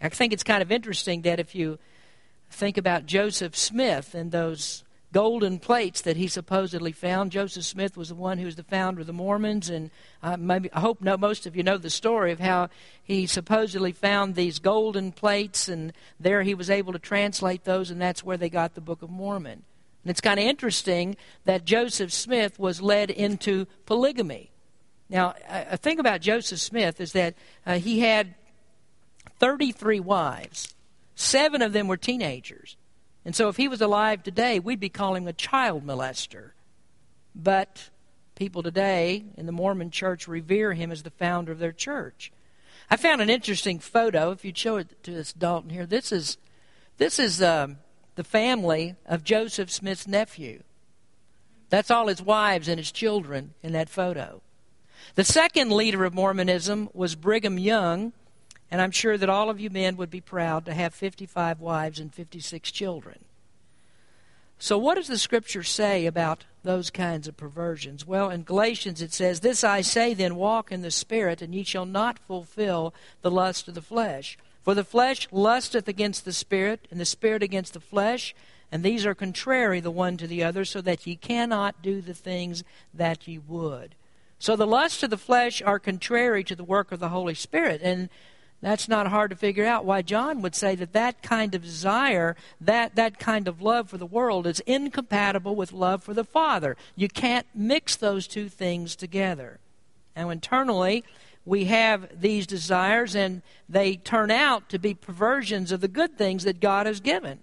I 0.00 0.08
think 0.08 0.32
it's 0.32 0.42
kind 0.42 0.62
of 0.62 0.72
interesting 0.72 1.22
that 1.22 1.40
if 1.40 1.54
you 1.54 1.78
think 2.50 2.76
about 2.76 3.06
Joseph 3.06 3.56
Smith 3.56 4.14
and 4.14 4.32
those 4.32 4.84
golden 5.12 5.58
plates 5.58 6.02
that 6.02 6.16
he 6.16 6.28
supposedly 6.28 6.92
found. 6.92 7.32
Joseph 7.32 7.64
Smith 7.64 7.96
was 7.96 8.10
the 8.10 8.14
one 8.14 8.38
who 8.38 8.44
was 8.44 8.56
the 8.56 8.62
founder 8.62 9.00
of 9.00 9.06
the 9.06 9.12
Mormons, 9.12 9.68
and 9.68 9.90
uh, 10.22 10.36
maybe, 10.36 10.72
I 10.72 10.80
hope 10.80 11.00
no, 11.00 11.16
most 11.16 11.46
of 11.46 11.56
you 11.56 11.62
know 11.62 11.78
the 11.78 11.90
story 11.90 12.32
of 12.32 12.38
how 12.38 12.68
he 13.02 13.26
supposedly 13.26 13.92
found 13.92 14.34
these 14.34 14.58
golden 14.58 15.12
plates, 15.12 15.68
and 15.68 15.92
there 16.18 16.42
he 16.42 16.54
was 16.54 16.70
able 16.70 16.92
to 16.92 16.98
translate 16.98 17.64
those, 17.64 17.90
and 17.90 18.00
that's 18.00 18.22
where 18.22 18.36
they 18.36 18.48
got 18.48 18.74
the 18.74 18.80
Book 18.80 19.02
of 19.02 19.10
Mormon. 19.10 19.64
And 20.04 20.10
it's 20.10 20.20
kind 20.20 20.38
of 20.38 20.46
interesting 20.46 21.16
that 21.44 21.64
Joseph 21.64 22.12
Smith 22.12 22.58
was 22.58 22.80
led 22.80 23.10
into 23.10 23.66
polygamy. 23.86 24.50
Now, 25.08 25.34
a 25.48 25.76
thing 25.76 25.98
about 25.98 26.20
Joseph 26.20 26.60
Smith 26.60 27.00
is 27.00 27.12
that 27.12 27.34
uh, 27.66 27.78
he 27.78 27.98
had 27.98 28.34
33 29.40 30.00
wives. 30.00 30.74
Seven 31.14 31.62
of 31.62 31.72
them 31.72 31.88
were 31.88 31.96
teenagers. 31.96 32.76
And 33.24 33.34
so 33.34 33.48
if 33.48 33.56
he 33.56 33.68
was 33.68 33.80
alive 33.80 34.22
today, 34.22 34.58
we'd 34.58 34.80
be 34.80 34.88
calling 34.88 35.24
him 35.24 35.28
a 35.28 35.32
child 35.32 35.84
molester. 35.84 36.50
But 37.34 37.90
people 38.34 38.62
today 38.62 39.24
in 39.36 39.46
the 39.46 39.52
Mormon 39.52 39.90
church 39.90 40.28
revere 40.28 40.72
him 40.72 40.90
as 40.90 41.02
the 41.02 41.10
founder 41.10 41.52
of 41.52 41.58
their 41.58 41.72
church. 41.72 42.32
I 42.90 42.96
found 42.96 43.20
an 43.20 43.30
interesting 43.30 43.78
photo. 43.78 44.30
If 44.30 44.44
you'd 44.44 44.58
show 44.58 44.76
it 44.76 45.02
to 45.04 45.20
us, 45.20 45.32
Dalton 45.32 45.70
here. 45.70 45.86
This 45.86 46.12
is 46.12 46.38
this 46.96 47.18
is 47.18 47.42
um, 47.42 47.78
the 48.16 48.24
family 48.24 48.96
of 49.06 49.24
Joseph 49.24 49.70
Smith's 49.70 50.06
nephew. 50.06 50.62
That's 51.68 51.90
all 51.90 52.08
his 52.08 52.20
wives 52.20 52.68
and 52.68 52.78
his 52.78 52.92
children 52.92 53.54
in 53.62 53.72
that 53.72 53.88
photo. 53.88 54.42
The 55.14 55.24
second 55.24 55.70
leader 55.70 56.04
of 56.04 56.14
Mormonism 56.14 56.90
was 56.92 57.14
Brigham 57.14 57.58
Young, 57.58 58.12
and 58.70 58.80
I'm 58.80 58.90
sure 58.90 59.18
that 59.18 59.28
all 59.28 59.50
of 59.50 59.60
you 59.60 59.70
men 59.70 59.96
would 59.96 60.10
be 60.10 60.20
proud 60.20 60.64
to 60.66 60.74
have 60.74 60.94
55 60.94 61.60
wives 61.60 61.98
and 61.98 62.12
56 62.14 62.70
children. 62.70 63.24
So, 64.62 64.76
what 64.76 64.96
does 64.96 65.08
the 65.08 65.16
scripture 65.16 65.62
say 65.62 66.04
about 66.04 66.44
those 66.62 66.90
kinds 66.90 67.26
of 67.26 67.36
perversions? 67.36 68.06
Well, 68.06 68.28
in 68.28 68.42
Galatians 68.42 69.00
it 69.00 69.12
says, 69.12 69.40
This 69.40 69.64
I 69.64 69.80
say 69.80 70.12
then, 70.12 70.36
walk 70.36 70.70
in 70.70 70.82
the 70.82 70.90
Spirit, 70.90 71.40
and 71.40 71.54
ye 71.54 71.64
shall 71.64 71.86
not 71.86 72.18
fulfill 72.18 72.92
the 73.22 73.30
lust 73.30 73.68
of 73.68 73.74
the 73.74 73.80
flesh. 73.80 74.36
For 74.62 74.74
the 74.74 74.84
flesh 74.84 75.26
lusteth 75.32 75.88
against 75.88 76.26
the 76.26 76.32
Spirit, 76.34 76.86
and 76.90 77.00
the 77.00 77.06
Spirit 77.06 77.42
against 77.42 77.72
the 77.72 77.80
flesh, 77.80 78.34
and 78.70 78.84
these 78.84 79.06
are 79.06 79.14
contrary 79.14 79.80
the 79.80 79.90
one 79.90 80.18
to 80.18 80.26
the 80.26 80.44
other, 80.44 80.66
so 80.66 80.82
that 80.82 81.06
ye 81.06 81.16
cannot 81.16 81.80
do 81.80 82.02
the 82.02 82.12
things 82.12 82.62
that 82.92 83.26
ye 83.26 83.38
would. 83.38 83.94
So 84.38 84.56
the 84.56 84.66
lusts 84.66 85.02
of 85.02 85.08
the 85.08 85.16
flesh 85.16 85.62
are 85.62 85.78
contrary 85.78 86.44
to 86.44 86.54
the 86.54 86.64
work 86.64 86.92
of 86.92 87.00
the 87.00 87.08
Holy 87.08 87.34
Spirit, 87.34 87.80
and 87.82 88.10
that's 88.60 88.88
not 88.88 89.06
hard 89.06 89.30
to 89.30 89.36
figure 89.36 89.64
out 89.64 89.86
why 89.86 90.02
John 90.02 90.42
would 90.42 90.54
say 90.54 90.74
that 90.74 90.92
that 90.92 91.22
kind 91.22 91.54
of 91.54 91.62
desire, 91.62 92.36
that, 92.60 92.94
that 92.96 93.18
kind 93.18 93.48
of 93.48 93.62
love 93.62 93.88
for 93.88 93.96
the 93.96 94.06
world 94.06 94.46
is 94.46 94.60
incompatible 94.60 95.56
with 95.56 95.72
love 95.72 96.02
for 96.02 96.12
the 96.12 96.24
Father. 96.24 96.76
You 96.94 97.08
can't 97.08 97.46
mix 97.54 97.96
those 97.96 98.26
two 98.26 98.48
things 98.48 98.96
together. 98.96 99.60
Now, 100.14 100.28
internally, 100.28 101.04
we 101.46 101.64
have 101.66 102.20
these 102.20 102.46
desires, 102.46 103.16
and 103.16 103.40
they 103.66 103.96
turn 103.96 104.30
out 104.30 104.68
to 104.68 104.78
be 104.78 104.92
perversions 104.92 105.72
of 105.72 105.80
the 105.80 105.88
good 105.88 106.18
things 106.18 106.44
that 106.44 106.60
God 106.60 106.86
has 106.86 107.00
given. 107.00 107.40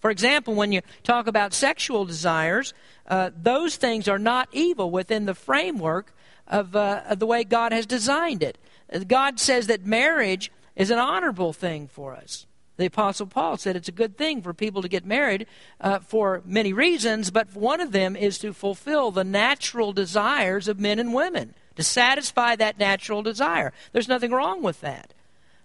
For 0.00 0.10
example, 0.10 0.54
when 0.54 0.72
you 0.72 0.82
talk 1.02 1.26
about 1.26 1.54
sexual 1.54 2.04
desires, 2.04 2.74
uh, 3.06 3.30
those 3.34 3.76
things 3.76 4.08
are 4.08 4.18
not 4.18 4.48
evil 4.52 4.90
within 4.90 5.24
the 5.24 5.34
framework 5.34 6.12
of, 6.46 6.76
uh, 6.76 7.02
of 7.08 7.18
the 7.18 7.26
way 7.26 7.44
God 7.44 7.72
has 7.72 7.86
designed 7.86 8.42
it. 8.42 8.58
God 9.06 9.38
says 9.38 9.66
that 9.68 9.86
marriage 9.86 10.50
is 10.76 10.90
an 10.90 10.98
honorable 10.98 11.52
thing 11.52 11.88
for 11.88 12.14
us. 12.14 12.46
The 12.76 12.86
Apostle 12.86 13.26
Paul 13.26 13.58
said 13.58 13.76
it's 13.76 13.88
a 13.88 13.92
good 13.92 14.16
thing 14.16 14.40
for 14.40 14.54
people 14.54 14.80
to 14.80 14.88
get 14.88 15.04
married 15.04 15.46
uh, 15.82 15.98
for 15.98 16.40
many 16.46 16.72
reasons, 16.72 17.30
but 17.30 17.54
one 17.54 17.80
of 17.80 17.92
them 17.92 18.16
is 18.16 18.38
to 18.38 18.54
fulfill 18.54 19.10
the 19.10 19.22
natural 19.22 19.92
desires 19.92 20.66
of 20.66 20.80
men 20.80 20.98
and 20.98 21.12
women, 21.12 21.54
to 21.76 21.82
satisfy 21.82 22.56
that 22.56 22.78
natural 22.78 23.22
desire. 23.22 23.74
There's 23.92 24.08
nothing 24.08 24.30
wrong 24.30 24.62
with 24.62 24.80
that. 24.80 25.12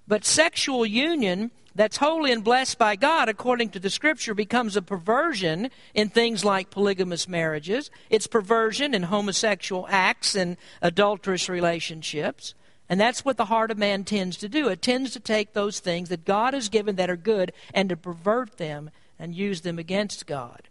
But 0.07 0.25
sexual 0.25 0.85
union 0.85 1.51
that's 1.73 1.97
holy 1.97 2.31
and 2.31 2.43
blessed 2.43 2.77
by 2.77 2.95
God, 2.95 3.27
according 3.27 3.69
to 3.69 3.79
the 3.79 3.89
Scripture, 3.89 4.33
becomes 4.33 4.75
a 4.75 4.81
perversion 4.81 5.69
in 5.93 6.09
things 6.09 6.45
like 6.45 6.69
polygamous 6.69 7.27
marriages. 7.27 7.91
It's 8.09 8.27
perversion 8.27 8.93
in 8.93 9.03
homosexual 9.03 9.85
acts 9.89 10.35
and 10.35 10.57
adulterous 10.81 11.49
relationships. 11.49 12.53
And 12.87 12.99
that's 12.99 13.25
what 13.25 13.37
the 13.37 13.45
heart 13.45 13.71
of 13.71 13.77
man 13.77 14.03
tends 14.03 14.37
to 14.37 14.49
do. 14.49 14.67
It 14.67 14.81
tends 14.81 15.11
to 15.13 15.19
take 15.19 15.53
those 15.53 15.79
things 15.79 16.09
that 16.09 16.25
God 16.25 16.53
has 16.53 16.69
given 16.69 16.95
that 16.97 17.09
are 17.09 17.15
good 17.15 17.51
and 17.73 17.89
to 17.89 17.97
pervert 17.97 18.57
them 18.57 18.91
and 19.17 19.33
use 19.33 19.61
them 19.61 19.79
against 19.79 20.27
God. 20.27 20.69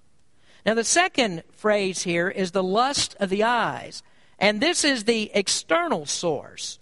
Now, 0.65 0.75
the 0.75 0.85
second 0.85 1.43
phrase 1.53 2.03
here 2.03 2.29
is 2.29 2.53
the 2.53 2.63
lust 2.63 3.17
of 3.21 3.31
the 3.31 3.43
eyes. 3.43 4.03
And 4.39 4.61
this 4.61 4.85
is 4.85 5.05
the 5.05 5.31
external 5.35 6.07
source. 6.07 6.79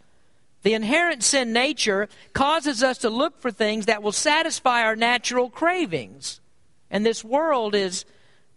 The 0.62 0.74
inherent 0.74 1.24
sin 1.24 1.52
nature 1.52 2.08
causes 2.32 2.82
us 2.82 2.98
to 2.98 3.10
look 3.10 3.40
for 3.40 3.50
things 3.50 3.86
that 3.86 4.02
will 4.02 4.12
satisfy 4.12 4.82
our 4.82 4.94
natural 4.94 5.50
cravings. 5.50 6.40
And 6.90 7.04
this 7.04 7.24
world 7.24 7.74
is 7.74 8.04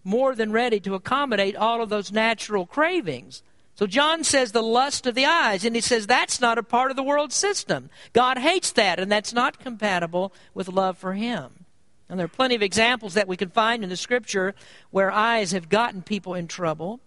more 0.04 0.36
than 0.36 0.52
ready 0.52 0.80
to 0.82 0.94
accommodate 0.94 1.56
all 1.56 1.82
of 1.82 1.90
those 1.90 2.12
natural 2.12 2.66
cravings. 2.68 3.42
So 3.76 3.86
John 3.88 4.24
says 4.24 4.54
the 4.54 4.64
lust 4.64 5.06
of 5.06 5.16
the 5.16 5.26
eyes, 5.26 5.66
and 5.66 5.76
he 5.76 5.82
says 5.82 6.08
that's 6.08 6.40
not 6.40 6.58
a 6.58 6.64
part 6.64 6.92
of 6.92 6.98
the 6.98 7.04
world 7.04 7.34
system. 7.34 7.90
God 8.14 8.38
hates 8.38 8.72
that, 8.72 9.00
and 9.00 9.12
that's 9.12 9.34
not 9.34 9.60
compatible 9.60 10.34
with 10.54 10.70
love 10.70 10.98
for 10.98 11.14
him. 11.14 11.66
And 12.08 12.18
there 12.18 12.26
are 12.26 12.30
plenty 12.30 12.56
of 12.56 12.62
examples 12.62 13.16
that 13.16 13.28
we 13.28 13.36
can 13.36 13.50
find 13.50 13.84
in 13.84 13.90
the 13.90 13.98
scripture 13.98 14.56
where 14.92 15.12
eyes 15.12 15.52
have 15.52 15.68
gotten 15.68 16.04
people 16.04 16.36
in 16.36 16.48
trouble. 16.48 17.02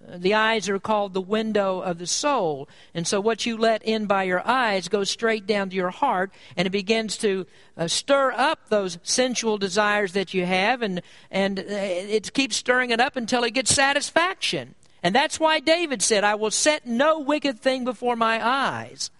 The 0.00 0.34
eyes 0.34 0.68
are 0.68 0.78
called 0.78 1.12
the 1.12 1.20
window 1.20 1.80
of 1.80 1.98
the 1.98 2.06
soul. 2.06 2.68
And 2.94 3.06
so, 3.06 3.20
what 3.20 3.46
you 3.46 3.56
let 3.56 3.82
in 3.82 4.06
by 4.06 4.22
your 4.24 4.46
eyes 4.46 4.88
goes 4.88 5.10
straight 5.10 5.46
down 5.46 5.70
to 5.70 5.76
your 5.76 5.90
heart, 5.90 6.32
and 6.56 6.66
it 6.66 6.70
begins 6.70 7.16
to 7.18 7.46
uh, 7.76 7.88
stir 7.88 8.32
up 8.32 8.68
those 8.68 8.98
sensual 9.02 9.58
desires 9.58 10.12
that 10.12 10.34
you 10.34 10.46
have, 10.46 10.82
and, 10.82 11.02
and 11.30 11.58
uh, 11.58 11.62
it 11.62 12.32
keeps 12.32 12.56
stirring 12.56 12.90
it 12.90 13.00
up 13.00 13.16
until 13.16 13.44
it 13.44 13.54
gets 13.54 13.74
satisfaction. 13.74 14.74
And 15.02 15.14
that's 15.14 15.38
why 15.38 15.60
David 15.60 16.02
said, 16.02 16.24
I 16.24 16.34
will 16.34 16.50
set 16.50 16.86
no 16.86 17.20
wicked 17.20 17.60
thing 17.60 17.84
before 17.84 18.16
my 18.16 18.44
eyes. 18.44 19.10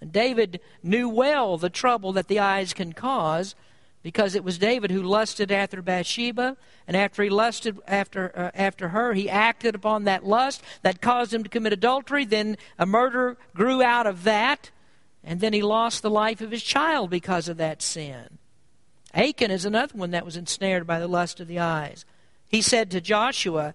And 0.00 0.12
David 0.12 0.60
knew 0.82 1.08
well 1.08 1.56
the 1.56 1.70
trouble 1.70 2.12
that 2.12 2.28
the 2.28 2.38
eyes 2.38 2.74
can 2.74 2.92
cause 2.92 3.54
because 4.04 4.34
it 4.34 4.44
was 4.44 4.58
David 4.58 4.90
who 4.90 5.02
lusted 5.02 5.50
after 5.50 5.80
Bathsheba, 5.80 6.58
and 6.86 6.94
after 6.94 7.22
he 7.22 7.30
lusted 7.30 7.78
after, 7.88 8.30
uh, 8.38 8.50
after 8.54 8.90
her, 8.90 9.14
he 9.14 9.30
acted 9.30 9.74
upon 9.74 10.04
that 10.04 10.26
lust 10.26 10.62
that 10.82 11.00
caused 11.00 11.32
him 11.32 11.42
to 11.42 11.48
commit 11.48 11.72
adultery. 11.72 12.26
Then 12.26 12.58
a 12.78 12.84
murder 12.84 13.38
grew 13.54 13.82
out 13.82 14.06
of 14.06 14.24
that, 14.24 14.70
and 15.24 15.40
then 15.40 15.54
he 15.54 15.62
lost 15.62 16.02
the 16.02 16.10
life 16.10 16.42
of 16.42 16.50
his 16.50 16.62
child 16.62 17.08
because 17.08 17.48
of 17.48 17.56
that 17.56 17.80
sin. 17.80 18.38
Achan 19.14 19.50
is 19.50 19.64
another 19.64 19.96
one 19.96 20.10
that 20.10 20.26
was 20.26 20.36
ensnared 20.36 20.86
by 20.86 21.00
the 21.00 21.08
lust 21.08 21.40
of 21.40 21.48
the 21.48 21.60
eyes. 21.60 22.04
He 22.46 22.60
said 22.60 22.90
to 22.90 23.00
Joshua, 23.00 23.74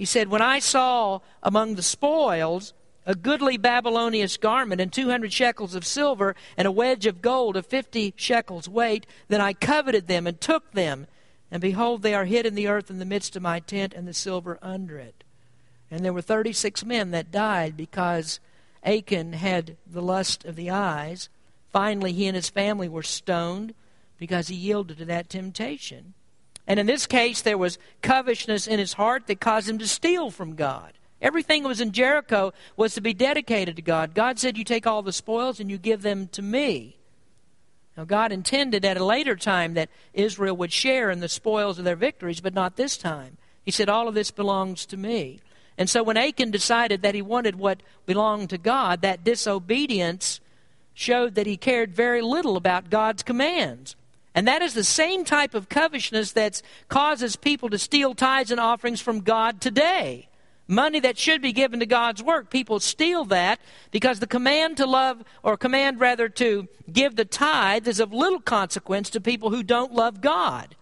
he 0.00 0.06
said, 0.06 0.28
When 0.28 0.40
I 0.40 0.60
saw 0.60 1.20
among 1.42 1.74
the 1.74 1.82
spoils 1.82 2.72
a 3.04 3.14
goodly 3.14 3.58
Babylonian 3.58 4.30
garment 4.40 4.80
and 4.80 4.90
200 4.90 5.30
shekels 5.30 5.74
of 5.74 5.84
silver 5.84 6.34
and 6.56 6.66
a 6.66 6.72
wedge 6.72 7.04
of 7.04 7.20
gold 7.20 7.54
of 7.54 7.66
50 7.66 8.14
shekels 8.16 8.66
weight, 8.66 9.06
then 9.28 9.42
I 9.42 9.52
coveted 9.52 10.06
them 10.06 10.26
and 10.26 10.40
took 10.40 10.72
them. 10.72 11.06
And 11.50 11.60
behold, 11.60 12.00
they 12.00 12.14
are 12.14 12.24
hid 12.24 12.46
in 12.46 12.54
the 12.54 12.66
earth 12.66 12.88
in 12.88 12.98
the 12.98 13.04
midst 13.04 13.36
of 13.36 13.42
my 13.42 13.60
tent, 13.60 13.92
and 13.92 14.08
the 14.08 14.14
silver 14.14 14.58
under 14.62 14.96
it. 14.96 15.22
And 15.90 16.02
there 16.02 16.14
were 16.14 16.22
36 16.22 16.82
men 16.86 17.10
that 17.10 17.30
died 17.30 17.76
because 17.76 18.40
Achan 18.82 19.34
had 19.34 19.76
the 19.86 20.00
lust 20.00 20.46
of 20.46 20.56
the 20.56 20.70
eyes. 20.70 21.28
Finally, 21.68 22.14
he 22.14 22.26
and 22.26 22.36
his 22.36 22.48
family 22.48 22.88
were 22.88 23.02
stoned 23.02 23.74
because 24.16 24.48
he 24.48 24.56
yielded 24.56 24.96
to 24.96 25.04
that 25.04 25.28
temptation. 25.28 26.14
And 26.70 26.78
in 26.78 26.86
this 26.86 27.04
case, 27.04 27.42
there 27.42 27.58
was 27.58 27.80
covetousness 28.00 28.68
in 28.68 28.78
his 28.78 28.92
heart 28.92 29.26
that 29.26 29.40
caused 29.40 29.68
him 29.68 29.78
to 29.78 29.88
steal 29.88 30.30
from 30.30 30.54
God. 30.54 30.92
Everything 31.20 31.64
that 31.64 31.68
was 31.68 31.80
in 31.80 31.90
Jericho 31.90 32.52
was 32.76 32.94
to 32.94 33.00
be 33.00 33.12
dedicated 33.12 33.74
to 33.74 33.82
God. 33.82 34.14
God 34.14 34.38
said, 34.38 34.56
You 34.56 34.62
take 34.62 34.86
all 34.86 35.02
the 35.02 35.12
spoils 35.12 35.58
and 35.58 35.68
you 35.68 35.78
give 35.78 36.02
them 36.02 36.28
to 36.28 36.42
me. 36.42 36.96
Now, 37.96 38.04
God 38.04 38.30
intended 38.30 38.84
at 38.84 38.96
a 38.96 39.04
later 39.04 39.34
time 39.34 39.74
that 39.74 39.90
Israel 40.14 40.56
would 40.58 40.72
share 40.72 41.10
in 41.10 41.18
the 41.18 41.28
spoils 41.28 41.80
of 41.80 41.84
their 41.84 41.96
victories, 41.96 42.40
but 42.40 42.54
not 42.54 42.76
this 42.76 42.96
time. 42.96 43.36
He 43.64 43.72
said, 43.72 43.88
All 43.88 44.06
of 44.06 44.14
this 44.14 44.30
belongs 44.30 44.86
to 44.86 44.96
me. 44.96 45.40
And 45.76 45.90
so 45.90 46.04
when 46.04 46.16
Achan 46.16 46.52
decided 46.52 47.02
that 47.02 47.16
he 47.16 47.20
wanted 47.20 47.56
what 47.56 47.82
belonged 48.06 48.50
to 48.50 48.58
God, 48.58 49.02
that 49.02 49.24
disobedience 49.24 50.38
showed 50.94 51.34
that 51.34 51.48
he 51.48 51.56
cared 51.56 51.96
very 51.96 52.22
little 52.22 52.56
about 52.56 52.90
God's 52.90 53.24
commands. 53.24 53.96
And 54.34 54.46
that 54.46 54.62
is 54.62 54.74
the 54.74 54.84
same 54.84 55.24
type 55.24 55.54
of 55.54 55.68
covetousness 55.68 56.32
that 56.32 56.62
causes 56.88 57.36
people 57.36 57.68
to 57.70 57.78
steal 57.78 58.14
tithes 58.14 58.50
and 58.50 58.60
offerings 58.60 59.00
from 59.00 59.20
God 59.20 59.60
today. 59.60 60.28
Money 60.68 61.00
that 61.00 61.18
should 61.18 61.42
be 61.42 61.52
given 61.52 61.80
to 61.80 61.86
God's 61.86 62.22
work. 62.22 62.48
People 62.48 62.78
steal 62.78 63.24
that 63.24 63.58
because 63.90 64.20
the 64.20 64.28
command 64.28 64.76
to 64.76 64.86
love, 64.86 65.24
or 65.42 65.56
command 65.56 65.98
rather 65.98 66.28
to 66.28 66.68
give 66.92 67.16
the 67.16 67.24
tithe, 67.24 67.88
is 67.88 67.98
of 67.98 68.12
little 68.12 68.40
consequence 68.40 69.10
to 69.10 69.20
people 69.20 69.50
who 69.50 69.64
don't 69.64 69.92
love 69.92 70.20
God. 70.20 70.76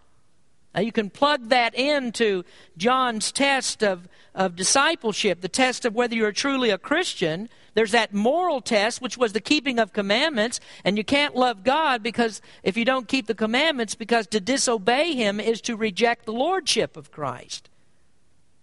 Now 0.75 0.83
you 0.83 0.93
can 0.93 1.09
plug 1.09 1.49
that 1.49 1.75
into 1.75 2.45
John's 2.77 3.33
test 3.33 3.83
of, 3.83 4.09
of 4.35 4.57
discipleship, 4.57 5.41
the 5.41 5.49
test 5.49 5.87
of 5.87 5.95
whether 5.95 6.15
you're 6.15 6.33
truly 6.33 6.69
a 6.69 6.77
Christian. 6.77 7.49
There's 7.79 7.93
that 7.93 8.13
moral 8.13 8.61
test, 8.61 9.01
which 9.01 9.17
was 9.17 9.35
the 9.35 9.41
keeping 9.41 9.79
of 9.79 9.93
commandments, 9.93 10.59
and 10.83 10.99
you 10.99 11.05
can't 11.05 11.37
love 11.37 11.63
God 11.63 12.03
because 12.03 12.43
if 12.65 12.77
you 12.77 12.85
don't 12.85 13.07
keep 13.07 13.29
the 13.29 13.37
commandments, 13.37 13.95
because 13.95 14.27
to 14.27 14.41
disobey 14.41 15.15
Him 15.15 15.39
is 15.39 15.61
to 15.61 15.77
reject 15.77 16.25
the 16.25 16.33
lordship 16.33 16.97
of 16.97 17.13
Christ. 17.13 17.71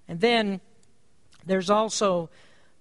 And 0.06 0.20
then 0.20 0.60
there's 1.46 1.70
also 1.70 2.30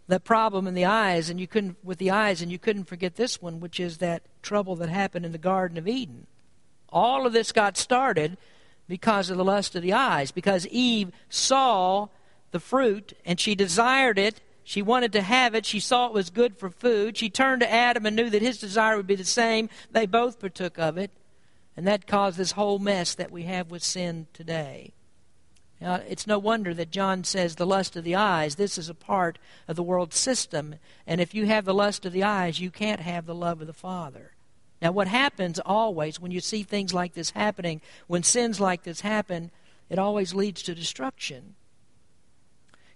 the 0.08 0.18
problem 0.18 0.66
in 0.66 0.74
the 0.74 0.86
eyes, 0.86 1.30
and 1.30 1.38
you 1.38 1.46
couldn't 1.46 1.76
with 1.84 1.98
the 1.98 2.10
eyes, 2.10 2.42
and 2.42 2.50
you 2.50 2.58
couldn't 2.58 2.88
forget 2.88 3.14
this 3.14 3.40
one, 3.40 3.60
which 3.60 3.78
is 3.78 3.98
that 3.98 4.24
trouble 4.42 4.74
that 4.74 4.88
happened 4.88 5.24
in 5.24 5.30
the 5.30 5.38
Garden 5.38 5.78
of 5.78 5.86
Eden. 5.86 6.26
All 6.88 7.28
of 7.28 7.32
this 7.32 7.52
got 7.52 7.76
started 7.76 8.36
because 8.88 9.30
of 9.30 9.36
the 9.36 9.44
lust 9.44 9.76
of 9.76 9.82
the 9.82 9.92
eyes, 9.92 10.32
because 10.32 10.66
Eve 10.66 11.12
saw 11.28 12.08
the 12.50 12.58
fruit 12.58 13.12
and 13.24 13.38
she 13.38 13.54
desired 13.54 14.18
it 14.18 14.40
She 14.64 14.80
wanted 14.80 15.12
to 15.12 15.22
have 15.22 15.54
it. 15.54 15.66
She 15.66 15.78
saw 15.78 16.06
it 16.06 16.14
was 16.14 16.30
good 16.30 16.56
for 16.56 16.70
food. 16.70 17.18
She 17.18 17.28
turned 17.28 17.60
to 17.60 17.70
Adam 17.70 18.06
and 18.06 18.16
knew 18.16 18.30
that 18.30 18.42
his 18.42 18.58
desire 18.58 18.96
would 18.96 19.06
be 19.06 19.14
the 19.14 19.24
same. 19.24 19.68
They 19.90 20.06
both 20.06 20.40
partook 20.40 20.78
of 20.78 20.96
it. 20.96 21.10
And 21.76 21.86
that 21.86 22.06
caused 22.06 22.38
this 22.38 22.52
whole 22.52 22.78
mess 22.78 23.14
that 23.14 23.30
we 23.30 23.42
have 23.42 23.70
with 23.70 23.82
sin 23.82 24.26
today. 24.32 24.94
Now, 25.80 25.96
it's 25.96 26.26
no 26.26 26.38
wonder 26.38 26.72
that 26.72 26.90
John 26.90 27.24
says 27.24 27.56
the 27.56 27.66
lust 27.66 27.94
of 27.94 28.04
the 28.04 28.14
eyes, 28.14 28.54
this 28.54 28.78
is 28.78 28.88
a 28.88 28.94
part 28.94 29.38
of 29.68 29.76
the 29.76 29.82
world 29.82 30.14
system. 30.14 30.76
And 31.06 31.20
if 31.20 31.34
you 31.34 31.46
have 31.46 31.64
the 31.66 31.74
lust 31.74 32.06
of 32.06 32.12
the 32.12 32.22
eyes, 32.22 32.60
you 32.60 32.70
can't 32.70 33.00
have 33.00 33.26
the 33.26 33.34
love 33.34 33.60
of 33.60 33.66
the 33.66 33.72
Father. 33.72 34.32
Now, 34.80 34.92
what 34.92 35.08
happens 35.08 35.58
always 35.58 36.20
when 36.20 36.30
you 36.30 36.40
see 36.40 36.62
things 36.62 36.94
like 36.94 37.14
this 37.14 37.30
happening, 37.30 37.80
when 38.06 38.22
sins 38.22 38.60
like 38.60 38.84
this 38.84 39.00
happen, 39.00 39.50
it 39.90 39.98
always 39.98 40.32
leads 40.32 40.62
to 40.62 40.74
destruction. 40.74 41.54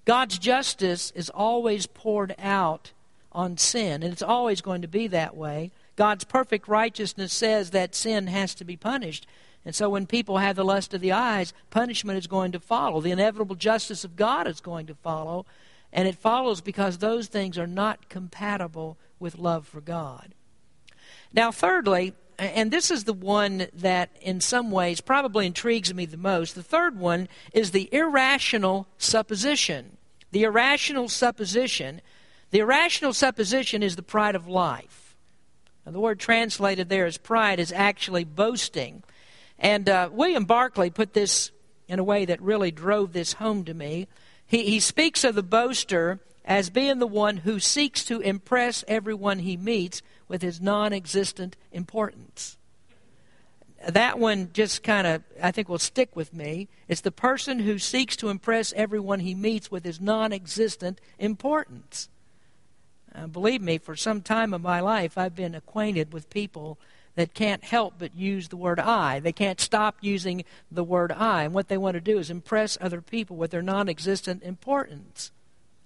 God's 0.09 0.38
justice 0.38 1.12
is 1.14 1.29
always 1.29 1.87
poured 1.87 2.35
out 2.38 2.92
on 3.31 3.59
sin, 3.59 4.03
and 4.03 4.11
it's 4.11 4.23
always 4.23 4.62
going 4.62 4.81
to 4.81 4.88
be 4.88 5.07
that 5.09 5.37
way. 5.37 5.71
God's 5.97 6.25
perfect 6.25 6.66
righteousness 6.66 7.31
says 7.31 7.73
that 7.73 7.94
sin 7.94 8.27
has 8.29 8.55
to 8.55 8.64
be 8.64 8.75
punished. 8.75 9.27
And 9.66 9.75
so 9.75 9.90
when 9.90 10.07
people 10.07 10.38
have 10.38 10.57
the 10.57 10.64
lust 10.64 10.94
of 10.94 11.03
the 11.03 11.12
eyes, 11.12 11.53
punishment 11.68 12.16
is 12.16 12.27
going 12.27 12.53
to 12.53 12.59
follow. 12.59 13.03
The 13.03 13.11
inevitable 13.11 13.55
justice 13.55 14.03
of 14.03 14.16
God 14.16 14.47
is 14.47 14.62
going 14.62 14.87
to 14.87 14.94
follow. 14.94 15.44
And 15.92 16.09
it 16.09 16.16
follows 16.16 16.62
because 16.62 16.97
those 16.97 17.27
things 17.27 17.59
are 17.59 17.66
not 17.66 18.09
compatible 18.09 18.97
with 19.21 19.37
love 19.37 19.68
for 19.68 19.83
God. 19.83 20.33
Now, 21.35 21.53
thirdly, 21.53 22.14
and 22.38 22.71
this 22.71 22.90
is 22.90 23.05
the 23.05 23.12
one 23.12 23.66
that 23.75 24.09
in 24.23 24.40
some 24.40 24.71
ways 24.71 25.03
probably 25.03 25.44
intrigues 25.44 25.92
me 25.92 26.07
the 26.07 26.16
most, 26.16 26.55
the 26.55 26.62
third 26.62 26.99
one 26.99 27.29
is 27.53 27.73
the 27.73 27.90
irrational 27.92 28.87
supposition 28.97 29.98
the 30.31 30.45
irrational 30.45 31.09
supposition. 31.09 32.01
The 32.51 32.61
irrational 32.61 33.12
supposition 33.12 33.83
is 33.83 33.97
the 33.97 34.03
pride 34.03 34.35
of 34.35 34.49
life. 34.49 35.17
Now, 35.85 35.93
the 35.93 36.01
word 36.01 36.19
translated 36.19 36.88
there 36.88 37.07
as 37.07 37.19
pride 37.19 37.61
is 37.61 37.73
actually 37.73 38.25
boasting. 38.25 39.03
And 39.59 39.88
uh, 39.88 40.11
William 40.12 40.45
Barclay 40.45 40.91
put 40.91 41.14
this 41.14 41.51
in 41.88 41.99
a 41.99 42.05
way 42.05 42.25
that 42.27 42.41
really 42.43 42.71
drove 42.71 43.12
this 43.12 43.35
home 43.35 43.64
to 43.64 43.75
me. 43.75 44.07
He, 44.47 44.64
he 44.64 44.81
speaks 44.81 45.25
of 45.25 45.35
the 45.35 45.43
boaster 45.43 46.21
as 46.45 46.71
being 46.71 46.99
the 46.99 47.07
one 47.07 47.38
who 47.38 47.59
seeks 47.59 48.05
to 48.05 48.21
impress 48.21 48.85
everyone 48.87 49.41
he 49.41 49.57
meets 49.57 50.03
with 50.27 50.43
his 50.43 50.61
non 50.61 50.93
existent 50.93 51.57
importance 51.73 52.58
that 53.94 54.18
one 54.18 54.51
just 54.53 54.83
kind 54.83 55.07
of, 55.07 55.22
I 55.42 55.51
think, 55.51 55.68
will 55.68 55.79
stick 55.79 56.14
with 56.14 56.35
me. 56.35 56.68
It's 56.88 57.01
the 57.01 57.11
person 57.11 57.61
who 57.61 57.79
seeks 57.79 58.16
to 58.16 58.29
impress 58.29 58.72
everyone 58.74 59.20
he 59.20 59.35
meets 59.35 59.70
with 59.70 59.85
his 59.85 60.01
non 60.01 60.33
existent 60.33 61.01
importance. 61.18 62.09
Uh, 63.14 63.27
believe 63.27 63.62
me, 63.62 63.79
for 63.79 63.96
some 63.96 64.20
time 64.20 64.53
of 64.53 64.61
my 64.61 64.81
life, 64.81 65.16
I've 65.16 65.35
been 65.35 65.55
acquainted 65.55 66.12
with 66.12 66.29
people 66.29 66.79
that 67.14 67.35
can't 67.35 67.64
help 67.64 67.94
but 67.98 68.14
use 68.14 68.48
the 68.48 68.57
word 68.57 68.79
I. 68.79 69.20
They 69.20 69.33
can't 69.33 69.61
stop 69.61 69.96
using 70.01 70.44
the 70.70 70.85
word 70.85 71.11
I. 71.11 71.44
And 71.44 71.55
what 71.55 71.68
they 71.68 71.79
want 71.79 71.94
to 71.94 72.01
do 72.01 72.18
is 72.18 72.31
impress 72.31 72.79
other 72.81 73.01
people 73.01 73.37
with 73.37 73.51
their 73.51 73.62
non 73.62 73.88
existent 73.88 74.42
importance. 74.42 75.33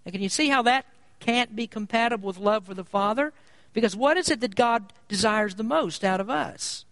And 0.04 0.12
can 0.12 0.22
you 0.22 0.28
see 0.28 0.48
how 0.48 0.62
that 0.62 0.86
can't 1.20 1.54
be 1.54 1.68
compatible 1.68 2.26
with 2.26 2.38
love 2.38 2.66
for 2.66 2.74
the 2.74 2.84
Father? 2.84 3.32
Because 3.72 3.94
what 3.94 4.16
is 4.16 4.28
it 4.28 4.40
that 4.40 4.56
God 4.56 4.92
desires 5.08 5.54
the 5.54 5.62
most 5.62 6.04
out 6.04 6.20
of 6.20 6.28
us? 6.28 6.84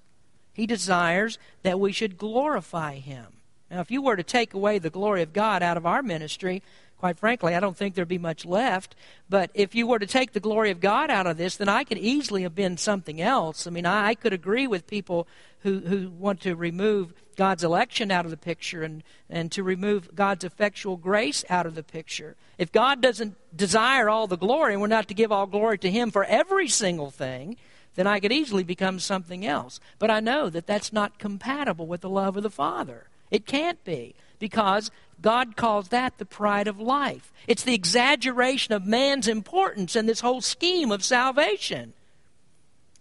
He 0.60 0.66
desires 0.66 1.38
that 1.62 1.80
we 1.80 1.90
should 1.90 2.18
glorify 2.18 2.96
Him. 2.96 3.24
Now, 3.70 3.80
if 3.80 3.90
you 3.90 4.02
were 4.02 4.16
to 4.16 4.22
take 4.22 4.52
away 4.52 4.78
the 4.78 4.90
glory 4.90 5.22
of 5.22 5.32
God 5.32 5.62
out 5.62 5.78
of 5.78 5.86
our 5.86 6.02
ministry, 6.02 6.62
quite 6.98 7.18
frankly, 7.18 7.54
I 7.54 7.60
don't 7.60 7.78
think 7.78 7.94
there'd 7.94 8.06
be 8.06 8.18
much 8.18 8.44
left. 8.44 8.94
But 9.30 9.50
if 9.54 9.74
you 9.74 9.86
were 9.86 9.98
to 9.98 10.06
take 10.06 10.34
the 10.34 10.38
glory 10.38 10.70
of 10.70 10.78
God 10.78 11.10
out 11.10 11.26
of 11.26 11.38
this, 11.38 11.56
then 11.56 11.70
I 11.70 11.82
could 11.82 11.96
easily 11.96 12.42
have 12.42 12.54
been 12.54 12.76
something 12.76 13.22
else. 13.22 13.66
I 13.66 13.70
mean, 13.70 13.86
I, 13.86 14.14
could 14.14 14.34
agree 14.34 14.66
with 14.66 14.86
people 14.86 15.26
who, 15.60 15.78
who 15.78 16.10
want 16.10 16.42
to 16.42 16.54
remove 16.54 17.14
God's 17.36 17.64
election 17.64 18.10
out 18.10 18.26
of 18.26 18.30
the 18.30 18.36
picture 18.36 18.82
and, 18.82 19.02
and 19.30 19.50
to 19.52 19.62
remove 19.62 20.14
God's 20.14 20.44
effectual 20.44 20.98
grace 20.98 21.42
out 21.48 21.64
of 21.64 21.74
the 21.74 21.82
picture. 21.82 22.36
If 22.58 22.70
God 22.70 23.00
doesn't 23.00 23.34
desire 23.56 24.10
all 24.10 24.26
the 24.26 24.36
glory, 24.36 24.74
and 24.74 24.82
we're 24.82 24.88
not 24.88 25.08
to 25.08 25.14
give 25.14 25.32
all 25.32 25.46
glory 25.46 25.78
to 25.78 25.90
Him 25.90 26.10
for 26.10 26.22
every 26.22 26.68
single 26.68 27.10
thing, 27.10 27.56
then 28.00 28.06
I 28.06 28.18
could 28.18 28.32
easily 28.32 28.64
become 28.64 28.98
something 28.98 29.44
else. 29.44 29.78
But 29.98 30.10
I 30.10 30.20
know 30.20 30.48
that 30.48 30.66
that's 30.66 30.90
not 30.90 31.18
compatible 31.18 31.86
with 31.86 32.00
the 32.00 32.08
love 32.08 32.34
of 32.38 32.42
the 32.42 32.48
Father. 32.48 33.08
It 33.30 33.44
can't 33.44 33.84
be 33.84 34.14
because 34.38 34.90
God 35.20 35.54
calls 35.54 35.88
that 35.88 36.16
the 36.16 36.24
pride 36.24 36.66
of 36.66 36.80
life. 36.80 37.30
It's 37.46 37.62
the 37.62 37.74
exaggeration 37.74 38.72
of 38.72 38.86
man's 38.86 39.28
importance 39.28 39.96
in 39.96 40.06
this 40.06 40.20
whole 40.20 40.40
scheme 40.40 40.90
of 40.90 41.04
salvation. 41.04 41.92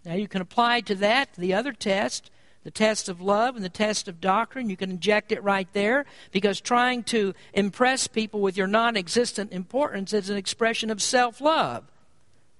Now, 0.04 0.16
you 0.16 0.28
can 0.28 0.42
apply 0.42 0.82
to 0.82 0.94
that 0.96 1.30
the 1.32 1.54
other 1.54 1.72
test, 1.72 2.30
the 2.62 2.70
test 2.70 3.08
of 3.08 3.22
love 3.22 3.56
and 3.56 3.64
the 3.64 3.70
test 3.70 4.06
of 4.06 4.20
doctrine. 4.20 4.68
You 4.68 4.76
can 4.76 4.90
inject 4.90 5.32
it 5.32 5.42
right 5.42 5.68
there 5.72 6.04
because 6.30 6.60
trying 6.60 7.04
to 7.04 7.32
impress 7.54 8.06
people 8.06 8.42
with 8.42 8.58
your 8.58 8.66
non 8.66 8.98
existent 8.98 9.50
importance 9.50 10.12
is 10.12 10.28
an 10.28 10.36
expression 10.36 10.90
of 10.90 11.00
self 11.00 11.40
love. 11.40 11.84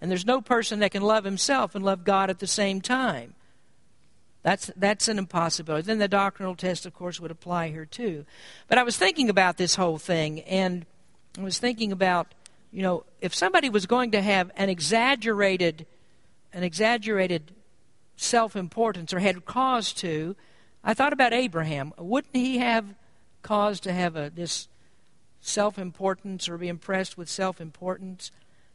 And 0.01 0.11
there's 0.11 0.27
no 0.27 0.41
person 0.41 0.81
that 0.81 0.93
can 0.93 1.03
love 1.03 1.25
himself 1.25 1.75
and 1.75 1.85
love 1.85 2.05
God 2.05 2.31
at 2.31 2.39
the 2.39 2.47
same 2.47 2.81
time. 2.81 3.35
That's, 4.43 4.71
that's 4.75 5.09
an 5.09 5.19
impossibility. 5.19 5.87
Then 5.87 5.99
the 5.99 6.09
doctrinal 6.09 6.55
test, 6.55 6.87
of 6.87 6.95
course, 6.95 7.21
would 7.21 7.31
apply 7.31 7.69
here 7.69 7.85
too. 7.85 8.25
But 8.69 8.79
I 8.79 8.83
was 8.83 8.97
thinking 8.97 9.29
about 9.29 9.59
this 9.59 9.75
whole 9.75 9.99
thing, 9.99 10.41
and 10.41 10.87
I 11.39 11.43
was 11.43 11.59
thinking 11.59 11.93
about, 11.93 12.35
you 12.73 12.83
know, 12.83 13.05
if 13.21 13.35
somebody 13.35 13.69
was 13.69 13.85
going 13.85 14.13
to 14.13 14.23
have 14.23 14.51
an 14.57 14.71
exaggerated, 14.71 15.85
an 16.55 16.63
exaggerated 16.63 17.53
self-importance 18.17 19.13
or 19.13 19.19
had 19.19 19.45
cause 19.45 19.93
to, 19.95 20.35
I 20.83 20.95
thought 20.95 21.13
about 21.13 21.35
Abraham. 21.35 21.93
Wouldn't 21.99 22.35
he 22.35 22.59
have 22.59 22.95
cause 23.43 23.81
to 23.81 23.93
have 23.93 24.17
a, 24.17 24.31
this 24.35 24.69
self-importance 25.43 26.49
or 26.49 26.57
be 26.57 26.69
impressed 26.69 27.19
with 27.19 27.29
self-importance? 27.29 28.31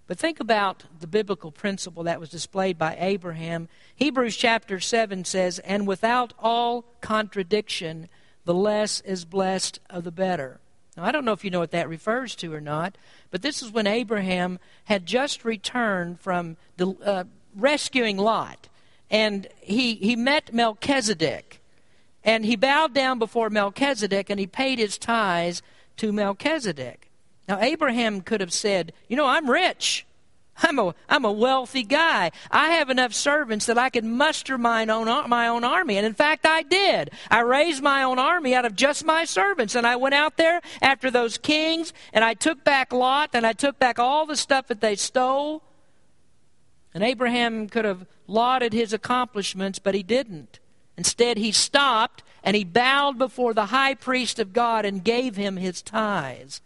But 0.08 0.20
think 0.20 0.40
about 0.40 0.84
the 1.00 1.08
biblical 1.08 1.52
principle 1.52 2.04
that 2.04 2.20
was 2.20 2.30
displayed 2.30 2.78
by 2.78 2.96
Abraham. 3.00 3.68
Hebrews 3.96 4.38
chapter 4.38 4.80
7 4.80 5.26
says, 5.26 5.60
And 5.60 5.88
without 5.88 6.34
all 6.38 6.86
contradiction, 7.02 8.08
the 8.46 8.54
less 8.54 9.02
is 9.02 9.26
blessed 9.26 9.80
of 9.90 10.04
the 10.04 10.12
better. 10.12 10.60
Now, 10.96 11.06
I 11.06 11.12
don't 11.12 11.26
know 11.26 11.34
if 11.34 11.44
you 11.44 11.50
know 11.50 11.60
what 11.60 11.72
that 11.72 11.90
refers 11.90 12.36
to 12.36 12.54
or 12.54 12.62
not, 12.62 12.98
but 13.32 13.42
this 13.42 13.64
is 13.64 13.72
when 13.72 13.88
Abraham 13.88 14.60
had 14.86 15.06
just 15.06 15.44
returned 15.44 16.20
from 16.20 16.58
uh, 16.80 17.26
rescuing 17.56 18.18
Lot. 18.18 18.70
And 19.10 19.48
he, 19.60 19.96
he 19.96 20.16
met 20.16 20.54
Melchizedek. 20.54 21.62
And 22.24 22.46
he 22.46 22.56
bowed 22.56 22.94
down 22.94 23.20
before 23.20 23.50
Melchizedek 23.50 24.30
and 24.30 24.40
he 24.40 24.48
paid 24.48 24.80
his 24.80 24.98
tithes 24.98 25.62
to 25.98 26.12
Melchizedek. 26.12 27.05
Now, 27.48 27.60
Abraham 27.62 28.22
could 28.22 28.42
have 28.42 28.54
said, 28.54 28.94
You 29.08 29.18
know, 29.18 29.28
I'm 29.28 29.50
rich. 29.50 30.06
I'm 30.64 30.80
a, 30.80 30.96
I'm 31.10 31.26
a 31.26 31.32
wealthy 31.32 31.84
guy. 31.84 32.32
I 32.50 32.70
have 32.70 32.90
enough 32.90 33.14
servants 33.14 33.66
that 33.66 33.78
I 33.78 33.90
could 33.90 34.06
muster 34.06 34.58
my 34.58 34.86
own, 34.86 35.30
my 35.30 35.48
own 35.48 35.66
army. 35.66 35.98
And 35.98 36.06
in 36.06 36.14
fact, 36.14 36.46
I 36.46 36.62
did. 36.62 37.12
I 37.30 37.42
raised 37.42 37.84
my 37.84 38.04
own 38.04 38.20
army 38.20 38.56
out 38.56 38.64
of 38.64 38.76
just 38.76 39.04
my 39.04 39.26
servants. 39.26 39.76
And 39.76 39.86
I 39.86 39.98
went 39.98 40.16
out 40.16 40.38
there 40.38 40.62
after 40.82 41.12
those 41.12 41.38
kings 41.38 41.94
and 42.14 42.24
I 42.24 42.36
took 42.36 42.64
back 42.64 42.94
Lot 42.94 43.32
and 43.34 43.46
I 43.46 43.52
took 43.52 43.80
back 43.80 44.00
all 44.00 44.26
the 44.26 44.38
stuff 44.38 44.68
that 44.68 44.80
they 44.80 44.96
stole. 44.96 45.62
And 46.94 47.04
Abraham 47.04 47.68
could 47.68 47.84
have 47.84 48.06
lauded 48.26 48.72
his 48.72 48.94
accomplishments, 48.94 49.80
but 49.80 49.94
he 49.94 50.04
didn't. 50.04 50.60
Instead, 50.98 51.38
he 51.38 51.52
stopped 51.52 52.24
and 52.42 52.56
he 52.56 52.64
bowed 52.64 53.18
before 53.18 53.54
the 53.54 53.66
high 53.66 53.94
priest 53.94 54.40
of 54.40 54.54
God 54.54 54.86
and 54.86 55.04
gave 55.04 55.36
him 55.36 55.58
his 55.58 55.82
tithes. 55.82 56.62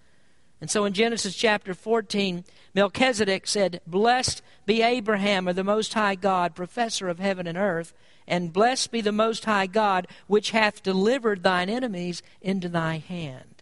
And 0.62 0.70
so 0.70 0.86
in 0.86 0.94
Genesis 0.94 1.36
chapter 1.36 1.74
14, 1.74 2.44
Melchizedek 2.74 3.48
said, 3.48 3.82
Blessed 3.88 4.42
be 4.66 4.82
Abraham 4.82 5.48
of 5.48 5.56
the 5.56 5.64
Most 5.64 5.94
High 5.94 6.16
God, 6.16 6.56
professor 6.56 7.08
of 7.08 7.20
heaven 7.20 7.48
and 7.48 7.58
earth, 7.58 7.94
and 8.28 8.54
blessed 8.54 8.92
be 8.92 9.02
the 9.02 9.12
Most 9.12 9.46
High 9.46 9.68
God, 9.68 10.08
which 10.28 10.52
hath 10.52 10.84
delivered 10.84 11.44
thine 11.44 11.70
enemies 11.70 12.22
into 12.42 12.68
thy 12.68 12.98
hand. 12.98 13.60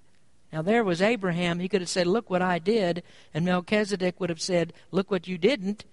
Now 0.52 0.62
there 0.62 0.84
was 0.84 1.02
Abraham. 1.02 1.60
He 1.60 1.70
could 1.70 1.82
have 1.82 1.90
said, 1.90 2.08
Look 2.08 2.30
what 2.30 2.42
I 2.42 2.60
did. 2.60 3.04
And 3.34 3.46
Melchizedek 3.46 4.20
would 4.20 4.30
have 4.30 4.42
said, 4.42 4.74
Look 4.92 5.12
what 5.12 5.28
you 5.28 5.38
didn't, 5.38 5.86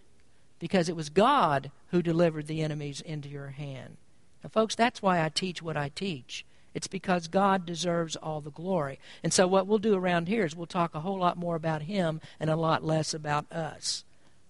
because 0.58 0.88
it 0.88 0.96
was 0.96 1.10
God 1.10 1.70
who 1.90 2.02
delivered 2.02 2.46
the 2.46 2.62
enemies 2.62 3.00
into 3.00 3.28
your 3.28 3.48
hand. 3.48 3.96
Now, 4.42 4.48
folks, 4.48 4.74
that's 4.74 5.02
why 5.02 5.22
I 5.22 5.28
teach 5.28 5.62
what 5.62 5.76
I 5.76 5.90
teach. 5.90 6.44
It's 6.74 6.88
because 6.88 7.28
God 7.28 7.64
deserves 7.64 8.16
all 8.16 8.40
the 8.40 8.50
glory. 8.50 8.98
And 9.22 9.32
so, 9.32 9.46
what 9.46 9.66
we'll 9.66 9.78
do 9.78 9.94
around 9.94 10.28
here 10.28 10.44
is 10.44 10.56
we'll 10.56 10.66
talk 10.66 10.94
a 10.94 11.00
whole 11.00 11.18
lot 11.18 11.38
more 11.38 11.54
about 11.54 11.82
Him 11.82 12.20
and 12.40 12.50
a 12.50 12.56
lot 12.56 12.84
less 12.84 13.14
about 13.14 13.50
us. 13.52 14.04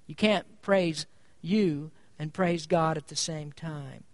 You 0.07 0.15
can't 0.15 0.47
praise 0.63 1.07
you 1.43 1.91
and 2.19 2.33
praise 2.33 2.67
God 2.67 2.97
at 2.97 3.09
the 3.09 3.17
same 3.17 3.53
time. 3.53 4.05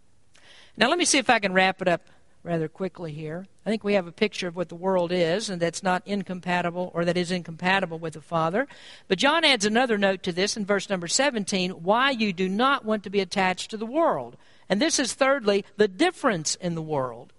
Now, 0.77 0.89
let 0.89 0.99
me 0.99 1.05
see 1.05 1.19
if 1.19 1.31
I 1.31 1.39
can 1.39 1.53
wrap 1.53 1.81
it 1.81 1.89
up 1.89 2.03
rather 2.43 2.69
quickly 2.69 3.13
here. 3.13 3.47
I 3.67 3.71
think 3.71 3.85
we 3.85 3.95
have 3.95 4.07
a 4.07 4.13
picture 4.13 4.49
of 4.49 4.57
what 4.57 4.71
the 4.71 4.75
world 4.75 5.13
is, 5.13 5.51
and 5.51 5.61
that's 5.61 5.83
not 5.83 6.03
incompatible 6.07 6.91
or 6.95 7.05
that 7.05 7.17
is 7.17 7.31
incompatible 7.31 7.99
with 7.99 8.15
the 8.15 8.21
Father. 8.21 8.67
But 9.07 9.19
John 9.19 9.45
adds 9.45 9.67
another 9.67 9.99
note 9.99 10.23
to 10.25 10.33
this 10.33 10.57
in 10.57 10.65
verse 10.65 10.89
number 10.89 11.07
17 11.07 11.71
why 11.71 12.11
you 12.11 12.33
do 12.33 12.49
not 12.49 12.85
want 12.85 13.05
to 13.05 13.11
be 13.11 13.21
attached 13.21 13.71
to 13.71 13.77
the 13.77 13.87
world. 13.87 14.37
And 14.69 14.81
this 14.81 14.99
is, 14.99 15.13
thirdly, 15.13 15.65
the 15.77 15.89
difference 15.89 16.55
in 16.55 16.75
the 16.75 16.83
world. 16.83 17.33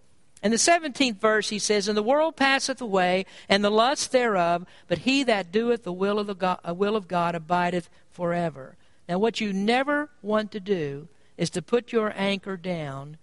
In 0.44 0.52
the 0.52 0.58
17th 0.58 1.18
verse, 1.18 1.50
he 1.50 1.60
says, 1.60 1.88
And 1.88 1.98
the 1.98 2.04
world 2.04 2.36
passeth 2.36 2.82
away, 2.82 3.26
and 3.48 3.64
the 3.64 3.70
lust 3.70 4.12
thereof, 4.12 4.66
but 4.88 5.00
he 5.00 5.24
that 5.24 5.52
doeth 5.52 5.84
the 5.84 5.94
will 5.94 6.18
of, 6.18 6.28
the 6.28 6.34
God, 6.34 6.60
uh, 6.68 6.74
will 6.74 6.96
of 6.96 7.08
God 7.08 7.36
abideth 7.36 7.90
forever. 8.10 8.76
Now, 9.08 9.20
what 9.20 9.40
you 9.40 9.54
never 9.54 10.10
want 10.22 10.52
to 10.52 10.60
do 10.60 11.08
is 11.38 11.50
to 11.52 11.62
put 11.62 11.92
your 11.92 12.12
anchor 12.16 12.58
down 12.58 13.18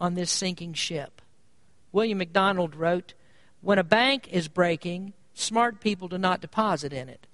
on 0.00 0.14
this 0.14 0.30
sinking 0.30 0.74
ship. 0.74 1.22
William 1.92 2.18
MacDonald 2.18 2.74
wrote, 2.74 3.14
When 3.60 3.78
a 3.78 3.84
bank 3.84 4.28
is 4.30 4.48
breaking, 4.48 5.12
smart 5.32 5.80
people 5.80 6.08
do 6.08 6.18
not 6.18 6.40
deposit 6.40 6.92
in 6.92 7.08
it. 7.08 7.26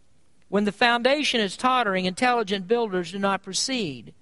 When 0.48 0.64
the 0.64 0.72
foundation 0.72 1.40
is 1.40 1.56
tottering, 1.56 2.04
intelligent 2.04 2.68
builders 2.68 3.12
do 3.12 3.18
not 3.18 3.42
proceed. 3.42 4.12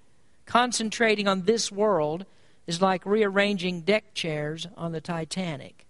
Concentrating 0.45 1.27
on 1.27 1.43
this 1.43 1.71
world 1.71 2.25
is 2.67 2.81
like 2.81 3.05
rearranging 3.05 3.81
deck 3.81 4.13
chairs 4.13 4.67
on 4.77 4.91
the 4.91 5.01
Titanic. 5.01 5.85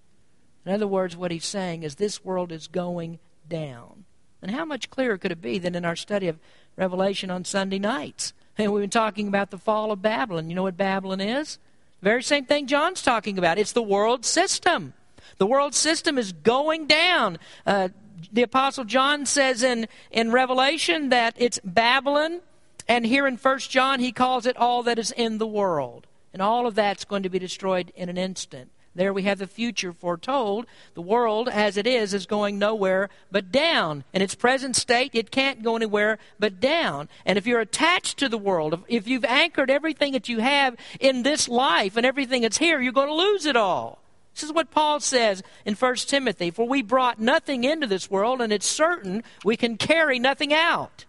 In 0.65 0.71
other 0.71 0.87
words, 0.87 1.17
what 1.17 1.31
he's 1.31 1.45
saying 1.45 1.83
is 1.83 1.95
this 1.95 2.23
world 2.23 2.51
is 2.51 2.67
going 2.67 3.19
down. 3.47 4.05
And 4.41 4.51
how 4.51 4.65
much 4.65 4.89
clearer 4.89 5.17
could 5.17 5.31
it 5.31 5.41
be 5.41 5.57
than 5.59 5.75
in 5.75 5.85
our 5.85 5.95
study 5.95 6.27
of 6.27 6.39
Revelation 6.75 7.29
on 7.29 7.45
Sunday 7.45 7.79
nights? 7.79 8.33
And 8.57 8.71
we've 8.71 8.81
been 8.81 8.89
talking 8.89 9.27
about 9.27 9.51
the 9.51 9.57
fall 9.57 9.91
of 9.91 10.01
Babylon. 10.01 10.49
You 10.49 10.55
know 10.55 10.63
what 10.63 10.77
Babylon 10.77 11.21
is? 11.21 11.57
Very 12.01 12.23
same 12.23 12.45
thing 12.45 12.67
John's 12.67 13.01
talking 13.01 13.37
about. 13.37 13.59
It's 13.59 13.73
the 13.73 13.81
world 13.81 14.25
system. 14.25 14.93
The 15.37 15.45
world 15.45 15.75
system 15.75 16.17
is 16.17 16.31
going 16.31 16.87
down. 16.87 17.37
Uh, 17.65 17.89
the 18.31 18.43
Apostle 18.43 18.85
John 18.85 19.25
says 19.25 19.63
in, 19.63 19.87
in 20.11 20.31
Revelation 20.31 21.09
that 21.09 21.35
it's 21.37 21.59
Babylon, 21.63 22.41
and 22.87 23.05
here 23.05 23.27
in 23.27 23.37
First 23.37 23.69
John 23.69 23.99
he 23.99 24.11
calls 24.11 24.45
it 24.45 24.57
all 24.57 24.83
that 24.83 24.99
is 24.99 25.11
in 25.11 25.37
the 25.37 25.47
world. 25.47 26.07
And 26.33 26.41
all 26.41 26.65
of 26.65 26.75
that's 26.75 27.05
going 27.05 27.23
to 27.23 27.29
be 27.29 27.39
destroyed 27.39 27.91
in 27.95 28.09
an 28.09 28.17
instant. 28.17 28.71
There 28.93 29.13
we 29.13 29.23
have 29.23 29.39
the 29.39 29.47
future 29.47 29.93
foretold. 29.93 30.65
The 30.95 31.01
world, 31.01 31.47
as 31.47 31.77
it 31.77 31.87
is, 31.87 32.13
is 32.13 32.25
going 32.25 32.59
nowhere 32.59 33.09
but 33.31 33.51
down. 33.51 34.03
In 34.13 34.21
its 34.21 34.35
present 34.35 34.75
state, 34.75 35.11
it 35.13 35.31
can't 35.31 35.63
go 35.63 35.77
anywhere 35.77 36.19
but 36.39 36.59
down. 36.59 37.07
And 37.25 37.37
if 37.37 37.47
you're 37.47 37.61
attached 37.61 38.17
to 38.17 38.27
the 38.27 38.37
world, 38.37 38.83
if 38.89 39.07
you've 39.07 39.23
anchored 39.23 39.69
everything 39.69 40.11
that 40.11 40.27
you 40.27 40.39
have 40.39 40.75
in 40.99 41.23
this 41.23 41.47
life 41.47 41.95
and 41.95 42.05
everything 42.05 42.41
that's 42.41 42.57
here, 42.57 42.81
you're 42.81 42.91
going 42.91 43.07
to 43.07 43.13
lose 43.13 43.45
it 43.45 43.55
all. 43.55 43.99
This 44.33 44.43
is 44.43 44.53
what 44.53 44.71
Paul 44.71 44.99
says 44.99 45.41
in 45.65 45.75
1 45.75 45.95
Timothy 45.95 46.51
For 46.51 46.67
we 46.67 46.81
brought 46.81 47.19
nothing 47.19 47.63
into 47.63 47.87
this 47.87 48.11
world, 48.11 48.41
and 48.41 48.51
it's 48.51 48.67
certain 48.67 49.23
we 49.43 49.55
can 49.55 49.77
carry 49.77 50.19
nothing 50.19 50.53
out. 50.53 51.05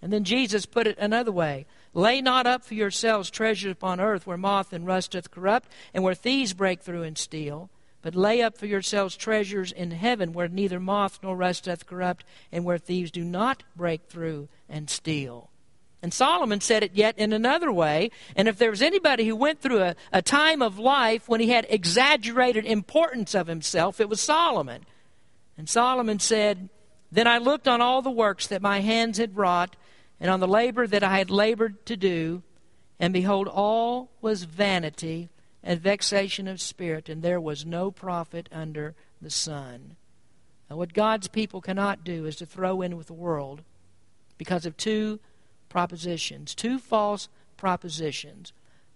And 0.00 0.12
then 0.12 0.24
Jesus 0.24 0.66
put 0.66 0.86
it 0.86 0.98
another 0.98 1.32
way 1.32 1.66
Lay 1.94 2.20
not 2.20 2.46
up 2.46 2.64
for 2.64 2.74
yourselves 2.74 3.30
treasures 3.30 3.72
upon 3.72 4.00
earth 4.00 4.26
where 4.26 4.36
moth 4.36 4.72
and 4.72 4.84
rust 4.84 5.12
doth 5.12 5.30
corrupt, 5.30 5.68
and 5.94 6.02
where 6.02 6.14
thieves 6.14 6.52
break 6.52 6.82
through 6.82 7.04
and 7.04 7.16
steal. 7.16 7.70
But 8.02 8.16
lay 8.16 8.42
up 8.42 8.58
for 8.58 8.66
yourselves 8.66 9.16
treasures 9.16 9.72
in 9.72 9.92
heaven 9.92 10.32
where 10.32 10.48
neither 10.48 10.80
moth 10.80 11.20
nor 11.22 11.36
rust 11.36 11.64
doth 11.64 11.86
corrupt, 11.86 12.24
and 12.50 12.64
where 12.64 12.78
thieves 12.78 13.12
do 13.12 13.24
not 13.24 13.62
break 13.76 14.02
through 14.08 14.48
and 14.68 14.90
steal. 14.90 15.50
And 16.02 16.12
Solomon 16.12 16.60
said 16.60 16.82
it 16.82 16.90
yet 16.94 17.16
in 17.16 17.32
another 17.32 17.72
way. 17.72 18.10
And 18.36 18.46
if 18.46 18.58
there 18.58 18.68
was 18.68 18.82
anybody 18.82 19.26
who 19.26 19.36
went 19.36 19.62
through 19.62 19.80
a, 19.80 19.96
a 20.12 20.20
time 20.20 20.60
of 20.60 20.78
life 20.78 21.30
when 21.30 21.40
he 21.40 21.48
had 21.48 21.66
exaggerated 21.70 22.66
importance 22.66 23.34
of 23.34 23.46
himself, 23.46 24.00
it 24.00 24.08
was 24.10 24.20
Solomon. 24.20 24.84
And 25.56 25.66
Solomon 25.66 26.18
said, 26.18 26.68
Then 27.10 27.26
I 27.26 27.38
looked 27.38 27.66
on 27.66 27.80
all 27.80 28.02
the 28.02 28.10
works 28.10 28.48
that 28.48 28.60
my 28.60 28.80
hands 28.80 29.16
had 29.16 29.36
wrought 29.36 29.76
and 30.20 30.30
on 30.30 30.40
the 30.40 30.48
labor 30.48 30.86
that 30.86 31.02
I 31.02 31.18
had 31.18 31.30
labored 31.30 31.84
to 31.86 31.96
do, 31.96 32.42
and 32.98 33.12
behold, 33.12 33.48
all 33.48 34.10
was 34.20 34.44
vanity 34.44 35.28
and 35.62 35.80
vexation 35.80 36.46
of 36.46 36.60
spirit, 36.60 37.08
and 37.08 37.22
there 37.22 37.40
was 37.40 37.66
no 37.66 37.90
profit 37.90 38.48
under 38.52 38.94
the 39.20 39.30
sun. 39.30 39.96
Now, 40.70 40.76
what 40.76 40.94
God's 40.94 41.28
people 41.28 41.60
cannot 41.60 42.04
do 42.04 42.26
is 42.26 42.36
to 42.36 42.46
throw 42.46 42.82
in 42.82 42.96
with 42.96 43.06
the 43.06 43.12
world 43.14 43.62
because 44.38 44.66
of 44.66 44.76
two 44.76 45.20
propositions, 45.68 46.54
two 46.54 46.78
false 46.78 47.28
propositions. 47.56 48.52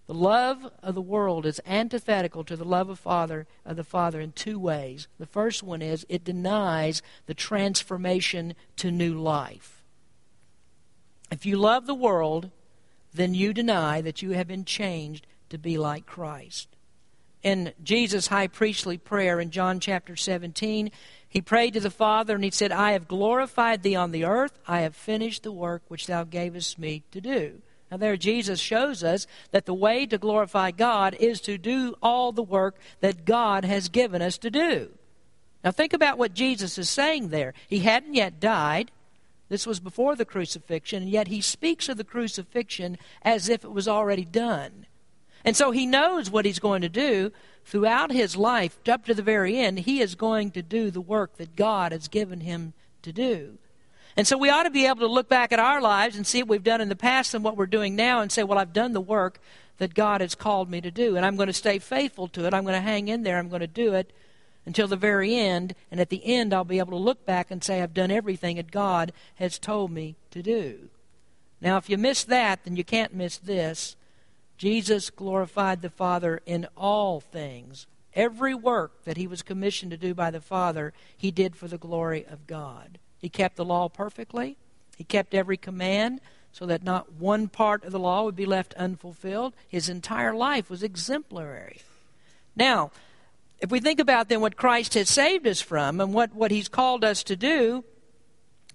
The 0.07 0.13
love 0.13 0.71
of 0.81 0.95
the 0.95 1.01
world 1.01 1.45
is 1.45 1.61
antithetical 1.67 2.43
to 2.45 2.55
the 2.55 2.63
love 2.63 2.89
of 2.89 2.97
Father 2.97 3.45
of 3.63 3.75
the 3.75 3.83
Father 3.83 4.19
in 4.19 4.31
two 4.31 4.57
ways. 4.57 5.07
The 5.19 5.27
first 5.27 5.61
one 5.61 5.81
is 5.83 6.05
it 6.09 6.23
denies 6.23 7.03
the 7.27 7.35
transformation 7.35 8.55
to 8.77 8.89
new 8.89 9.13
life. 9.13 9.78
If 11.31 11.45
you 11.45 11.57
love 11.57 11.85
the 11.85 11.93
world, 11.93 12.49
then 13.13 13.33
you 13.33 13.53
deny 13.53 14.01
that 14.01 14.21
you 14.21 14.31
have 14.31 14.47
been 14.47 14.65
changed 14.65 15.27
to 15.49 15.57
be 15.57 15.77
like 15.77 16.05
Christ. 16.05 16.67
In 17.41 17.73
Jesus' 17.83 18.27
high 18.27 18.47
priestly 18.47 18.97
prayer 18.97 19.39
in 19.39 19.51
John 19.51 19.79
chapter 19.79 20.15
17, 20.15 20.91
he 21.27 21.41
prayed 21.41 21.73
to 21.73 21.79
the 21.79 21.91
Father 21.91 22.35
and 22.35 22.43
he 22.43 22.51
said, 22.51 22.71
I 22.71 22.91
have 22.91 23.07
glorified 23.07 23.81
thee 23.81 23.95
on 23.95 24.11
the 24.11 24.25
earth. 24.25 24.59
I 24.67 24.81
have 24.81 24.95
finished 24.95 25.43
the 25.43 25.51
work 25.51 25.83
which 25.87 26.07
thou 26.07 26.23
gavest 26.23 26.77
me 26.77 27.03
to 27.11 27.21
do. 27.21 27.61
Now, 27.89 27.97
there 27.97 28.17
Jesus 28.17 28.59
shows 28.59 29.03
us 29.03 29.25
that 29.51 29.65
the 29.65 29.73
way 29.73 30.05
to 30.05 30.17
glorify 30.17 30.71
God 30.71 31.15
is 31.19 31.41
to 31.41 31.57
do 31.57 31.95
all 32.03 32.31
the 32.31 32.43
work 32.43 32.75
that 32.99 33.25
God 33.25 33.65
has 33.65 33.89
given 33.89 34.21
us 34.21 34.37
to 34.39 34.51
do. 34.51 34.89
Now, 35.63 35.71
think 35.71 35.93
about 35.93 36.17
what 36.17 36.33
Jesus 36.33 36.77
is 36.77 36.89
saying 36.89 37.29
there. 37.29 37.53
He 37.67 37.79
hadn't 37.79 38.13
yet 38.13 38.39
died. 38.39 38.91
This 39.49 39.67
was 39.67 39.79
before 39.79 40.15
the 40.15 40.25
crucifixion, 40.25 41.03
and 41.03 41.11
yet 41.11 41.27
he 41.27 41.41
speaks 41.41 41.89
of 41.89 41.97
the 41.97 42.03
crucifixion 42.03 42.97
as 43.23 43.49
if 43.49 43.63
it 43.63 43.71
was 43.71 43.87
already 43.87 44.23
done. 44.23 44.85
And 45.43 45.55
so 45.57 45.71
he 45.71 45.85
knows 45.85 46.29
what 46.29 46.45
he's 46.45 46.59
going 46.59 46.81
to 46.81 46.89
do 46.89 47.31
throughout 47.65 48.11
his 48.11 48.35
life, 48.35 48.77
up 48.87 49.05
to 49.05 49.13
the 49.13 49.21
very 49.21 49.57
end. 49.57 49.79
He 49.79 50.01
is 50.01 50.15
going 50.15 50.51
to 50.51 50.61
do 50.61 50.91
the 50.91 51.01
work 51.01 51.37
that 51.37 51.55
God 51.55 51.91
has 51.91 52.07
given 52.07 52.41
him 52.41 52.73
to 53.01 53.11
do. 53.11 53.57
And 54.15 54.27
so 54.27 54.37
we 54.37 54.49
ought 54.49 54.63
to 54.63 54.69
be 54.69 54.85
able 54.85 54.99
to 54.99 55.07
look 55.07 55.29
back 55.29 55.51
at 55.51 55.59
our 55.59 55.81
lives 55.81 56.15
and 56.15 56.27
see 56.27 56.43
what 56.43 56.49
we've 56.49 56.63
done 56.63 56.81
in 56.81 56.89
the 56.89 56.95
past 56.95 57.33
and 57.33 57.43
what 57.43 57.57
we're 57.57 57.67
doing 57.67 57.95
now 57.95 58.21
and 58.21 58.31
say, 58.31 58.43
well, 58.43 58.59
I've 58.59 58.73
done 58.73 58.93
the 58.93 59.01
work 59.01 59.39
that 59.77 59.93
God 59.93 60.21
has 60.21 60.35
called 60.35 60.69
me 60.69 60.81
to 60.81 60.91
do, 60.91 61.15
and 61.15 61.25
I'm 61.25 61.37
going 61.37 61.47
to 61.47 61.53
stay 61.53 61.79
faithful 61.79 62.27
to 62.29 62.45
it. 62.45 62.53
I'm 62.53 62.63
going 62.63 62.75
to 62.75 62.81
hang 62.81 63.07
in 63.07 63.23
there. 63.23 63.37
I'm 63.37 63.49
going 63.49 63.61
to 63.61 63.67
do 63.67 63.93
it 63.93 64.11
until 64.65 64.87
the 64.87 64.95
very 64.95 65.35
end. 65.35 65.75
And 65.91 65.99
at 65.99 66.09
the 66.09 66.25
end, 66.25 66.53
I'll 66.53 66.63
be 66.63 66.79
able 66.79 66.97
to 66.97 67.03
look 67.03 67.25
back 67.25 67.51
and 67.51 67.63
say, 67.63 67.81
I've 67.81 67.93
done 67.93 68.11
everything 68.11 68.57
that 68.57 68.71
God 68.71 69.11
has 69.35 69.59
told 69.59 69.91
me 69.91 70.15
to 70.31 70.41
do. 70.41 70.89
Now, 71.61 71.77
if 71.77 71.89
you 71.89 71.97
miss 71.97 72.23
that, 72.25 72.63
then 72.63 72.75
you 72.75 72.83
can't 72.83 73.13
miss 73.13 73.37
this. 73.37 73.95
Jesus 74.57 75.09
glorified 75.09 75.81
the 75.81 75.89
Father 75.89 76.41
in 76.45 76.67
all 76.75 77.19
things. 77.19 77.87
Every 78.13 78.53
work 78.53 79.03
that 79.05 79.17
he 79.17 79.27
was 79.27 79.41
commissioned 79.41 79.91
to 79.91 79.97
do 79.97 80.13
by 80.13 80.31
the 80.31 80.41
Father, 80.41 80.93
he 81.17 81.31
did 81.31 81.55
for 81.55 81.67
the 81.67 81.77
glory 81.77 82.25
of 82.25 82.47
God. 82.47 82.99
He 83.19 83.29
kept 83.29 83.55
the 83.55 83.65
law 83.65 83.87
perfectly, 83.89 84.57
he 84.97 85.03
kept 85.03 85.33
every 85.33 85.57
command 85.57 86.19
so 86.51 86.65
that 86.65 86.83
not 86.83 87.13
one 87.13 87.47
part 87.47 87.83
of 87.83 87.91
the 87.91 87.99
law 87.99 88.23
would 88.23 88.35
be 88.35 88.45
left 88.45 88.73
unfulfilled. 88.73 89.53
His 89.67 89.87
entire 89.87 90.33
life 90.33 90.69
was 90.69 90.83
exemplary. 90.83 91.81
Now, 92.55 92.91
if 93.59 93.71
we 93.71 93.79
think 93.79 93.99
about 93.99 94.29
then 94.29 94.41
what 94.41 94.55
Christ 94.55 94.93
has 94.93 95.09
saved 95.09 95.47
us 95.47 95.61
from 95.61 95.99
and 95.99 96.13
what, 96.13 96.33
what 96.33 96.51
he's 96.51 96.69
called 96.69 97.03
us 97.03 97.23
to 97.23 97.35
do, 97.35 97.83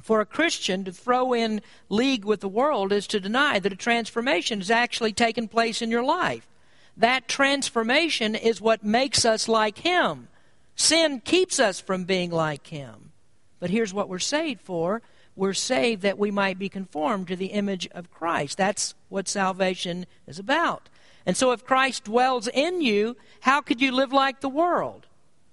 for 0.04 0.20
a 0.20 0.26
Christian 0.26 0.84
to 0.84 0.92
throw 0.92 1.32
in 1.32 1.62
league 1.88 2.26
with 2.26 2.40
the 2.40 2.48
world 2.48 2.92
is 2.92 3.06
to 3.06 3.18
deny 3.18 3.58
that 3.58 3.72
a 3.72 3.76
transformation 3.76 4.58
has 4.58 4.70
actually 4.70 5.14
taken 5.14 5.48
place 5.48 5.80
in 5.80 5.90
your 5.90 6.04
life. 6.04 6.46
That 6.94 7.26
transformation 7.26 8.34
is 8.34 8.60
what 8.60 8.84
makes 8.84 9.24
us 9.24 9.48
like 9.48 9.78
Him. 9.78 10.28
Sin 10.76 11.22
keeps 11.24 11.58
us 11.58 11.80
from 11.80 12.04
being 12.04 12.30
like 12.30 12.66
Him. 12.66 13.12
But 13.60 13.70
here's 13.70 13.94
what 13.94 14.10
we're 14.10 14.18
saved 14.18 14.60
for 14.60 15.00
we're 15.36 15.54
saved 15.54 16.02
that 16.02 16.18
we 16.18 16.30
might 16.30 16.58
be 16.58 16.68
conformed 16.68 17.26
to 17.28 17.34
the 17.34 17.46
image 17.46 17.88
of 17.92 18.12
Christ. 18.12 18.58
That's 18.58 18.94
what 19.08 19.26
salvation 19.26 20.06
is 20.26 20.38
about. 20.38 20.90
And 21.26 21.36
so, 21.36 21.52
if 21.52 21.64
Christ 21.64 22.04
dwells 22.04 22.48
in 22.48 22.80
you, 22.80 23.16
how 23.40 23.60
could 23.60 23.80
you 23.80 23.92
live 23.92 24.12
like 24.12 24.40
the 24.40 24.48
world? 24.48 25.06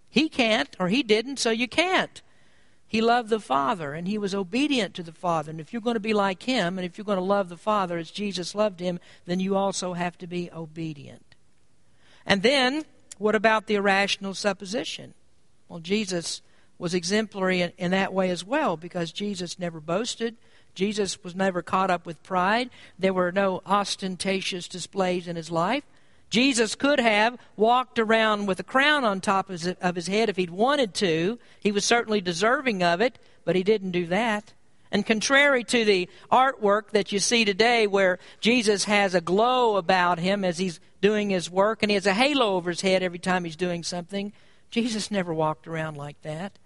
He 0.09 0.27
can't, 0.27 0.75
or 0.79 0.89
he 0.89 1.03
didn't, 1.03 1.39
so 1.39 1.51
you 1.51 1.67
can't. 1.67 2.21
He 2.85 2.99
loved 2.99 3.29
the 3.29 3.39
Father, 3.39 3.93
and 3.93 4.05
he 4.05 4.17
was 4.17 4.35
obedient 4.35 4.93
to 4.95 5.03
the 5.03 5.13
Father. 5.13 5.49
And 5.49 5.61
if 5.61 5.71
you're 5.71 5.81
going 5.81 5.93
to 5.95 6.01
be 6.01 6.13
like 6.13 6.43
him, 6.43 6.77
and 6.77 6.85
if 6.85 6.97
you're 6.97 7.05
going 7.05 7.17
to 7.17 7.23
love 7.23 7.47
the 7.47 7.55
Father 7.55 7.97
as 7.97 8.11
Jesus 8.11 8.53
loved 8.53 8.81
him, 8.81 8.99
then 9.25 9.39
you 9.39 9.55
also 9.55 9.93
have 9.93 10.17
to 10.17 10.27
be 10.27 10.51
obedient. 10.51 11.35
And 12.25 12.43
then, 12.43 12.83
what 13.17 13.33
about 13.33 13.67
the 13.67 13.75
irrational 13.75 14.33
supposition? 14.33 15.13
Well, 15.69 15.79
Jesus 15.79 16.41
was 16.77 16.93
exemplary 16.93 17.61
in, 17.61 17.71
in 17.77 17.91
that 17.91 18.11
way 18.11 18.29
as 18.29 18.43
well, 18.43 18.75
because 18.75 19.13
Jesus 19.13 19.57
never 19.57 19.79
boasted. 19.79 20.35
Jesus 20.75 21.23
was 21.23 21.35
never 21.35 21.61
caught 21.61 21.91
up 21.91 22.05
with 22.05 22.23
pride. 22.23 22.69
There 22.97 23.13
were 23.13 23.31
no 23.31 23.61
ostentatious 23.65 24.67
displays 24.67 25.27
in 25.27 25.35
his 25.35 25.51
life. 25.51 25.83
Jesus 26.29 26.75
could 26.75 26.99
have 26.99 27.37
walked 27.57 27.99
around 27.99 28.45
with 28.45 28.59
a 28.59 28.63
crown 28.63 29.03
on 29.03 29.19
top 29.19 29.49
of 29.49 29.61
his, 29.95 30.07
head 30.07 30.29
if 30.29 30.37
he'd 30.37 30.49
wanted 30.49 30.93
to. 30.95 31.37
He 31.59 31.73
was 31.73 31.83
certainly 31.83 32.21
deserving 32.21 32.81
of 32.81 33.01
it, 33.01 33.19
but 33.43 33.57
he 33.57 33.63
didn't 33.63 33.91
do 33.91 34.07
that. 34.07 34.53
And 34.91 35.05
contrary 35.05 35.63
to 35.65 35.85
the 35.85 36.09
artwork 36.31 36.91
that 36.91 37.11
you 37.11 37.19
see 37.19 37.43
today, 37.43 37.85
where 37.85 38.17
Jesus 38.39 38.85
has 38.85 39.13
a 39.13 39.21
glow 39.21 39.75
about 39.75 40.19
him 40.19 40.45
as 40.45 40.57
he's 40.57 40.79
doing 41.01 41.29
his 41.29 41.49
work, 41.49 41.83
and 41.83 41.89
he 41.89 41.95
has 41.95 42.05
a 42.05 42.13
halo 42.13 42.55
over 42.55 42.69
his 42.69 42.81
head 42.81 43.03
every 43.03 43.19
time 43.19 43.43
he's 43.43 43.55
doing 43.57 43.83
something, 43.83 44.31
Jesus 44.69 45.11
never 45.11 45.33
walked 45.33 45.67
around 45.67 45.97
like 45.97 46.21
that. 46.21 46.57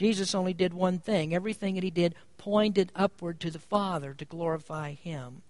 Jesus 0.00 0.34
only 0.34 0.54
did 0.54 0.72
one 0.72 0.98
thing. 0.98 1.34
Everything 1.34 1.74
that 1.74 1.84
he 1.84 1.90
did 1.90 2.14
pointed 2.38 2.90
upward 2.96 3.38
to 3.40 3.50
the 3.50 3.58
Father 3.58 4.14
to 4.14 4.24
glorify 4.24 4.94
him. 4.94 5.42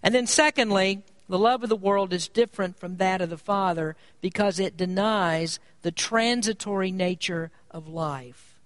And 0.00 0.14
then, 0.14 0.28
secondly, 0.28 1.02
the 1.28 1.40
love 1.40 1.64
of 1.64 1.68
the 1.68 1.74
world 1.74 2.12
is 2.12 2.28
different 2.28 2.78
from 2.78 2.98
that 2.98 3.20
of 3.20 3.30
the 3.30 3.36
Father 3.36 3.96
because 4.20 4.60
it 4.60 4.76
denies 4.76 5.58
the 5.82 5.90
transitory 5.90 6.92
nature 6.92 7.50
of 7.68 7.88
life. 7.88 8.60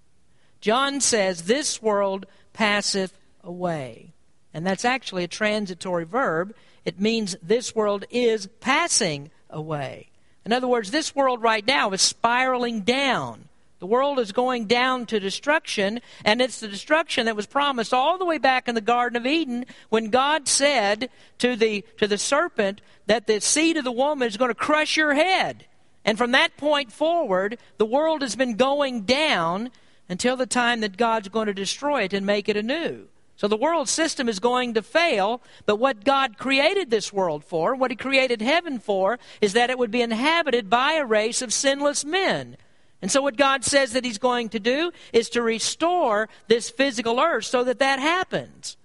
John 0.60 1.00
says, 1.00 1.44
This 1.44 1.80
world 1.80 2.26
passeth 2.52 3.18
away. 3.42 4.12
And 4.52 4.66
that's 4.66 4.84
actually 4.84 5.24
a 5.24 5.28
transitory 5.28 6.04
verb. 6.04 6.54
It 6.84 7.00
means 7.00 7.34
this 7.42 7.74
world 7.74 8.04
is 8.10 8.46
passing 8.60 9.30
away. 9.48 10.10
In 10.44 10.52
other 10.52 10.68
words, 10.68 10.90
this 10.90 11.16
world 11.16 11.40
right 11.40 11.66
now 11.66 11.92
is 11.92 12.02
spiraling 12.02 12.82
down. 12.82 13.48
The 13.82 13.86
world 13.86 14.20
is 14.20 14.30
going 14.30 14.66
down 14.66 15.06
to 15.06 15.18
destruction, 15.18 16.00
and 16.24 16.40
it's 16.40 16.60
the 16.60 16.68
destruction 16.68 17.26
that 17.26 17.34
was 17.34 17.46
promised 17.46 17.92
all 17.92 18.16
the 18.16 18.24
way 18.24 18.38
back 18.38 18.68
in 18.68 18.76
the 18.76 18.80
Garden 18.80 19.16
of 19.16 19.26
Eden 19.26 19.66
when 19.88 20.08
God 20.08 20.46
said 20.46 21.10
to 21.38 21.56
the, 21.56 21.84
to 21.98 22.06
the 22.06 22.16
serpent 22.16 22.80
that 23.06 23.26
the 23.26 23.40
seed 23.40 23.76
of 23.76 23.82
the 23.82 23.90
woman 23.90 24.28
is 24.28 24.36
going 24.36 24.50
to 24.50 24.54
crush 24.54 24.96
your 24.96 25.14
head. 25.14 25.66
And 26.04 26.16
from 26.16 26.30
that 26.30 26.56
point 26.56 26.92
forward, 26.92 27.58
the 27.76 27.84
world 27.84 28.22
has 28.22 28.36
been 28.36 28.54
going 28.54 29.00
down 29.00 29.72
until 30.08 30.36
the 30.36 30.46
time 30.46 30.78
that 30.82 30.96
God's 30.96 31.28
going 31.28 31.48
to 31.48 31.52
destroy 31.52 32.02
it 32.04 32.12
and 32.12 32.24
make 32.24 32.48
it 32.48 32.56
anew. 32.56 33.08
So 33.34 33.48
the 33.48 33.56
world 33.56 33.88
system 33.88 34.28
is 34.28 34.38
going 34.38 34.74
to 34.74 34.82
fail, 34.82 35.42
but 35.66 35.80
what 35.80 36.04
God 36.04 36.38
created 36.38 36.90
this 36.90 37.12
world 37.12 37.42
for, 37.42 37.74
what 37.74 37.90
He 37.90 37.96
created 37.96 38.42
heaven 38.42 38.78
for, 38.78 39.18
is 39.40 39.54
that 39.54 39.70
it 39.70 39.78
would 39.78 39.90
be 39.90 40.02
inhabited 40.02 40.70
by 40.70 40.92
a 40.92 41.04
race 41.04 41.42
of 41.42 41.52
sinless 41.52 42.04
men. 42.04 42.56
And 43.02 43.10
so 43.10 43.20
what 43.20 43.36
God 43.36 43.64
says 43.64 43.92
that 43.92 44.04
He's 44.04 44.18
going 44.18 44.48
to 44.50 44.60
do 44.60 44.92
is 45.12 45.28
to 45.30 45.42
restore 45.42 46.28
this 46.46 46.70
physical 46.70 47.20
earth 47.20 47.44
so 47.44 47.64
that 47.64 47.80
that 47.80 47.98
happens. 47.98 48.76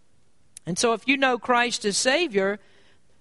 And 0.65 0.77
so 0.77 0.93
if 0.93 1.07
you 1.07 1.15
know 1.15 1.37
Christ 1.37 1.85
as 1.85 1.95
Savior, 1.95 2.59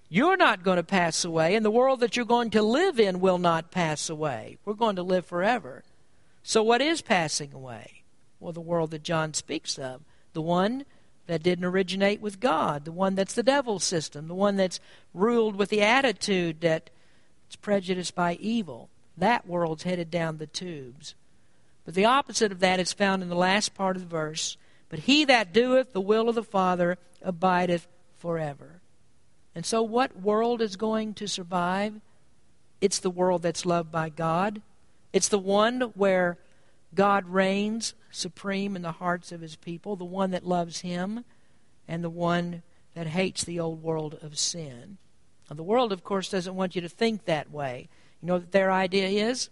you're 0.09 0.37
not 0.37 0.63
going 0.63 0.77
to 0.77 0.83
pass 0.83 1.23
away, 1.23 1.55
and 1.55 1.65
the 1.65 1.71
world 1.71 1.99
that 1.99 2.15
you're 2.15 2.25
going 2.25 2.49
to 2.51 2.61
live 2.61 2.99
in 2.99 3.19
will 3.19 3.37
not 3.37 3.71
pass 3.71 4.09
away. 4.09 4.57
We're 4.65 4.73
going 4.73 4.95
to 4.95 5.03
live 5.03 5.25
forever. 5.25 5.83
So, 6.43 6.63
what 6.63 6.81
is 6.81 7.01
passing 7.01 7.53
away? 7.53 8.03
Well, 8.39 8.53
the 8.53 8.61
world 8.61 8.91
that 8.91 9.03
John 9.03 9.33
speaks 9.33 9.77
of. 9.77 10.01
The 10.31 10.41
one 10.41 10.85
that 11.25 11.43
didn't 11.43 11.65
originate 11.65 12.21
with 12.21 12.39
God, 12.39 12.85
the 12.85 12.91
one 12.91 13.15
that's 13.15 13.33
the 13.33 13.43
devil's 13.43 13.83
system, 13.83 14.29
the 14.29 14.35
one 14.35 14.55
that's 14.55 14.79
ruled 15.13 15.57
with 15.57 15.69
the 15.69 15.81
attitude 15.81 16.61
that 16.61 16.89
it's 17.47 17.57
prejudiced 17.57 18.15
by 18.15 18.35
evil. 18.35 18.89
That 19.17 19.47
world's 19.47 19.83
headed 19.83 20.11
down 20.11 20.37
the 20.37 20.47
tubes. 20.47 21.15
But 21.85 21.95
the 21.95 22.05
opposite 22.05 22.51
of 22.51 22.59
that 22.59 22.79
is 22.79 22.93
found 22.93 23.23
in 23.23 23.29
the 23.29 23.35
last 23.35 23.73
part 23.73 23.95
of 23.95 24.01
the 24.01 24.07
verse. 24.07 24.57
But 24.89 24.99
he 24.99 25.25
that 25.25 25.53
doeth 25.53 25.93
the 25.93 26.01
will 26.01 26.29
of 26.29 26.35
the 26.35 26.43
Father 26.43 26.97
abideth 27.21 27.87
forever. 28.17 28.81
And 29.55 29.65
so, 29.65 29.81
what 29.81 30.21
world 30.21 30.61
is 30.61 30.75
going 30.75 31.15
to 31.15 31.27
survive? 31.27 31.99
It's 32.79 32.99
the 32.99 33.09
world 33.09 33.41
that's 33.41 33.65
loved 33.65 33.91
by 33.91 34.09
God. 34.09 34.61
It's 35.13 35.29
the 35.29 35.39
one 35.39 35.81
where 35.95 36.37
God 36.93 37.27
reigns 37.27 37.95
supreme 38.11 38.75
in 38.75 38.81
the 38.81 38.91
hearts 38.93 39.31
of 39.31 39.41
his 39.41 39.55
people, 39.55 39.95
the 39.95 40.05
one 40.05 40.31
that 40.31 40.45
loves 40.45 40.81
him, 40.81 41.25
and 41.87 42.03
the 42.03 42.09
one 42.09 42.61
that 42.93 43.07
hates 43.07 43.43
the 43.43 43.59
old 43.59 43.81
world 43.81 44.19
of 44.21 44.37
sin. 44.37 44.97
Now, 45.49 45.55
the 45.55 45.63
world, 45.63 45.91
of 45.91 46.03
course, 46.03 46.29
doesn't 46.29 46.55
want 46.55 46.75
you 46.75 46.81
to 46.81 46.89
think 46.89 47.25
that 47.25 47.51
way. 47.51 47.89
You 48.21 48.27
know 48.27 48.33
what 48.35 48.51
their 48.51 48.71
idea 48.71 49.07
is? 49.07 49.49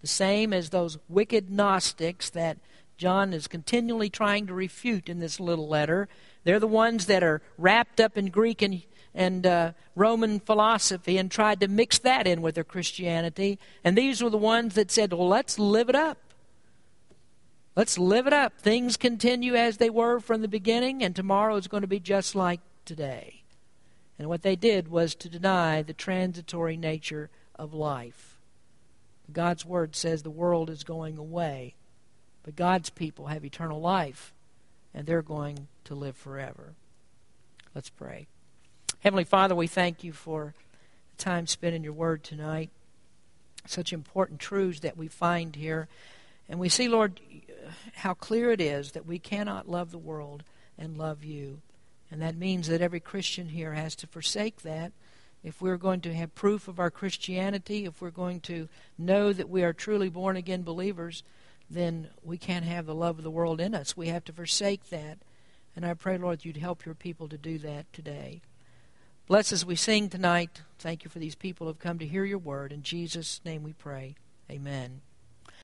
The 0.00 0.06
same 0.06 0.52
as 0.52 0.70
those 0.70 0.98
wicked 1.08 1.50
Gnostics 1.50 2.30
that 2.30 2.58
John 2.96 3.32
is 3.32 3.46
continually 3.46 4.10
trying 4.10 4.46
to 4.46 4.54
refute 4.54 5.08
in 5.08 5.18
this 5.18 5.40
little 5.40 5.68
letter. 5.68 6.08
They're 6.44 6.60
the 6.60 6.66
ones 6.66 7.06
that 7.06 7.22
are 7.22 7.42
wrapped 7.56 8.00
up 8.00 8.16
in 8.16 8.26
Greek 8.30 8.62
and 8.62 8.82
and 9.14 9.46
uh, 9.46 9.72
Roman 9.96 10.38
philosophy 10.38 11.18
and 11.18 11.28
tried 11.28 11.58
to 11.60 11.68
mix 11.68 11.98
that 11.98 12.26
in 12.26 12.40
with 12.40 12.54
their 12.54 12.62
Christianity. 12.62 13.58
And 13.82 13.98
these 13.98 14.22
were 14.22 14.30
the 14.30 14.38
ones 14.38 14.74
that 14.74 14.92
said, 14.92 15.12
well, 15.12 15.28
let's 15.28 15.58
live 15.58 15.88
it 15.88 15.96
up. 15.96 16.18
Let's 17.74 17.98
live 17.98 18.26
it 18.26 18.32
up. 18.32 18.58
Things 18.60 18.96
continue 18.96 19.54
as 19.54 19.78
they 19.78 19.90
were 19.90 20.20
from 20.20 20.42
the 20.42 20.48
beginning, 20.48 21.02
and 21.02 21.16
tomorrow 21.16 21.56
is 21.56 21.68
going 21.68 21.80
to 21.80 21.88
be 21.88 22.00
just 22.00 22.34
like 22.34 22.60
today. 22.84 23.42
And 24.18 24.28
what 24.28 24.42
they 24.42 24.56
did 24.56 24.88
was 24.88 25.14
to 25.16 25.28
deny 25.28 25.82
the 25.82 25.92
transitory 25.92 26.76
nature 26.76 27.30
of 27.58 27.74
life. 27.74 28.38
God's 29.32 29.64
Word 29.64 29.94
says 29.94 30.22
the 30.22 30.30
world 30.30 30.70
is 30.70 30.84
going 30.84 31.18
away, 31.18 31.74
but 32.42 32.56
God's 32.56 32.90
people 32.90 33.26
have 33.26 33.44
eternal 33.44 33.80
life, 33.80 34.32
and 34.94 35.06
they're 35.06 35.22
going 35.22 35.68
to 35.84 35.94
live 35.94 36.16
forever. 36.16 36.74
Let's 37.74 37.90
pray. 37.90 38.26
Heavenly 39.00 39.24
Father, 39.24 39.54
we 39.54 39.66
thank 39.66 40.02
you 40.02 40.12
for 40.12 40.54
the 41.16 41.22
time 41.22 41.46
spent 41.46 41.74
in 41.74 41.84
your 41.84 41.92
word 41.92 42.24
tonight. 42.24 42.70
Such 43.66 43.92
important 43.92 44.40
truths 44.40 44.80
that 44.80 44.96
we 44.96 45.08
find 45.08 45.54
here. 45.54 45.88
And 46.48 46.58
we 46.58 46.68
see, 46.70 46.88
Lord, 46.88 47.20
how 47.96 48.14
clear 48.14 48.50
it 48.50 48.60
is 48.60 48.92
that 48.92 49.06
we 49.06 49.18
cannot 49.18 49.68
love 49.68 49.90
the 49.90 49.98
world 49.98 50.42
and 50.78 50.96
love 50.96 51.22
you. 51.22 51.60
And 52.10 52.22
that 52.22 52.36
means 52.36 52.68
that 52.68 52.80
every 52.80 53.00
Christian 53.00 53.50
here 53.50 53.74
has 53.74 53.94
to 53.96 54.06
forsake 54.06 54.62
that. 54.62 54.92
If 55.42 55.62
we're 55.62 55.76
going 55.76 56.00
to 56.02 56.14
have 56.14 56.34
proof 56.34 56.68
of 56.68 56.80
our 56.80 56.90
Christianity, 56.90 57.84
if 57.84 58.02
we're 58.02 58.10
going 58.10 58.40
to 58.42 58.68
know 58.96 59.32
that 59.32 59.48
we 59.48 59.62
are 59.62 59.72
truly 59.72 60.08
born 60.08 60.36
again 60.36 60.62
believers, 60.62 61.22
then 61.70 62.08
we 62.22 62.38
can't 62.38 62.64
have 62.64 62.86
the 62.86 62.94
love 62.94 63.18
of 63.18 63.24
the 63.24 63.30
world 63.30 63.60
in 63.60 63.74
us. 63.74 63.96
We 63.96 64.08
have 64.08 64.24
to 64.24 64.32
forsake 64.32 64.90
that. 64.90 65.18
And 65.76 65.86
I 65.86 65.94
pray, 65.94 66.18
Lord, 66.18 66.44
you'd 66.44 66.56
help 66.56 66.84
your 66.84 66.94
people 66.94 67.28
to 67.28 67.38
do 67.38 67.58
that 67.58 67.92
today. 67.92 68.42
Bless 69.26 69.52
as 69.52 69.64
we 69.64 69.76
sing 69.76 70.08
tonight. 70.08 70.62
Thank 70.78 71.04
you 71.04 71.10
for 71.10 71.18
these 71.18 71.34
people 71.34 71.66
who 71.66 71.72
have 71.72 71.78
come 71.78 71.98
to 71.98 72.06
hear 72.06 72.24
your 72.24 72.38
word. 72.38 72.72
In 72.72 72.82
Jesus' 72.82 73.40
name 73.44 73.62
we 73.62 73.74
pray. 73.74 74.16
Amen. 74.50 75.02